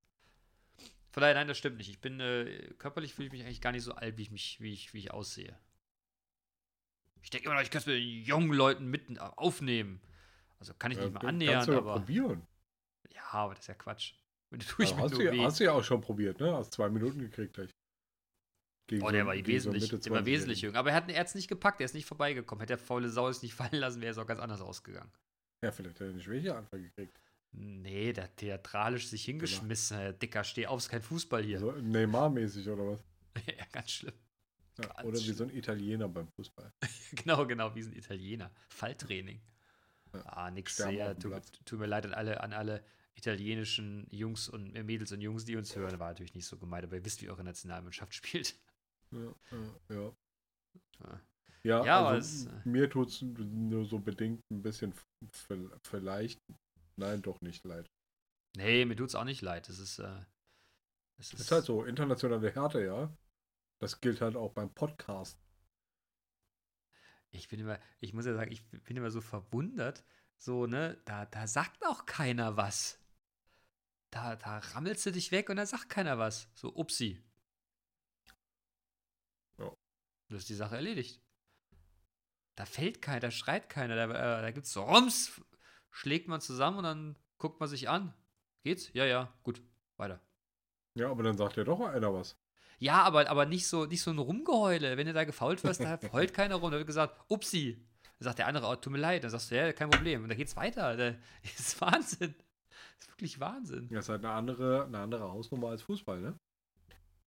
Von 1.16 1.22
daher, 1.22 1.34
nein, 1.36 1.48
das 1.48 1.58
stimmt 1.58 1.78
nicht. 1.78 1.88
Ich 1.90 2.02
bin, 2.02 2.20
äh, 2.20 2.74
körperlich 2.78 3.14
fühle 3.14 3.28
ich 3.28 3.32
mich 3.32 3.44
eigentlich 3.46 3.62
gar 3.62 3.72
nicht 3.72 3.84
so 3.84 3.94
alt, 3.94 4.18
wie 4.18 4.24
ich 4.24 4.32
mich, 4.32 4.60
wie 4.60 4.74
ich, 4.74 4.94
wie 4.94 4.98
ich 4.98 5.12
aussehe. 5.12 5.58
Ich 7.22 7.30
denke 7.30 7.46
immer 7.46 7.56
noch, 7.56 7.62
ich 7.62 7.72
kann 7.72 7.80
es 7.80 7.86
mit 7.86 7.96
den 7.96 8.24
jungen 8.26 8.52
Leuten 8.52 8.88
mitten 8.88 9.18
aufnehmen. 9.18 10.02
Also 10.60 10.74
kann 10.74 10.92
ich 10.92 10.98
Ja, 10.98 11.06
nicht 11.06 11.14
mal 11.14 11.22
kannst 11.22 11.30
annähern, 11.30 11.66
du 11.68 11.72
ja 11.72 11.78
aber. 11.78 11.94
probieren. 12.00 12.46
Ja, 13.14 13.24
aber 13.32 13.54
das 13.54 13.62
ist 13.64 13.68
ja 13.68 13.76
Quatsch. 13.76 14.16
Das 14.52 14.68
tue 14.68 14.84
ich 14.84 14.92
Also 14.92 15.04
hast, 15.04 15.14
du, 15.14 15.42
hast 15.42 15.60
du 15.62 15.64
ja 15.64 15.72
auch 15.72 15.84
schon 15.86 16.02
probiert, 16.02 16.38
ne? 16.42 16.54
Hast 16.54 16.74
zwei 16.74 16.90
Minuten 16.90 17.20
gekriegt 17.20 17.54
gleich. 17.54 17.70
Gegen 18.88 19.02
Oh, 19.02 19.06
so 19.08 19.12
der 19.14 19.26
war 19.26 19.34
so 19.36 19.38
einen 19.38 19.48
wesentlich, 19.48 19.84
Mitte 19.84 20.00
der 20.00 20.12
war 20.12 20.20
20-Jährigen. 20.20 20.26
wesentlich 20.26 20.62
jung. 20.64 20.76
Aber 20.76 20.90
er 20.92 20.96
hat 20.98 21.10
es 21.10 21.34
nicht 21.36 21.48
gepackt, 21.48 21.80
er 21.80 21.86
ist 21.86 21.94
nicht 21.94 22.06
vorbeigekommen. 22.08 22.60
Hätte 22.60 22.76
der 22.76 22.78
faule 22.78 23.08
Sau 23.08 23.30
es 23.30 23.42
nicht 23.42 23.54
fallen 23.56 23.76
lassen, 23.80 24.02
wäre 24.02 24.12
es 24.12 24.18
auch 24.18 24.28
ganz 24.28 24.42
anders 24.42 24.60
ausgegangen. 24.60 25.14
Ja, 25.64 25.72
vielleicht 25.72 25.96
hat 26.02 26.08
er 26.08 26.10
eine 26.12 26.22
Schwächeanfall 26.22 26.82
gekriegt. 26.82 27.18
Nee, 27.58 28.12
der 28.14 28.26
hat 28.26 28.38
theatralisch 28.38 29.08
sich 29.08 29.24
Genau. 29.26 29.34
hingeschmissen. 29.40 29.98
Äh, 29.98 30.18
Dicker, 30.18 30.44
steh 30.44 30.68
auf, 30.68 30.80
ist 30.80 30.90
kein 30.90 31.02
Fußball 31.02 31.44
hier. 31.44 31.60
So 31.60 31.72
Neymar-mäßig 31.72 32.68
oder 32.70 32.86
was? 32.88 33.00
ja, 33.58 33.66
ganz 33.72 33.92
schlimm. 33.92 34.14
Ja, 34.78 34.88
Ganz 34.88 35.08
oder 35.08 35.18
wie 35.20 35.24
schlimm. 35.24 35.36
so 35.36 35.44
ein 35.46 35.50
Italiener 35.52 36.10
beim 36.10 36.28
Fußball. 36.28 36.72
genau, 37.14 37.46
genau, 37.48 37.74
wie 37.76 37.82
so 37.82 37.90
ein 37.92 37.96
Italiener. 37.96 38.52
Falltraining. 38.70 39.42
Ja. 40.14 40.22
Ah, 40.26 40.52
nix. 40.52 40.74
Sterben 40.74 41.20
dem 41.20 41.32
tut, 41.32 41.66
tut 41.66 41.80
mir 41.80 41.86
leid 41.86 42.06
an 42.06 42.14
alle, 42.14 42.42
an 42.42 42.52
alle 42.54 42.84
italienischen 43.16 44.06
Jungs 44.12 44.50
und 44.50 44.76
äh, 44.76 44.84
Mädels 44.84 45.12
und 45.14 45.22
Jungs, 45.22 45.46
die 45.46 45.56
uns 45.56 45.76
hören. 45.76 45.98
War 46.00 46.10
natürlich 46.10 46.34
nicht 46.36 46.46
so 46.48 46.58
gemeint, 46.58 46.84
aber 46.84 46.98
ihr 46.98 47.06
wisst, 47.06 47.22
wie 47.22 47.30
eure 47.30 47.44
Nationalmannschaft 47.46 48.14
spielt. 48.16 48.56
Ja, 49.12 49.34
ja, 49.52 49.96
ja. 49.96 50.14
Ja. 51.64 51.84
Ja, 51.86 52.06
also 52.08 52.48
es- 52.50 52.66
mir 52.66 52.90
tut 52.90 53.10
es 53.10 53.22
nur 53.22 53.86
so 53.86 53.98
bedingt 54.00 54.44
ein 54.52 54.62
bisschen 54.62 54.94
vielleicht, 55.84 56.40
nein, 56.98 57.22
doch 57.22 57.42
nicht 57.42 57.64
leid. 57.66 57.90
Nee, 58.56 58.86
mir 58.86 58.96
tut's 58.96 59.16
auch 59.16 59.24
nicht 59.24 59.42
leid. 59.42 59.68
Es 59.70 59.80
ist, 59.80 60.00
äh, 60.00 60.26
es 61.18 61.34
ist, 61.34 61.42
Ist 61.42 61.52
halt 61.52 61.66
so, 61.66 61.84
internationale 61.84 62.52
Härte, 62.54 62.84
ja. 62.84 63.16
Das 63.80 64.00
gilt 64.02 64.22
halt 64.22 64.36
auch 64.36 64.54
beim 64.54 64.74
Podcast. 64.74 65.38
Ich 67.32 67.50
bin 67.50 67.60
immer, 67.60 67.80
ich 68.00 68.14
muss 68.14 68.26
ja 68.26 68.34
sagen, 68.34 68.52
ich 68.52 68.66
bin 68.70 68.96
immer 68.96 69.12
so 69.12 69.20
verwundert, 69.20 70.06
so, 70.38 70.68
ne, 70.68 71.02
da, 71.06 71.26
da 71.26 71.48
sagt 71.48 71.86
auch 71.86 72.06
keiner 72.06 72.56
was. 72.56 73.00
Da, 74.12 74.36
da 74.38 74.60
rammelst 74.60 75.06
du 75.06 75.12
dich 75.12 75.32
weg 75.32 75.50
und 75.50 75.58
da 75.58 75.66
sagt 75.66 75.90
keiner 75.90 76.18
was. 76.18 76.50
So, 76.56 76.74
upsi. 76.74 77.22
Ja. 79.58 79.76
Das 80.30 80.40
ist 80.40 80.50
die 80.50 80.56
Sache 80.56 80.76
erledigt. 80.76 81.22
Da 82.56 82.66
fällt 82.66 83.02
keiner, 83.02 83.20
da 83.20 83.32
schreit 83.32 83.68
keiner, 83.68 83.96
da, 83.96 84.06
äh, 84.06 84.42
da 84.42 84.52
gibt's 84.52 84.72
so 84.72 84.84
Rums, 84.84 85.42
schlägt 85.96 86.28
man 86.28 86.42
zusammen 86.42 86.78
und 86.80 86.84
dann 86.84 87.16
guckt 87.38 87.60
man 87.60 87.70
sich 87.70 87.88
an. 87.90 88.14
Geht's? 88.64 88.92
Ja, 88.94 89.06
ja, 89.06 89.32
gut, 89.44 89.62
weiter. 89.98 90.20
Ja, 90.96 91.10
aber 91.10 91.24
dann 91.24 91.38
sagt 91.38 91.56
ja 91.58 91.64
doch 91.64 91.80
einer 91.82 92.14
was. 92.14 92.38
Ja, 92.80 93.04
aber, 93.04 93.30
aber 93.30 93.46
nicht, 93.46 93.68
so, 93.68 93.86
nicht 93.86 94.02
so 94.02 94.12
ein 94.12 94.20
Rumgeheule. 94.20 94.98
Wenn 94.98 95.08
du 95.08 95.14
da 95.14 95.24
gefault 95.24 95.64
wirst, 95.64 95.82
da 95.82 96.00
heult 96.14 96.34
keiner 96.34 96.56
rum. 96.56 96.72
Da 96.72 96.78
wird 96.78 96.88
gesagt, 96.88 97.20
upsi. 97.30 97.86
Dann 98.20 98.26
sagt 98.26 98.40
der 98.40 98.48
andere, 98.48 98.68
oh, 98.68 98.76
tut 98.76 98.92
mir 98.94 99.00
leid. 99.00 99.24
Dann 99.24 99.32
sagst 99.32 99.52
du, 99.52 99.56
ja, 99.56 99.72
kein 99.74 99.90
Problem. 99.90 100.24
Und 100.24 100.30
dann 100.30 100.38
geht's 100.38 100.56
weiter. 100.56 100.96
Das 100.98 101.16
ist 101.60 101.80
Wahnsinn. 101.82 102.36
Das 102.98 103.08
ist 103.08 103.10
wirklich 103.10 103.40
Wahnsinn. 103.40 103.88
Das 103.90 104.06
ist 104.06 104.10
halt 104.10 104.26
eine 104.26 104.34
andere, 104.34 104.86
eine 104.86 105.00
andere 105.00 105.32
Hausnummer 105.32 105.70
als 105.70 105.82
Fußball, 105.84 106.20
ne? 106.22 106.38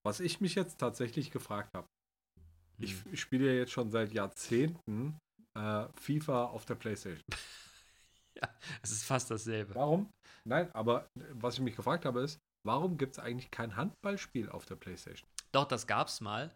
Was 0.02 0.20
ich 0.20 0.40
mich 0.40 0.54
jetzt 0.54 0.78
tatsächlich 0.78 1.30
gefragt 1.30 1.70
habe. 1.74 1.86
Ich 2.78 2.92
Hm. 3.04 3.12
f- 3.12 3.18
spiele 3.18 3.46
ja 3.46 3.52
jetzt 3.58 3.72
schon 3.72 3.90
seit 3.90 4.12
Jahrzehnten 4.12 5.18
äh, 5.54 5.86
FIFA 5.94 6.44
auf 6.46 6.64
der 6.66 6.74
Playstation. 6.76 7.24
Es 8.82 8.90
ist 8.90 9.04
fast 9.04 9.30
dasselbe. 9.30 9.74
Warum? 9.74 10.10
Nein, 10.44 10.70
aber 10.72 11.04
äh, 11.16 11.22
was 11.32 11.54
ich 11.54 11.60
mich 11.60 11.76
gefragt 11.76 12.04
habe 12.04 12.20
ist, 12.20 12.40
warum 12.64 12.96
gibt 12.98 13.12
es 13.14 13.18
eigentlich 13.18 13.50
kein 13.50 13.76
Handballspiel 13.76 14.48
auf 14.48 14.66
der 14.66 14.76
Playstation? 14.76 15.28
Doch, 15.52 15.64
das 15.66 15.86
gab's 15.86 16.20
mal. 16.20 16.54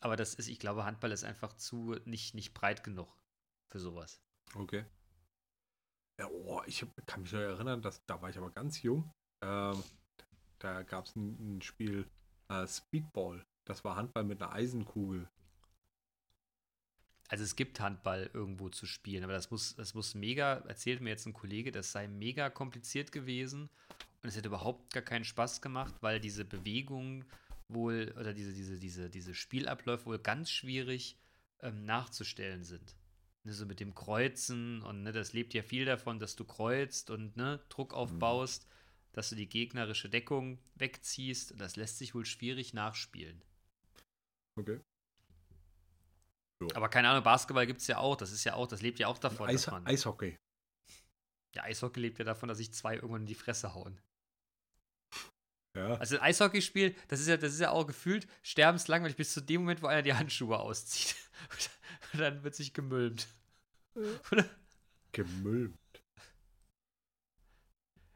Aber 0.00 0.16
das 0.16 0.34
ist, 0.34 0.48
ich 0.48 0.58
glaube, 0.58 0.84
Handball 0.84 1.12
ist 1.12 1.24
einfach 1.24 1.52
zu 1.54 1.96
nicht, 2.06 2.34
nicht 2.34 2.54
breit 2.54 2.82
genug 2.84 3.08
für 3.70 3.78
sowas. 3.78 4.20
Okay. 4.56 4.84
Ja, 6.18 6.28
oh, 6.28 6.62
ich 6.66 6.82
hab- 6.82 7.06
kann 7.06 7.22
mich 7.22 7.32
noch 7.32 7.40
erinnern, 7.40 7.82
dass, 7.82 8.04
da 8.06 8.20
war 8.20 8.30
ich 8.30 8.38
aber 8.38 8.50
ganz 8.50 8.82
jung. 8.82 9.10
Ähm, 9.42 9.82
da 10.58 10.82
gab 10.82 11.06
es 11.06 11.16
ein, 11.16 11.56
ein 11.58 11.62
Spiel 11.62 12.06
äh, 12.48 12.66
Speedball. 12.66 13.44
Das 13.66 13.84
war 13.84 13.96
Handball 13.96 14.24
mit 14.24 14.42
einer 14.42 14.52
Eisenkugel. 14.52 15.28
Also 17.30 17.44
es 17.44 17.54
gibt 17.54 17.78
Handball 17.78 18.28
irgendwo 18.34 18.70
zu 18.70 18.86
spielen, 18.86 19.22
aber 19.22 19.34
das 19.34 19.52
muss, 19.52 19.76
das 19.76 19.94
muss 19.94 20.16
mega, 20.16 20.54
erzählt 20.66 21.00
mir 21.00 21.10
jetzt 21.10 21.26
ein 21.26 21.32
Kollege, 21.32 21.70
das 21.70 21.92
sei 21.92 22.08
mega 22.08 22.50
kompliziert 22.50 23.12
gewesen 23.12 23.70
und 24.20 24.28
es 24.28 24.36
hätte 24.36 24.48
überhaupt 24.48 24.92
gar 24.92 25.04
keinen 25.04 25.24
Spaß 25.24 25.62
gemacht, 25.62 25.94
weil 26.00 26.18
diese 26.18 26.44
Bewegungen 26.44 27.24
wohl 27.68 28.12
oder 28.18 28.34
diese, 28.34 28.52
diese, 28.52 28.80
diese, 28.80 29.08
diese 29.08 29.32
Spielabläufe 29.32 30.06
wohl 30.06 30.18
ganz 30.18 30.50
schwierig 30.50 31.16
ähm, 31.60 31.84
nachzustellen 31.84 32.64
sind. 32.64 32.96
Ne, 33.44 33.52
so 33.52 33.64
mit 33.64 33.78
dem 33.78 33.94
Kreuzen 33.94 34.82
und 34.82 35.04
ne, 35.04 35.12
das 35.12 35.32
lebt 35.32 35.54
ja 35.54 35.62
viel 35.62 35.84
davon, 35.84 36.18
dass 36.18 36.34
du 36.34 36.44
kreuzt 36.44 37.10
und 37.10 37.36
ne, 37.36 37.60
Druck 37.68 37.94
aufbaust, 37.94 38.66
dass 39.12 39.30
du 39.30 39.36
die 39.36 39.48
gegnerische 39.48 40.08
Deckung 40.08 40.58
wegziehst 40.74 41.52
und 41.52 41.60
das 41.60 41.76
lässt 41.76 41.98
sich 41.98 42.12
wohl 42.12 42.26
schwierig 42.26 42.74
nachspielen. 42.74 43.40
Okay. 44.56 44.80
Aber 46.74 46.88
keine 46.88 47.08
Ahnung, 47.08 47.22
Basketball 47.22 47.66
gibt 47.66 47.80
es 47.80 47.86
ja 47.86 47.98
auch, 47.98 48.16
das 48.16 48.32
ist 48.32 48.44
ja 48.44 48.54
auch, 48.54 48.66
das 48.66 48.82
lebt 48.82 48.98
ja 48.98 49.06
auch 49.08 49.18
davon, 49.18 49.48
Eis, 49.48 49.62
dass 49.64 49.72
man. 49.72 49.86
Eishockey. 49.86 50.36
Ja, 51.54 51.64
Eishockey 51.64 52.00
lebt 52.00 52.18
ja 52.18 52.24
davon, 52.24 52.48
dass 52.48 52.58
sich 52.58 52.72
zwei 52.72 52.94
irgendwann 52.96 53.22
in 53.22 53.26
die 53.26 53.34
Fresse 53.34 53.74
hauen. 53.74 54.00
Ja. 55.76 55.94
Also 55.94 56.16
ein 56.16 56.22
Eishockeyspiel, 56.22 56.94
das 57.08 57.20
ist 57.20 57.28
ja, 57.28 57.36
das 57.36 57.52
ist 57.54 57.60
ja 57.60 57.70
auch 57.70 57.86
gefühlt 57.86 58.26
sterbenslangweilig 58.42 59.16
bis 59.16 59.32
zu 59.32 59.40
dem 59.40 59.62
Moment, 59.62 59.82
wo 59.82 59.86
einer 59.86 60.02
die 60.02 60.14
Handschuhe 60.14 60.58
auszieht. 60.58 61.14
Und 62.12 62.20
dann 62.20 62.42
wird 62.42 62.54
sich 62.54 62.74
gemülmt. 62.74 63.28
Oder? 64.32 64.44
Gemülmt. 65.12 65.76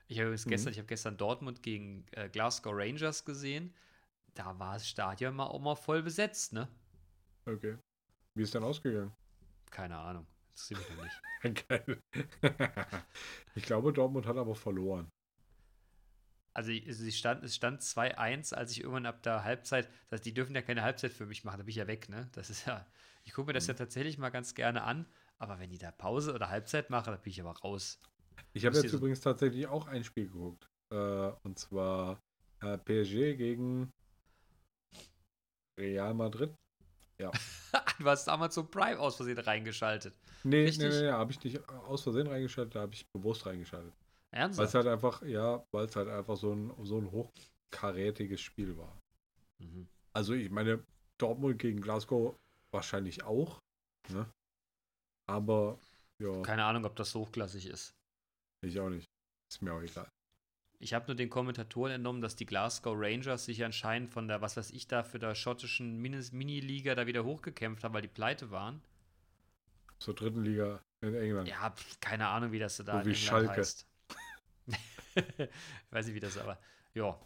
Ich 0.09 0.19
habe 0.19 0.27
übrigens 0.27 0.47
Mhm. 0.47 0.51
gestern, 0.51 0.73
ich 0.73 0.79
habe 0.79 0.87
gestern 0.89 1.17
Dortmund 1.17 1.63
gegen 1.63 2.07
äh, 2.13 2.29
Glasgow 2.29 2.73
Rangers 2.75 3.25
gesehen. 3.25 3.75
Da 4.35 4.59
war 4.59 4.75
das 4.75 4.89
Stadion 4.89 5.35
mal 5.35 5.47
auch 5.47 5.61
mal 5.61 5.77
voll 5.77 6.03
besetzt, 6.03 6.53
ne? 6.53 6.69
Okay. 7.47 7.79
Wie 8.35 8.43
ist 8.43 8.55
denn 8.55 8.65
ausgegangen? 8.65 9.13
Keine 9.71 9.97
Ahnung. 9.97 10.27
Interessiert 10.51 10.81
mich 10.81 10.91
noch 10.91 11.05
nicht. 11.05 11.23
Ich 13.55 13.65
glaube, 13.65 13.93
Dortmund 13.93 14.27
hat 14.27 14.37
aber 14.37 14.55
verloren. 14.55 15.11
Also 16.53 16.71
sie 16.71 17.11
stand, 17.13 17.43
es 17.45 17.57
stand 17.57 17.83
2-1, 17.83 18.53
als 18.53 18.71
ich 18.71 18.81
irgendwann 18.81 19.07
ab 19.07 19.23
der 19.25 19.43
Halbzeit, 19.43 19.87
das 20.09 20.19
heißt, 20.19 20.27
die 20.27 20.35
dürfen 20.35 20.55
ja 20.55 20.63
keine 20.63 20.83
Halbzeit 20.83 21.13
für 21.13 21.27
mich 21.27 21.43
machen, 21.45 21.59
da 21.59 21.65
bin 21.65 21.71
ich 21.71 21.77
ja 21.77 21.89
weg, 21.89 22.09
ne? 22.09 22.29
Das 22.33 22.49
ist 22.49 22.67
ja, 22.67 22.87
ich 23.25 23.33
gucke 23.33 23.49
mir 23.49 23.53
das 23.55 23.67
ja 23.67 23.75
tatsächlich 23.75 24.19
mal 24.19 24.31
ganz 24.31 24.55
gerne 24.55 24.85
an, 24.85 25.07
aber 25.39 25.59
wenn 25.59 25.71
die 25.71 25.79
da 25.79 25.91
Pause 25.91 26.33
oder 26.33 26.51
Halbzeit 26.51 26.91
machen, 26.91 27.11
da 27.13 27.17
bin 27.17 27.33
ich 27.33 27.41
aber 27.41 27.59
raus. 27.59 27.99
Ich 28.53 28.65
habe 28.65 28.77
jetzt 28.77 28.91
so- 28.93 28.99
übrigens 28.99 29.21
tatsächlich 29.21 29.67
auch 29.67 29.89
ein 29.89 30.05
Spiel 30.05 30.29
geguckt. 30.29 30.69
Äh, 30.93 31.33
und 31.43 31.59
zwar 31.59 32.21
äh, 32.61 32.79
PSG 32.79 33.35
gegen 33.37 33.91
Real 35.77 36.15
Madrid. 36.15 36.55
du 37.99 38.05
hast 38.05 38.29
Amazon 38.29 38.71
Prime 38.71 38.99
aus 38.99 39.17
Versehen 39.17 39.39
reingeschaltet. 39.39 40.15
Nee, 40.43 40.57
nee, 40.57 40.65
Richtig? 40.67 40.91
nee, 40.93 41.03
nee 41.03 41.11
habe 41.11 41.33
ich 41.33 41.43
nicht 41.43 41.69
aus 41.69 42.03
Versehen 42.03 42.27
reingeschaltet, 42.27 42.75
da 42.75 42.81
habe 42.81 42.95
ich 42.95 43.07
bewusst 43.13 43.47
reingeschaltet. 43.47 43.93
Weil 44.31 44.51
es 44.51 44.59
Ernsthaft? 44.59 44.75
halt 44.75 44.87
einfach, 44.89 45.23
ja, 45.23 45.65
weil 45.71 45.87
es 45.87 45.95
halt 45.95 46.09
einfach 46.09 46.37
so 46.37 46.53
ein, 46.53 46.73
so 46.85 46.99
ein 46.99 47.11
hochkarätiges 47.11 48.41
Spiel 48.41 48.77
war. 48.77 48.99
Mhm. 49.61 49.87
Also 50.13 50.35
ich 50.35 50.51
meine, 50.51 50.85
Dortmund 51.19 51.59
gegen 51.59 51.81
Glasgow 51.81 52.35
wahrscheinlich 52.73 53.23
auch, 53.23 53.61
ne? 54.09 54.29
Aber 55.27 55.79
ja, 56.21 56.43
Keine 56.43 56.65
Ahnung, 56.65 56.85
ob 56.85 56.97
das 56.97 57.11
so 57.13 57.21
hochklassig 57.21 57.67
ist. 57.67 57.95
ich 58.63 58.79
auch 58.79 58.91
nicht. 58.91 59.07
Ist 59.51 59.63
mir 59.63 59.73
auch 59.73 59.83
egal. 59.83 60.09
Ich 60.79 60.93
habe 60.93 61.07
nur 61.07 61.15
den 61.17 61.31
Kommentatoren 61.31 61.93
entnommen, 61.93 62.21
dass 62.21 62.37
die 62.37 62.47
Glasgow 62.47 62.95
Rangers 62.97 63.45
sich 63.47 63.65
anscheinend 63.65 64.11
von 64.11 64.29
der, 64.29 64.41
was 64.43 64.57
weiß 64.57 64.71
ich 64.71 64.87
da, 64.87 65.03
für 65.03 65.19
der 65.19 65.35
schottischen 65.35 65.99
Mini-Liga 66.01 66.95
da 66.95 67.07
wieder 67.07 67.25
hochgekämpft 67.25 67.85
haben, 67.85 67.95
weil 67.95 68.03
die 68.03 68.09
pleite 68.09 68.51
waren. 68.51 68.83
Zur 69.99 70.15
dritten 70.15 70.43
Liga 70.45 70.81
in 71.01 71.15
England. 71.15 71.49
Ja, 71.49 71.71
pf, 71.71 72.01
keine 72.01 72.29
Ahnung, 72.29 72.53
wie 72.53 72.59
das 72.59 72.77
da 72.79 72.85
So 72.93 72.99
in 73.01 73.07
wie 73.07 73.15
England 73.15 73.17
Schalke. 73.17 73.51
heißt. 73.51 73.87
Weiß 75.91 76.07
nicht, 76.07 76.15
wie 76.15 76.21
das 76.21 76.37
aber. 76.39 76.59
Ja. 76.95 77.19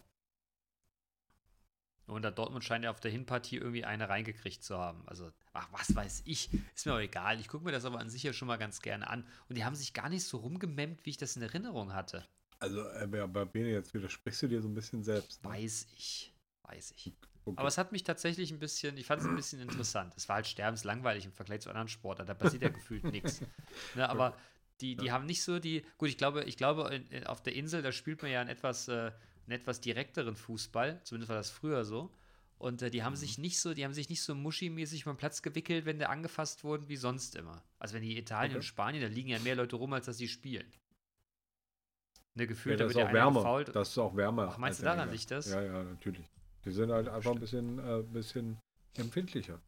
Und 2.07 2.23
da 2.23 2.31
Dortmund 2.31 2.63
scheint 2.63 2.83
ja 2.83 2.89
auf 2.91 2.99
der 2.99 3.11
Hinpartie 3.11 3.57
irgendwie 3.57 3.85
eine 3.85 4.09
reingekriegt 4.09 4.63
zu 4.63 4.77
haben. 4.77 5.03
Also, 5.07 5.31
ach, 5.53 5.67
was 5.71 5.95
weiß 5.95 6.23
ich. 6.25 6.49
Ist 6.75 6.85
mir 6.87 6.93
auch 6.93 6.99
egal. 6.99 7.39
Ich 7.39 7.47
gucke 7.47 7.63
mir 7.65 7.71
das 7.71 7.85
aber 7.85 7.99
an 7.99 8.09
sich 8.09 8.23
ja 8.23 8.33
schon 8.33 8.47
mal 8.47 8.57
ganz 8.57 8.81
gerne 8.81 9.07
an. 9.07 9.27
Und 9.47 9.57
die 9.57 9.63
haben 9.63 9.75
sich 9.75 9.93
gar 9.93 10.09
nicht 10.09 10.23
so 10.23 10.37
rumgememmt, 10.37 11.05
wie 11.05 11.11
ich 11.11 11.17
das 11.17 11.35
in 11.35 11.43
Erinnerung 11.43 11.93
hatte. 11.93 12.27
Also 12.59 12.87
äh, 12.89 13.07
bei 13.07 13.25
bei 13.27 13.45
Bene, 13.45 13.69
jetzt 13.69 13.93
widersprichst 13.93 14.41
du 14.43 14.47
dir 14.47 14.61
so 14.61 14.67
ein 14.67 14.73
bisschen 14.75 15.03
selbst. 15.03 15.43
Ne? 15.43 15.49
Weiß 15.49 15.87
ich. 15.97 16.33
Weiß 16.63 16.93
ich. 16.95 17.13
Okay. 17.45 17.57
Aber 17.57 17.67
es 17.67 17.77
hat 17.77 17.91
mich 17.91 18.03
tatsächlich 18.03 18.51
ein 18.51 18.59
bisschen, 18.59 18.97
ich 18.97 19.05
fand 19.05 19.21
es 19.21 19.27
ein 19.27 19.35
bisschen 19.35 19.59
interessant. 19.61 20.13
Es 20.17 20.27
war 20.29 20.35
halt 20.35 20.45
sterbenslangweilig 20.47 21.25
im 21.25 21.31
Vergleich 21.31 21.61
zu 21.61 21.69
anderen 21.69 21.87
Sportarten. 21.87 22.27
Da 22.27 22.33
passiert 22.35 22.61
ja 22.61 22.69
gefühlt 22.69 23.03
nichts. 23.05 23.41
Ne, 23.95 24.07
aber 24.09 24.37
die, 24.81 24.95
die 24.95 25.11
haben 25.11 25.25
nicht 25.25 25.41
so 25.43 25.59
die. 25.59 25.83
Gut, 25.97 26.09
ich 26.09 26.17
glaube, 26.17 26.43
ich 26.43 26.57
glaube, 26.57 26.93
in, 26.93 27.07
in, 27.07 27.25
auf 27.27 27.41
der 27.41 27.55
Insel, 27.55 27.81
da 27.81 27.91
spielt 27.91 28.21
man 28.21 28.29
ja 28.31 28.39
einen 28.41 28.49
etwas, 28.49 28.87
äh, 28.87 29.11
einen 29.47 29.51
etwas 29.51 29.81
direkteren 29.81 30.35
Fußball. 30.35 31.01
Zumindest 31.03 31.29
war 31.29 31.35
das 31.37 31.49
früher 31.49 31.85
so. 31.85 32.13
Und 32.57 32.81
äh, 32.81 32.91
die 32.91 33.03
haben 33.03 33.13
Mhm. 33.13 33.17
sich 33.17 33.37
nicht 33.37 33.59
so, 33.59 33.73
die 33.73 33.83
haben 33.85 33.93
sich 33.93 34.09
nicht 34.09 34.21
so 34.21 34.35
muschimäßig 34.35 35.05
vom 35.05 35.17
Platz 35.17 35.41
gewickelt, 35.41 35.85
wenn 35.85 35.97
der 35.97 36.09
angefasst 36.09 36.63
wurden, 36.63 36.87
wie 36.89 36.97
sonst 36.97 37.35
immer. 37.35 37.63
Also 37.79 37.95
wenn 37.95 38.01
die 38.03 38.17
Italien 38.17 38.51
Okay. 38.51 38.57
und 38.57 38.63
Spanien, 38.63 39.01
da 39.01 39.07
liegen 39.07 39.29
ja 39.29 39.39
mehr 39.39 39.55
Leute 39.55 39.75
rum, 39.77 39.93
als 39.93 40.05
dass 40.07 40.17
die 40.17 40.27
spielen. 40.27 40.69
Ne, 42.39 42.45
Ja, 42.45 42.49
gefühlt, 42.49 42.79
da 42.79 42.83
das 42.85 42.91
ist 42.91 42.95
wird 42.95 43.05
ja 43.05 43.09
auch 43.09 43.13
wärmer. 43.13 43.63
Das 43.65 43.89
ist 43.89 43.97
auch 43.97 44.15
wärmer. 44.15 44.49
Ach, 44.51 44.57
meinst 44.57 44.79
du, 44.79 44.85
daran 44.85 45.11
liegt 45.11 45.31
das? 45.31 45.47
Ja, 45.47 45.61
ja, 45.61 45.83
natürlich. 45.83 46.27
Die 46.65 46.71
sind 46.71 46.91
halt 46.91 47.07
einfach 47.07 47.31
ein 47.31 47.39
bisschen, 47.39 47.79
äh, 47.79 48.03
bisschen 48.03 48.57
empfindlicher. 48.97 49.59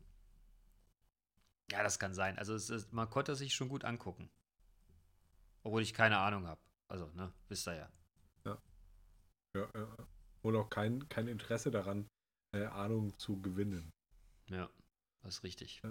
Ja, 1.72 1.84
das 1.84 2.00
kann 2.00 2.14
sein. 2.14 2.38
Also 2.38 2.54
es 2.54 2.70
ist, 2.70 2.92
man 2.92 3.10
konnte 3.10 3.36
sich 3.36 3.54
schon 3.54 3.70
gut 3.70 3.86
angucken. 3.86 4.30
Obwohl 5.64 5.82
ich 5.82 5.94
keine 5.94 6.18
Ahnung 6.18 6.48
habe. 6.48 6.60
Also, 6.90 7.08
ne, 7.16 7.32
wisst 7.48 7.68
ihr 7.68 7.76
ja. 7.76 7.90
Ja, 9.56 9.68
ja. 9.76 9.88
Und 10.42 10.56
auch 10.56 10.70
kein, 10.70 11.08
kein 11.10 11.28
Interesse 11.28 11.72
daran, 11.72 12.08
äh, 12.56 12.66
Ahnung 12.66 13.18
zu 13.18 13.42
gewinnen. 13.42 13.92
Ja, 14.50 14.70
das 15.24 15.36
ist 15.36 15.44
richtig. 15.44 15.82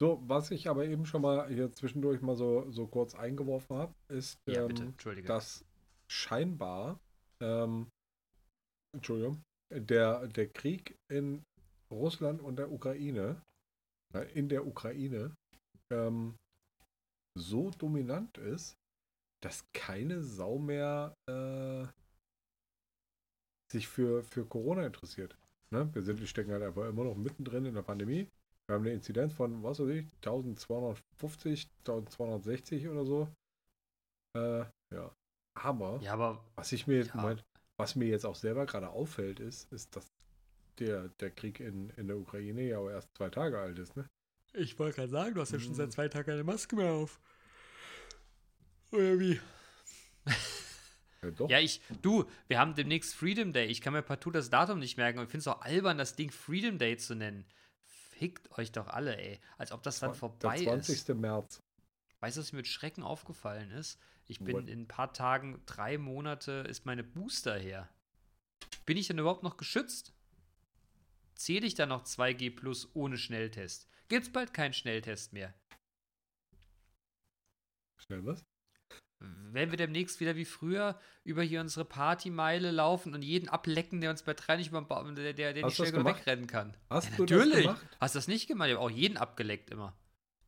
So, 0.00 0.20
was 0.26 0.50
ich 0.50 0.68
aber 0.68 0.84
eben 0.84 1.06
schon 1.06 1.22
mal 1.22 1.48
hier 1.48 1.72
zwischendurch 1.72 2.20
mal 2.22 2.36
so, 2.36 2.70
so 2.70 2.86
kurz 2.86 3.14
eingeworfen 3.14 3.76
habe, 3.76 3.94
ist, 4.08 4.36
Ja, 4.46 4.66
bitte, 4.66 4.92
ähm, 5.04 5.24
dass 5.24 5.64
scheinbar, 6.12 7.00
ähm, 7.40 7.88
Entschuldigung, 8.94 9.42
der, 9.70 10.28
der 10.28 10.48
Krieg 10.48 10.96
in 11.10 11.42
Russland 11.90 12.42
und 12.42 12.56
der 12.56 12.70
Ukraine, 12.70 13.40
äh, 14.14 14.30
in 14.38 14.48
der 14.48 14.66
Ukraine, 14.66 15.34
ähm, 15.90 16.36
so 17.38 17.70
dominant 17.70 18.36
ist, 18.38 18.76
dass 19.42 19.64
keine 19.72 20.22
Sau 20.22 20.58
mehr 20.58 21.14
äh, 21.28 21.86
sich 23.72 23.88
für, 23.88 24.22
für 24.22 24.44
Corona 24.44 24.86
interessiert. 24.86 25.36
Ne? 25.70 25.88
Wir 25.94 26.02
sind, 26.02 26.20
wir 26.20 26.26
stecken 26.26 26.52
halt 26.52 26.62
einfach 26.62 26.86
immer 26.86 27.04
noch 27.04 27.16
mittendrin 27.16 27.64
in 27.64 27.74
der 27.74 27.82
Pandemie. 27.82 28.28
Wir 28.66 28.74
haben 28.74 28.84
eine 28.84 28.92
Inzidenz 28.92 29.32
von, 29.32 29.62
was 29.62 29.80
weiß 29.80 29.88
ich, 29.88 30.04
1250, 30.16 31.68
1260 31.80 32.88
oder 32.88 33.04
so. 33.06 33.28
Äh, 34.36 34.66
ja. 34.94 35.10
Aber 35.54 36.00
ja, 36.02 36.12
aber 36.14 36.44
was 36.54 36.72
ich 36.72 36.86
mir 36.86 36.98
jetzt, 36.98 37.14
Ja. 37.14 37.20
Moment, 37.20 37.44
was 37.76 37.96
mir 37.96 38.06
jetzt 38.06 38.24
auch 38.24 38.36
selber 38.36 38.66
gerade 38.66 38.88
auffällt, 38.90 39.40
ist, 39.40 39.70
ist, 39.72 39.94
dass 39.96 40.06
der, 40.78 41.08
der 41.20 41.30
Krieg 41.30 41.60
in, 41.60 41.90
in 41.90 42.06
der 42.06 42.16
Ukraine 42.16 42.62
ja 42.62 42.78
auch 42.78 42.88
erst 42.88 43.08
zwei 43.16 43.28
Tage 43.28 43.58
alt 43.58 43.78
ist, 43.78 43.96
ne? 43.96 44.08
ich 44.54 44.78
wollte 44.78 44.96
gerade 44.96 45.08
sagen, 45.08 45.34
du 45.34 45.40
hast 45.40 45.52
ja 45.52 45.60
schon 45.60 45.74
seit 45.74 45.92
zwei 45.92 46.08
Tagen 46.08 46.26
keine 46.26 46.44
Maske 46.44 46.76
mehr 46.76 46.92
auf. 46.92 47.20
Oder 48.90 49.18
wie? 49.18 49.40
Ja, 51.22 51.30
doch. 51.30 51.48
Ja, 51.48 51.58
ich, 51.60 51.80
du, 52.02 52.24
wir 52.48 52.58
haben 52.58 52.74
demnächst 52.74 53.14
Freedom 53.14 53.52
Day. 53.52 53.66
Ich 53.66 53.80
kann 53.80 53.92
mir 53.92 54.02
partout 54.02 54.32
das 54.32 54.50
Datum 54.50 54.78
nicht 54.78 54.96
merken 54.96 55.18
und 55.18 55.26
ich 55.26 55.30
finde 55.30 55.42
es 55.42 55.48
auch 55.48 55.62
albern, 55.62 55.96
das 55.96 56.16
Ding 56.16 56.30
Freedom 56.30 56.78
Day 56.78 56.96
zu 56.96 57.14
nennen. 57.14 57.46
Fickt 57.86 58.50
euch 58.58 58.72
doch 58.72 58.88
alle, 58.88 59.16
ey. 59.16 59.40
Als 59.56 59.72
ob 59.72 59.82
das 59.82 60.00
dann 60.00 60.14
vorbei 60.14 60.58
der 60.58 60.74
20. 60.74 60.96
ist. 60.96 61.08
März. 61.08 61.62
Weißt 62.20 62.36
du, 62.36 62.40
was 62.40 62.52
mir 62.52 62.58
mit 62.58 62.68
Schrecken 62.68 63.02
aufgefallen 63.02 63.70
ist? 63.70 63.98
Ich 64.32 64.40
bin 64.40 64.56
What? 64.56 64.68
in 64.70 64.80
ein 64.80 64.88
paar 64.88 65.12
Tagen, 65.12 65.60
drei 65.66 65.98
Monate 65.98 66.64
ist 66.66 66.86
meine 66.86 67.04
Booster 67.04 67.58
her. 67.58 67.90
Bin 68.86 68.96
ich 68.96 69.08
denn 69.08 69.18
überhaupt 69.18 69.42
noch 69.42 69.58
geschützt? 69.58 70.14
Zähle 71.34 71.66
ich 71.66 71.74
dann 71.74 71.90
noch 71.90 72.04
2G 72.04 72.56
plus 72.56 72.88
ohne 72.94 73.18
Schnelltest? 73.18 73.90
Gibt's 74.08 74.32
bald 74.32 74.54
keinen 74.54 74.72
Schnelltest 74.72 75.34
mehr? 75.34 75.52
Schnell 77.98 78.24
was? 78.24 78.42
Werden 79.20 79.70
wir 79.70 79.76
demnächst 79.76 80.18
wieder 80.20 80.34
wie 80.34 80.46
früher 80.46 80.98
über 81.24 81.42
hier 81.42 81.60
unsere 81.60 81.84
Partymeile 81.84 82.70
laufen 82.70 83.14
und 83.14 83.22
jeden 83.22 83.50
ablecken, 83.50 84.00
der 84.00 84.10
uns 84.10 84.22
bei 84.22 84.32
drei 84.32 84.56
nicht 84.56 84.68
über 84.68 84.80
den 84.80 84.88
der, 85.14 85.34
der, 85.34 85.52
nicht 85.52 85.64
das 85.64 85.74
schnell 85.74 85.92
genug 85.92 86.06
wegrennen 86.06 86.46
kann? 86.46 86.74
Hast 86.88 87.10
ja, 87.10 87.16
du 87.16 87.26
das 87.26 87.38
natürlich. 87.38 87.66
gemacht? 87.66 87.86
Hast 88.00 88.14
du 88.14 88.18
das 88.18 88.28
nicht 88.28 88.48
gemacht? 88.48 88.68
Ich 88.70 88.74
habe 88.76 88.84
auch 88.84 88.90
jeden 88.90 89.18
abgeleckt 89.18 89.70
immer. 89.70 89.94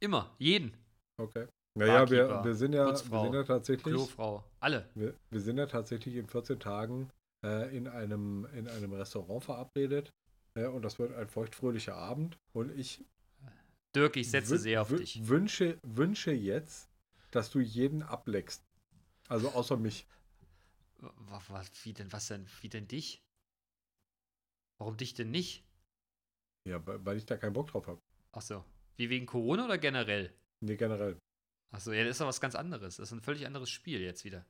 Immer. 0.01 0.35
Jeden. 0.39 0.75
Okay. 1.19 1.47
Naja, 1.77 2.09
wir, 2.09 2.45
wir 2.45 2.55
sind 2.55 2.73
ja, 2.73 2.87
wir 2.87 2.95
sind 2.97 3.35
ja 3.35 3.43
tatsächlich, 3.43 3.95
Klofrau. 3.95 4.45
Alle. 4.61 4.89
wir, 4.95 5.15
wir 5.31 5.41
sind 5.41 5.59
ja 5.59 5.67
tatsächlich 5.67 6.15
in 6.15 6.29
14 6.29 6.61
Tagen 6.61 7.11
äh, 7.45 7.77
in, 7.77 7.89
einem, 7.89 8.47
in 8.55 8.69
einem 8.69 8.93
Restaurant 8.93 9.43
verabredet. 9.43 10.13
Äh, 10.55 10.67
und 10.67 10.83
das 10.83 10.99
wird 11.01 11.15
ein 11.15 11.29
feuchtfröhlicher 11.29 11.97
Abend. 11.97 12.39
Und 12.53 12.71
ich 12.79 13.05
Dirk, 13.95 14.17
ich 14.17 14.31
setze 14.31 14.59
sehr 14.59 14.83
auf 14.83 14.89
dich. 14.89 15.27
Wünsche, 15.29 15.79
wünsche 15.83 16.33
jetzt, 16.33 16.89
dass 17.31 17.51
du 17.51 17.61
jeden 17.61 18.03
ableckst. 18.03 18.65
Also 19.29 19.51
außer 19.51 19.77
mich. 19.77 20.07
Was, 20.99 21.51
was, 21.51 21.85
wie 21.85 21.93
denn, 21.93 22.13
was 22.13 22.29
denn, 22.29 22.47
wie 22.61 22.69
denn 22.69 22.89
dich? 22.89 23.21
Warum 24.79 24.97
dich 24.97 25.15
denn 25.15 25.31
nicht? 25.31 25.65
Ja, 26.69 26.85
weil 26.87 27.05
weil 27.05 27.17
ich 27.17 27.27
da 27.27 27.37
keinen 27.37 27.53
Bock 27.53 27.69
drauf 27.69 27.87
habe. 27.87 28.01
Ach 28.33 28.43
so. 28.43 28.65
Wie 28.97 29.11
wegen 29.11 29.27
Corona 29.27 29.67
oder 29.67 29.79
generell? 29.79 30.33
Nee, 30.61 30.77
generell. 30.77 31.19
Ach 31.75 31.81
so, 31.81 31.93
ja, 31.93 32.05
das 32.05 32.13
ist 32.13 32.21
doch 32.21 32.29
was 32.29 32.41
ganz 32.41 32.55
anderes. 32.55 32.97
Das 32.97 33.09
ist 33.09 33.13
ein 33.13 33.21
völlig 33.21 33.47
anderes 33.47 33.69
Spiel 33.69 34.01
jetzt 34.01 34.25
wieder. 34.25 34.47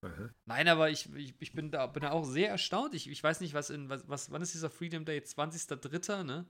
Aha. 0.00 0.30
Nein, 0.46 0.68
aber 0.68 0.88
ich, 0.88 1.12
ich, 1.14 1.34
ich 1.38 1.52
bin, 1.52 1.70
da, 1.70 1.86
bin 1.86 2.02
da 2.02 2.12
auch 2.12 2.24
sehr 2.24 2.48
erstaunt. 2.48 2.94
Ich, 2.94 3.10
ich 3.10 3.22
weiß 3.22 3.40
nicht, 3.40 3.52
was 3.52 3.68
in, 3.68 3.90
was, 3.90 4.08
was, 4.08 4.30
wann 4.30 4.40
ist 4.40 4.54
dieser 4.54 4.70
Freedom 4.70 5.04
Day? 5.04 5.18
20.03., 5.18 6.22
ne? 6.22 6.46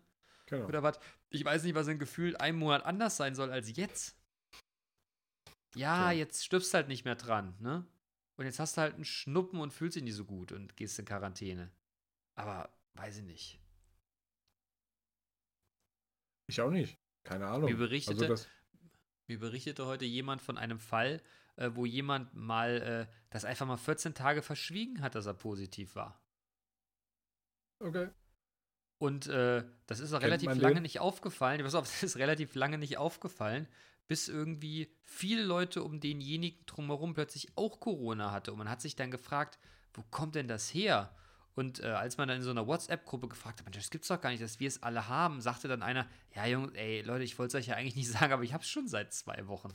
Genau. 0.47 0.67
Oder 0.67 0.85
was? 0.85 1.01
Ich 1.31 1.45
weiß 1.45 1.65
nicht, 1.65 1.75
was 1.75 1.89
in 1.89 1.99
gefühlt 1.99 2.41
einem 2.41 2.59
Monat 2.59 2.85
anders 2.85 3.17
sein 3.17 3.35
soll 3.35 3.51
als 3.51 3.77
jetzt. 3.77 4.17
Ja, 5.75 6.11
Tja. 6.11 6.13
jetzt 6.13 6.45
stirbst 6.45 6.73
halt 6.73 6.87
nicht 6.87 7.05
mehr 7.05 7.17
dran, 7.17 7.57
ne? 7.59 7.85
Und 8.37 8.45
jetzt 8.45 8.61
hast 8.61 8.77
du 8.77 8.83
halt 8.83 8.95
einen 8.95 9.05
Schnuppen 9.05 9.59
und 9.59 9.73
fühlst 9.73 9.97
dich 9.97 10.05
nicht 10.05 10.15
so 10.15 10.25
gut 10.25 10.53
und 10.53 10.77
gehst 10.77 11.01
in 11.01 11.05
Quarantäne. 11.05 11.73
Aber 12.37 12.71
weiß 12.95 13.19
ich 13.19 13.25
nicht. 13.25 13.61
Ich 16.47 16.61
auch 16.61 16.71
nicht. 16.71 16.97
Keine 17.25 17.49
Ahnung. 17.49 17.71
Mir 17.71 17.77
berichtete, 17.77 18.15
Also 18.15 18.29
das, 18.29 18.49
mir 19.29 19.39
berichtete 19.39 19.87
heute 19.87 20.05
jemand 20.05 20.43
von 20.43 20.59
einem 20.59 20.79
Fall, 20.79 21.23
äh, 21.57 21.71
wo 21.75 21.87
jemand 21.87 22.35
mal 22.35 23.09
äh, 23.09 23.15
das 23.31 23.45
einfach 23.45 23.67
mal 23.67 23.77
14 23.77 24.15
Tage 24.15 24.43
verschwiegen 24.43 25.03
hat, 25.03 25.15
dass 25.15 25.27
er 25.27 25.35
positiv 25.35 25.95
war. 25.97 26.21
okay. 27.81 28.09
Und 28.99 29.27
äh, 29.27 29.63
das 29.87 30.01
ist 30.01 30.13
auch 30.15 30.21
Kennt 30.21 30.33
relativ 30.43 30.63
lange 30.63 30.81
nicht 30.81 31.01
aufgefallen. 31.01 31.63
Pass 31.63 31.75
auf, 31.75 31.85
das 31.87 32.03
ist 32.03 32.17
relativ 32.17 32.55
lange 32.55 32.79
nicht 32.79 32.97
aufgefallen, 32.99 33.69
bis 34.09 34.29
irgendwie 34.29 34.91
viele 35.03 35.43
Leute 35.43 35.83
um 35.83 36.01
denjenigen 36.01 36.65
drumherum 36.67 37.15
plötzlich 37.15 37.57
auch 37.57 37.81
Corona 37.81 38.31
hatte. 38.33 38.53
Und 38.53 38.59
man 38.59 38.71
hat 38.71 38.81
sich 38.81 38.97
dann 38.97 39.11
gefragt, 39.11 39.59
wo 39.93 40.03
kommt 40.11 40.35
denn 40.35 40.49
das 40.49 40.73
her? 40.73 41.15
Und 41.57 41.81
äh, 41.81 41.87
als 41.87 42.19
man 42.19 42.29
dann 42.29 42.37
in 42.37 42.43
so 42.43 42.51
einer 42.51 42.67
WhatsApp-Gruppe 42.67 43.29
gefragt 43.29 43.59
hat, 43.59 43.65
Mensch, 43.65 43.79
das 43.79 43.89
gibt's 43.89 44.09
doch 44.09 44.21
gar 44.21 44.29
nicht, 44.29 44.43
dass 44.43 44.61
wir 44.61 44.69
es 44.69 44.83
alle 44.83 45.09
haben, 45.09 45.41
sagte 45.41 45.69
dann 45.69 45.83
einer, 45.83 46.07
ja, 46.35 46.47
Jungs, 46.47 46.75
ey, 46.75 47.01
Leute, 47.01 47.25
ich 47.25 47.39
wollte 47.39 47.57
es 47.57 47.63
euch 47.63 47.69
ja 47.69 47.77
eigentlich 47.77 47.97
nicht 47.97 48.11
sagen, 48.13 48.35
aber 48.35 48.43
ich 48.43 48.53
hab's 48.53 48.69
schon 48.69 48.89
seit 48.89 49.15
zwei 49.15 49.49
Wochen. 49.49 49.71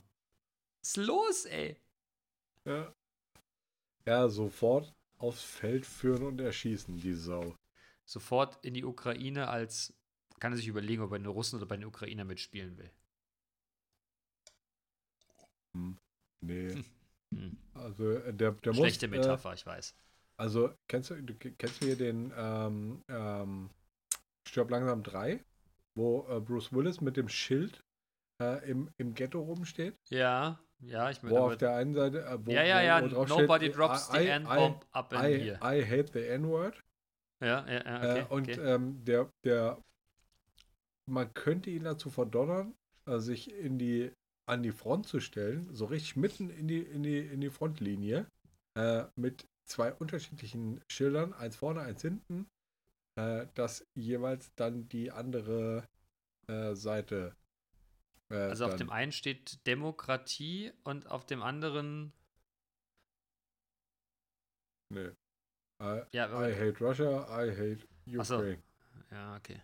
Was 0.82 0.90
ist 0.90 0.98
los, 0.98 1.46
ey? 1.46 1.76
Ja. 2.66 2.94
ja, 4.06 4.30
sofort 4.30 4.94
aufs 5.18 5.42
Feld 5.42 5.88
führen 5.88 6.24
und 6.24 6.40
erschießen, 6.40 7.00
die 7.00 7.14
Sau. 7.14 7.56
Sofort 8.06 8.64
in 8.64 8.76
die 8.76 8.86
Ukraine 8.86 9.48
als, 9.48 9.92
kann 10.40 10.54
er 10.54 10.58
sich 10.58 10.68
überlegen, 10.68 11.02
ob 11.02 11.12
er 11.12 11.18
in 11.18 11.24
den 11.24 11.32
Russen 11.32 11.56
oder 11.56 11.66
bei 11.66 11.78
den 11.78 11.86
Ukrainer 11.86 12.26
mitspielen 12.26 12.78
will. 12.78 12.92
Nee. 16.42 16.84
Hm. 17.34 17.58
Also 17.74 18.12
äh, 18.12 18.34
der, 18.34 18.52
der 18.52 18.74
Schlechte 18.76 19.08
muss, 19.08 19.18
Metapher, 19.18 19.54
ich 19.54 19.66
weiß. 19.66 19.96
Also 20.42 20.74
kennst 20.88 21.12
du, 21.12 21.22
du 21.22 21.36
kennst 21.36 21.84
du 21.84 21.86
hier 21.86 21.96
den 21.96 22.34
ähm, 22.36 23.04
ähm, 23.10 23.70
Stirb 24.48 24.72
langsam 24.72 25.04
3, 25.04 25.40
wo 25.94 26.26
äh, 26.32 26.40
Bruce 26.40 26.74
Willis 26.74 27.00
mit 27.00 27.16
dem 27.16 27.30
Schild 27.30 27.84
äh, 28.42 28.68
im, 28.68 28.90
im 28.98 29.14
Ghetto 29.14 29.40
rumsteht? 29.40 29.94
Ja, 30.10 30.60
ja, 30.80 31.12
ich 31.12 31.22
Wo 31.22 31.28
meine, 31.28 31.42
auf 31.42 31.58
der 31.58 31.76
einen 31.76 31.94
Seite, 31.94 32.26
äh, 32.26 32.40
wo, 32.44 32.50
ja, 32.50 32.64
ja, 32.64 32.82
ja, 32.82 33.04
wo, 33.04 33.18
wo 33.18 33.26
nobody 33.26 33.66
steht, 33.66 33.78
drops 33.78 34.10
I, 34.16 34.18
the 34.18 34.28
N-Bomb 34.30 34.84
up 34.94 35.14
in 35.14 35.20
I, 35.20 35.38
here. 35.38 35.60
I 35.62 35.86
hate 35.86 36.12
the 36.12 36.26
N-Word. 36.26 36.84
Ja, 37.40 37.64
ja, 37.68 37.84
ja, 37.86 37.98
okay, 37.98 38.20
äh, 38.20 38.26
und 38.34 38.50
okay. 38.50 38.60
ähm, 38.62 39.06
der, 39.06 39.30
der, 39.44 39.78
man 41.06 41.32
könnte 41.36 41.70
ihn 41.70 41.84
dazu 41.84 42.10
verdonnern, 42.10 42.74
äh, 43.06 43.20
sich 43.20 43.54
in 43.54 43.78
die, 43.78 44.12
an 44.48 44.64
die 44.64 44.72
Front 44.72 45.06
zu 45.06 45.20
stellen, 45.20 45.70
so 45.72 45.86
richtig 45.86 46.16
mitten 46.16 46.50
in 46.50 46.68
die, 46.68 46.82
in 46.82 47.04
die, 47.04 47.20
in 47.20 47.42
die 47.42 47.52
Frontlinie, 47.52 48.26
äh, 48.74 49.04
mit 49.16 49.46
zwei 49.66 49.94
unterschiedlichen 49.94 50.84
Schildern, 50.88 51.34
eins 51.34 51.56
vorne, 51.56 51.82
eins 51.82 52.02
hinten, 52.02 52.48
äh, 53.16 53.48
dass 53.54 53.86
jeweils 53.94 54.54
dann 54.56 54.88
die 54.90 55.12
andere 55.12 55.88
äh, 56.48 56.76
Seite. 56.76 57.36
Äh, 58.30 58.36
also 58.36 58.66
auf 58.66 58.76
dem 58.76 58.90
einen 58.90 59.12
steht 59.12 59.66
Demokratie 59.68 60.72
und 60.84 61.08
auf 61.08 61.26
dem 61.26 61.42
anderen, 61.42 62.14
Nee. 64.92 65.12
I, 65.82 66.02
ja, 66.12 66.28
I 66.28 66.54
hate 66.54 66.80
Russia, 66.80 67.26
I 67.30 67.50
hate 67.50 67.88
Ach 68.20 68.26
so. 68.26 68.36
Ukraine. 68.36 68.62
ja, 69.10 69.36
okay. 69.38 69.62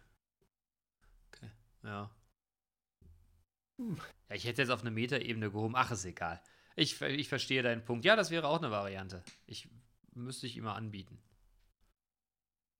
Okay, 1.28 1.52
ja. 1.84 2.10
Hm. 3.78 3.98
Ja, 4.30 4.36
ich 4.36 4.46
hätte 4.46 4.62
jetzt 4.62 4.72
auf 4.72 4.82
eine 4.82 4.92
Metaebene 4.92 5.52
gehoben, 5.52 5.76
ach, 5.76 5.92
ist 5.92 6.06
egal. 6.06 6.42
Ich, 6.76 7.02
ich 7.02 7.28
verstehe 7.28 7.62
deinen 7.62 7.84
Punkt. 7.84 8.06
Ja, 8.06 8.16
das 8.16 8.32
wäre 8.32 8.48
auch 8.48 8.60
eine 8.60 8.72
Variante. 8.72 9.24
Ich 9.46 9.68
müsste 10.24 10.48
ich 10.48 10.58
immer 10.58 10.76
anbieten. 10.76 11.22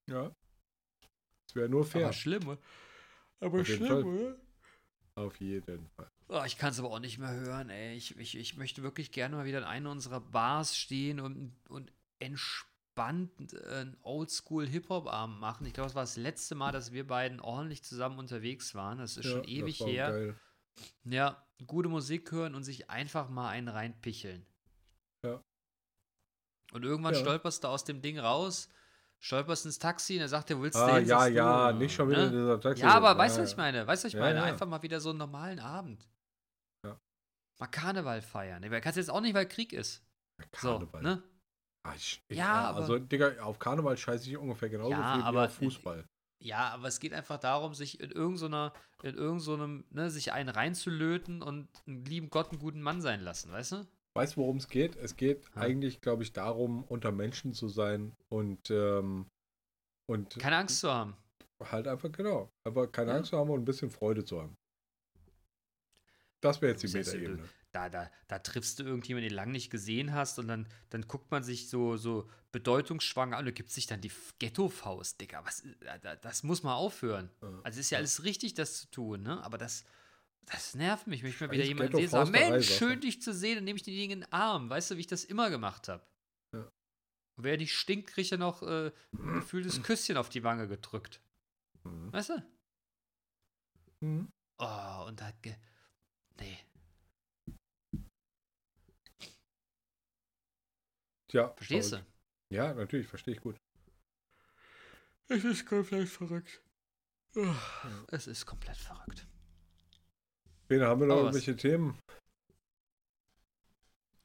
Ja. 0.06 0.34
Das 1.46 1.56
wäre 1.56 1.68
nur 1.68 1.84
fair. 1.84 2.04
Aber 2.04 2.12
schlimm, 2.12 2.46
oder? 2.48 2.58
Aber 3.40 3.60
Auf 3.60 3.68
jeden 3.68 3.86
schlimm, 3.86 3.88
Fall. 3.88 4.04
oder? 4.04 4.36
Auf 5.14 5.40
jeden 5.40 5.88
Fall. 5.96 6.10
Oh, 6.28 6.42
ich 6.46 6.58
kann 6.58 6.70
es 6.70 6.78
aber 6.78 6.90
auch 6.90 6.98
nicht 7.00 7.18
mehr 7.18 7.32
hören, 7.32 7.70
ey. 7.70 7.94
Ich, 7.96 8.16
ich, 8.18 8.36
ich 8.36 8.56
möchte 8.56 8.82
wirklich 8.82 9.12
gerne 9.12 9.36
mal 9.36 9.46
wieder 9.46 9.58
in 9.58 9.64
einer 9.64 9.90
unserer 9.90 10.20
Bars 10.20 10.76
stehen 10.76 11.20
und, 11.20 11.56
und 11.68 11.92
entspannt 12.18 13.54
äh, 13.54 13.80
einen 13.80 13.96
Oldschool-Hip-Hop-Abend 14.02 15.40
machen. 15.40 15.66
Ich 15.66 15.72
glaube, 15.72 15.86
das 15.88 15.94
war 15.94 16.02
das 16.02 16.16
letzte 16.16 16.54
Mal, 16.54 16.72
dass 16.72 16.92
wir 16.92 17.06
beiden 17.06 17.40
ordentlich 17.40 17.82
zusammen 17.82 18.18
unterwegs 18.18 18.74
waren. 18.74 18.98
Das 18.98 19.16
ist 19.16 19.26
schon 19.26 19.44
Ja, 19.44 19.48
ewig 19.48 19.78
das 19.78 19.86
war 19.86 19.88
her. 19.88 20.10
Geil. 20.10 20.40
Ja, 21.04 21.44
gute 21.66 21.88
Musik 21.88 22.30
hören 22.30 22.54
und 22.54 22.62
sich 22.62 22.90
einfach 22.90 23.28
mal 23.30 23.48
einen 23.48 23.68
reinpicheln. 23.68 24.46
Ja. 26.70 26.76
Und 26.76 26.84
irgendwann 26.84 27.14
Ja. 27.14 27.20
stolperst 27.20 27.64
du 27.64 27.68
aus 27.68 27.84
dem 27.84 28.00
Ding 28.02 28.18
raus, 28.18 28.68
stolperst 29.20 29.66
ins 29.66 29.78
Taxi 29.78 30.14
und 30.16 30.20
er 30.22 30.28
sagt 30.28 30.50
dir, 30.50 30.60
willst 30.60 30.76
du 30.76 30.82
Ah, 30.82 30.96
hin? 30.96 31.06
ja, 31.06 31.26
du, 31.28 31.34
ja, 31.34 31.72
nicht 31.72 31.94
schon 31.94 32.08
wieder 32.10 32.22
ne? 32.22 32.26
in 32.26 32.32
dieser 32.32 32.60
Taxi. 32.60 32.82
Ja, 32.82 32.90
aber 32.94 33.16
weißt 33.16 33.38
du, 33.38 33.42
was 33.42 33.50
ich 33.52 33.56
meine? 33.56 33.86
Weißt 33.86 34.04
du, 34.04 34.06
was 34.06 34.14
ich 34.14 34.18
Ja, 34.18 34.24
meine? 34.26 34.38
ja. 34.40 34.44
Einfach 34.44 34.66
mal 34.66 34.82
wieder 34.82 35.00
so 35.00 35.10
einen 35.10 35.18
normalen 35.18 35.58
Abend. 35.60 36.08
Ja. 36.84 36.98
Mal 37.58 37.66
Karneval 37.68 38.22
feiern. 38.22 38.62
Du 38.62 38.80
kannst 38.80 38.96
jetzt 38.96 39.10
auch 39.10 39.20
nicht, 39.20 39.34
weil 39.34 39.46
Krieg 39.48 39.72
ist. 39.72 40.04
Karneval. 40.52 41.02
So, 41.02 41.08
ne? 41.08 41.22
Ah, 41.84 41.94
ich, 41.96 42.22
ich, 42.28 42.36
Ja, 42.38 42.44
ja, 42.44 42.68
aber- 42.70 42.80
also, 42.80 42.98
Digga, 42.98 43.40
auf 43.42 43.58
Karneval 43.58 43.96
scheiße 43.96 44.28
ich 44.28 44.36
ungefähr 44.36 44.68
genauso 44.68 44.90
Ja, 44.92 45.14
viel 45.14 45.22
aber- 45.22 45.42
wie 45.42 45.46
auf 45.46 45.54
Fußball. 45.54 46.04
Ja, 46.40 46.68
aber 46.68 46.86
es 46.86 47.00
geht 47.00 47.12
einfach 47.12 47.38
darum, 47.38 47.74
sich 47.74 47.98
in 47.98 48.12
irgendeiner, 48.12 48.72
in 49.02 49.16
irgendeinem, 49.16 49.84
ne, 49.90 50.08
sich 50.10 50.32
einen 50.32 50.48
reinzulöten 50.48 51.42
und 51.42 51.68
einen 51.88 52.04
lieben 52.04 52.30
Gott 52.30 52.50
einen 52.50 52.60
guten 52.60 52.80
Mann 52.80 53.00
sein 53.00 53.20
lassen, 53.22 53.50
weißt 53.50 53.72
du? 53.72 53.86
Weißt 54.18 54.34
du, 54.36 54.40
worum 54.40 54.56
es 54.56 54.68
geht? 54.68 54.96
Es 54.96 55.14
geht 55.16 55.44
Ja. 55.54 55.62
eigentlich, 55.62 56.00
glaube 56.00 56.24
ich, 56.24 56.32
darum, 56.32 56.82
unter 56.84 57.12
Menschen 57.12 57.52
zu 57.54 57.68
sein 57.68 58.12
und, 58.28 58.68
ähm, 58.70 59.26
und 60.08 60.38
Keine 60.40 60.56
Angst 60.56 60.80
zu 60.80 60.90
haben. 60.92 61.16
halt 61.62 61.86
einfach, 61.86 62.10
genau, 62.10 62.50
aber 62.64 62.90
keine 62.90 63.12
Ja. 63.12 63.16
Angst 63.18 63.30
zu 63.30 63.38
haben 63.38 63.50
und 63.50 63.60
ein 63.60 63.64
bisschen 63.64 63.90
Freude 63.90 64.24
zu 64.24 64.40
haben. 64.42 64.56
Das 66.40 66.60
wäre 66.62 66.72
jetzt 66.72 66.82
die 66.82 66.88
Meta-Ebene. 66.88 67.48
Da, 67.72 67.88
da, 67.88 68.10
da 68.28 68.38
triffst 68.38 68.78
du 68.78 68.84
irgendjemanden, 68.84 69.28
den 69.28 69.30
du 69.30 69.36
lange 69.36 69.52
nicht 69.52 69.70
gesehen 69.70 70.14
hast 70.14 70.38
und 70.38 70.48
dann, 70.48 70.66
dann 70.90 71.02
guckt 71.02 71.30
man 71.30 71.42
sich 71.44 71.68
so, 71.68 71.96
so 71.96 72.28
bedeutungsschwanger 72.50 73.36
an 73.36 73.46
und 73.46 73.54
gibt 73.54 73.70
sich 73.70 73.86
dann 73.86 74.00
die 74.00 74.10
Ghetto-Faust, 74.38 75.20
Digga. 75.20 75.44
Was, 75.44 75.60
äh, 75.60 76.00
da- 76.00 76.16
das 76.16 76.42
muss 76.42 76.62
mal 76.62 76.74
aufhören. 76.74 77.30
Ja. 77.42 77.48
Also 77.62 77.78
es 77.78 77.86
ist 77.86 77.90
ja 77.90 77.98
alles 77.98 78.24
richtig, 78.24 78.54
das 78.54 78.80
zu 78.80 78.90
tun, 78.90 79.22
ne? 79.22 79.44
Aber 79.44 79.58
das, 79.58 79.84
das 80.50 80.74
nervt 80.74 81.06
mich, 81.06 81.22
wenn 81.22 81.30
ich 81.30 81.40
mal 81.40 81.50
wieder 81.50 81.64
jemanden 81.64 81.96
sehe, 81.96 82.08
sag, 82.08 82.24
Ghetto-Fausterei, 82.26 82.50
Mensch, 82.50 82.70
schön 82.76 83.00
dich 83.00 83.20
zu 83.22 83.32
sehen, 83.34 83.56
dann 83.56 83.64
nehme 83.64 83.76
ich 83.76 83.82
Dinge 83.82 84.12
in 84.14 84.20
den 84.20 84.32
Arm. 84.32 84.68
Weißt 84.70 84.90
du, 84.90 84.96
wie 84.96 85.00
ich 85.00 85.06
das 85.06 85.24
immer 85.24 85.50
gemacht 85.50 85.88
habe? 85.88 86.06
Ja. 86.54 86.60
Und 87.36 87.44
wer 87.44 87.56
nicht 87.56 87.74
stinkt, 87.74 88.08
kriegt 88.10 88.30
ja 88.30 88.36
noch 88.36 88.62
äh, 88.62 88.92
ein 89.12 89.34
gefühltes 89.34 89.82
Küsschen 89.82 90.16
auf 90.16 90.28
die 90.28 90.42
Wange 90.44 90.68
gedrückt. 90.68 91.20
Mhm. 91.84 92.12
Weißt 92.12 92.30
du? 92.30 92.42
Mhm. 94.00 94.28
Oh, 94.58 95.04
und 95.06 95.20
da. 95.20 95.30
ge- 95.42 95.56
Nee. 96.40 96.58
Tja, 101.30 101.52
Verstehst 101.56 101.90
verrückt. 101.90 102.08
du? 102.50 102.54
Ja, 102.56 102.72
natürlich, 102.74 103.06
verstehe 103.06 103.34
ich 103.34 103.40
gut. 103.40 103.56
Es 105.28 105.44
ist 105.44 105.66
komplett 105.66 106.08
verrückt. 106.08 106.62
Es 108.08 108.26
ist 108.26 108.46
komplett 108.46 108.78
verrückt. 108.78 109.26
Bene, 110.68 110.86
haben 110.86 111.00
wir 111.00 111.06
noch 111.06 111.16
was- 111.16 111.34
irgendwelche 111.36 111.56
Themen? 111.56 111.98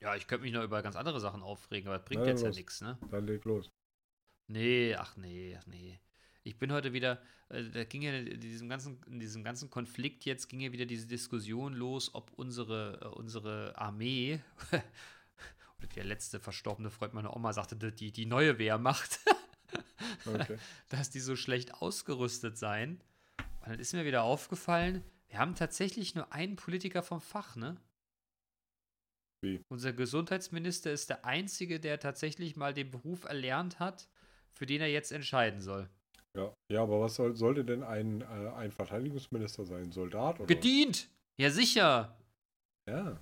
Ja, 0.02 0.16
ich 0.16 0.28
könnte 0.28 0.44
mich 0.44 0.52
noch 0.54 0.64
über 0.64 0.82
ganz 0.82 0.98
andere 0.98 1.20
Sachen 1.22 1.42
aufregen, 1.42 1.88
aber 1.88 1.98
das 1.98 2.06
bringt 2.06 2.24
Na, 2.24 2.30
jetzt 2.30 2.42
ja 2.42 2.48
los. 2.50 2.58
nichts, 2.58 2.82
ne? 2.82 2.98
Dann 3.10 3.26
leg 3.26 3.46
los. 3.46 3.70
Nee, 4.48 4.96
ach 4.96 5.16
nee, 5.16 5.58
ach 5.58 5.66
nee. 5.68 6.00
Ich 6.44 6.58
bin 6.60 6.74
heute 6.74 6.92
wieder, 6.92 7.22
äh, 7.48 7.64
da 7.70 7.86
ging 7.86 8.02
ja 8.02 8.12
in 8.14 8.42
diesem 8.42 8.68
ganzen, 8.68 9.02
in 9.08 9.22
diesem 9.22 9.46
ganzen 9.46 9.70
Konflikt 9.70 10.26
jetzt 10.26 10.50
ging 10.50 10.60
ja 10.60 10.74
wieder 10.74 10.86
diese 10.86 11.08
Diskussion 11.08 11.74
los, 11.74 12.14
ob 12.14 12.34
unsere, 12.34 13.00
äh, 13.02 13.06
unsere 13.18 13.78
Armee, 13.78 14.42
oder 14.74 14.84
wie 15.80 15.88
der 15.96 16.04
letzte 16.04 16.42
verstorbene 16.42 16.90
Freund 16.90 17.14
meiner 17.14 17.34
Oma 17.34 17.54
sagte, 17.54 17.78
die, 17.78 18.12
die 18.12 18.26
neue 18.26 18.58
Wehrmacht, 18.60 19.22
Okay. 20.26 20.58
dass 20.90 21.10
die 21.12 21.22
so 21.22 21.38
schlecht 21.38 21.76
ausgerüstet 21.76 22.58
seien. 22.58 23.00
Und 23.62 23.70
dann 23.70 23.80
ist 23.80 23.94
mir 23.94 24.04
wieder 24.04 24.24
aufgefallen, 24.24 25.02
wir 25.34 25.40
haben 25.40 25.56
tatsächlich 25.56 26.14
nur 26.14 26.32
einen 26.32 26.56
Politiker 26.56 27.02
vom 27.02 27.20
Fach, 27.20 27.56
ne? 27.56 27.76
Wie? 29.44 29.64
Unser 29.68 29.92
Gesundheitsminister 29.92 30.92
ist 30.92 31.10
der 31.10 31.26
Einzige, 31.26 31.80
der 31.80 32.00
tatsächlich 32.00 32.56
mal 32.56 32.72
den 32.72 32.92
Beruf 32.92 33.24
erlernt 33.24 33.80
hat, 33.80 34.08
für 34.54 34.68
den 34.68 34.80
er 34.80 34.92
jetzt 34.92 35.12
entscheiden 35.12 35.60
soll. 35.60 35.90
Ja. 36.38 36.54
ja, 36.72 36.84
aber 36.84 37.02
was 37.02 37.16
soll, 37.16 37.36
sollte 37.36 37.66
denn 37.66 37.82
ein, 37.82 38.22
äh, 38.22 38.26
ein 38.26 38.72
Verteidigungsminister 38.72 39.66
sein? 39.66 39.92
Soldat 39.92 40.40
oder? 40.40 40.46
Gedient! 40.46 41.10
Ja, 41.40 41.50
sicher! 41.50 42.16
Ja. 42.88 43.20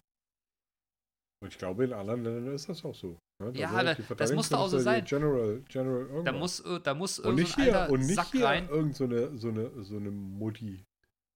Und 1.41 1.47
ich 1.47 1.57
glaube, 1.57 1.85
in 1.85 1.93
anderen 1.93 2.25
Ländern 2.25 2.53
ist 2.53 2.67
das 2.67 2.83
auch 2.83 2.95
so. 2.95 3.17
Ne? 3.41 3.53
Ja, 3.55 3.69
sind 3.69 4.09
da- 4.09 4.15
das 4.15 4.33
muss 4.33 4.49
doch 4.49 4.59
auch 4.59 4.67
so 4.67 4.79
die 4.79 5.01
General, 5.03 5.61
General 5.69 6.23
Da 6.25 6.33
muss, 6.33 6.59
äh, 6.59 6.81
da 6.81 6.93
muss 6.93 7.19
und 7.19 7.35
nicht 7.35 7.53
so 7.53 7.61
ein 7.61 7.63
hier, 7.63 7.79
alter 7.79 7.93
und 7.93 8.01
nicht 8.01 8.15
Sack 8.15 8.31
hier 8.31 8.45
rein. 8.45 8.67
irgend 8.67 8.95
so 8.97 9.05
eine, 9.05 9.37
so 9.37 9.47
eine, 9.47 9.81
so 9.81 9.95
eine 9.95 10.11
Mutti. 10.11 10.83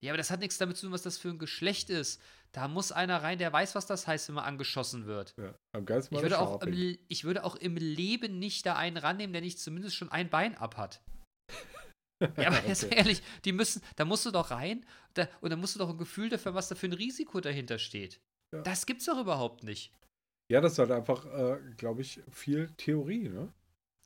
Ja, 0.04 0.12
aber 0.12 0.18
das 0.18 0.30
hat 0.30 0.40
nichts 0.40 0.58
damit 0.58 0.78
zu 0.78 0.86
tun, 0.86 0.94
was 0.94 1.02
das 1.02 1.18
für 1.18 1.30
ein 1.30 1.40
Geschlecht 1.40 1.90
ist. 1.90 2.22
Da 2.52 2.68
muss 2.68 2.92
einer 2.92 3.22
rein, 3.24 3.38
der 3.38 3.52
weiß, 3.52 3.76
was 3.76 3.86
das 3.86 4.08
heißt, 4.08 4.28
wenn 4.28 4.36
man 4.36 4.46
angeschossen 4.46 5.06
wird. 5.08 5.34
Ja, 5.38 5.56
am 5.76 5.86
geilsten 5.86 6.16
Ich 6.16 6.22
würde, 6.24 6.40
auch 6.40 6.62
im, 6.62 6.98
ich 7.08 7.24
würde 7.24 7.44
auch 7.44 7.56
im 7.56 7.76
Leben 7.76 8.40
nicht 8.40 8.66
da 8.66 8.76
einen 8.76 8.98
rannehmen, 8.98 9.34
der 9.34 9.42
nicht 9.42 9.60
zumindest 9.60 9.96
schon 9.96 10.10
ein 10.12 10.30
Bein 10.30 10.56
ab 10.56 10.78
hat. 10.78 11.02
Ja, 12.38 12.48
aber 12.48 12.66
jetzt 12.66 12.86
Okay. 12.86 12.96
ehrlich, 12.96 13.22
die 13.44 13.52
müssen, 13.52 13.82
da 13.98 14.06
musst 14.06 14.26
du 14.26 14.32
doch 14.32 14.50
rein 14.50 14.86
da, 15.16 15.28
und 15.42 15.50
dann 15.50 15.60
musst 15.60 15.76
du 15.76 15.80
doch 15.80 15.90
ein 15.90 15.98
Gefühl 15.98 16.30
dafür, 16.30 16.54
was 16.54 16.70
da 16.70 16.76
für 16.76 16.88
ein 16.88 16.94
Risiko 16.94 17.42
dahinter 17.42 17.78
steht. 17.78 18.22
Ja. 18.56 18.62
Das 18.62 18.86
gibt's 18.86 19.04
doch 19.06 19.20
überhaupt 19.20 19.64
nicht. 19.64 19.92
Ja, 20.50 20.62
das 20.62 20.72
ist 20.74 20.80
halt 20.80 20.92
einfach, 20.92 21.26
äh, 21.26 21.60
glaube 21.76 22.02
ich, 22.04 22.22
viel 22.32 22.70
Theorie, 22.78 23.28
ne? 23.28 23.52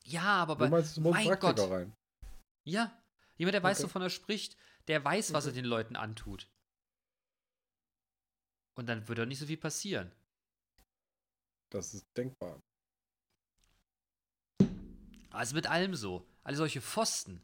Ja, 0.06 0.24
aber 0.42 0.54
Du 0.54 0.58
bei, 0.60 0.68
meinst, 0.70 0.90
es 0.90 0.98
muss 0.98 1.14
ein 1.14 1.24
mein 1.24 1.38
Praktiker 1.38 1.54
Gott. 1.68 1.70
rein. 1.70 1.92
ja, 2.68 2.92
jemand, 3.36 3.54
der 3.54 3.62
weiß, 3.62 3.78
Okay. 3.78 3.84
wovon 3.88 4.02
er 4.02 4.10
spricht, 4.10 4.56
der 4.88 5.04
weiß, 5.04 5.32
was 5.32 5.46
er 5.46 5.52
den 5.52 5.64
Leuten 5.64 5.96
antut. 5.96 6.48
Und 8.74 8.86
dann 8.86 9.06
würde 9.08 9.22
doch 9.22 9.28
nicht 9.28 9.38
so 9.38 9.46
viel 9.46 9.56
passieren. 9.56 10.10
Das 11.70 11.94
ist 11.94 12.06
denkbar. 12.16 12.60
Also 15.30 15.54
mit 15.54 15.66
allem 15.66 15.94
so. 15.94 16.26
Alle 16.42 16.56
solche 16.56 16.80
Pfosten. 16.80 17.42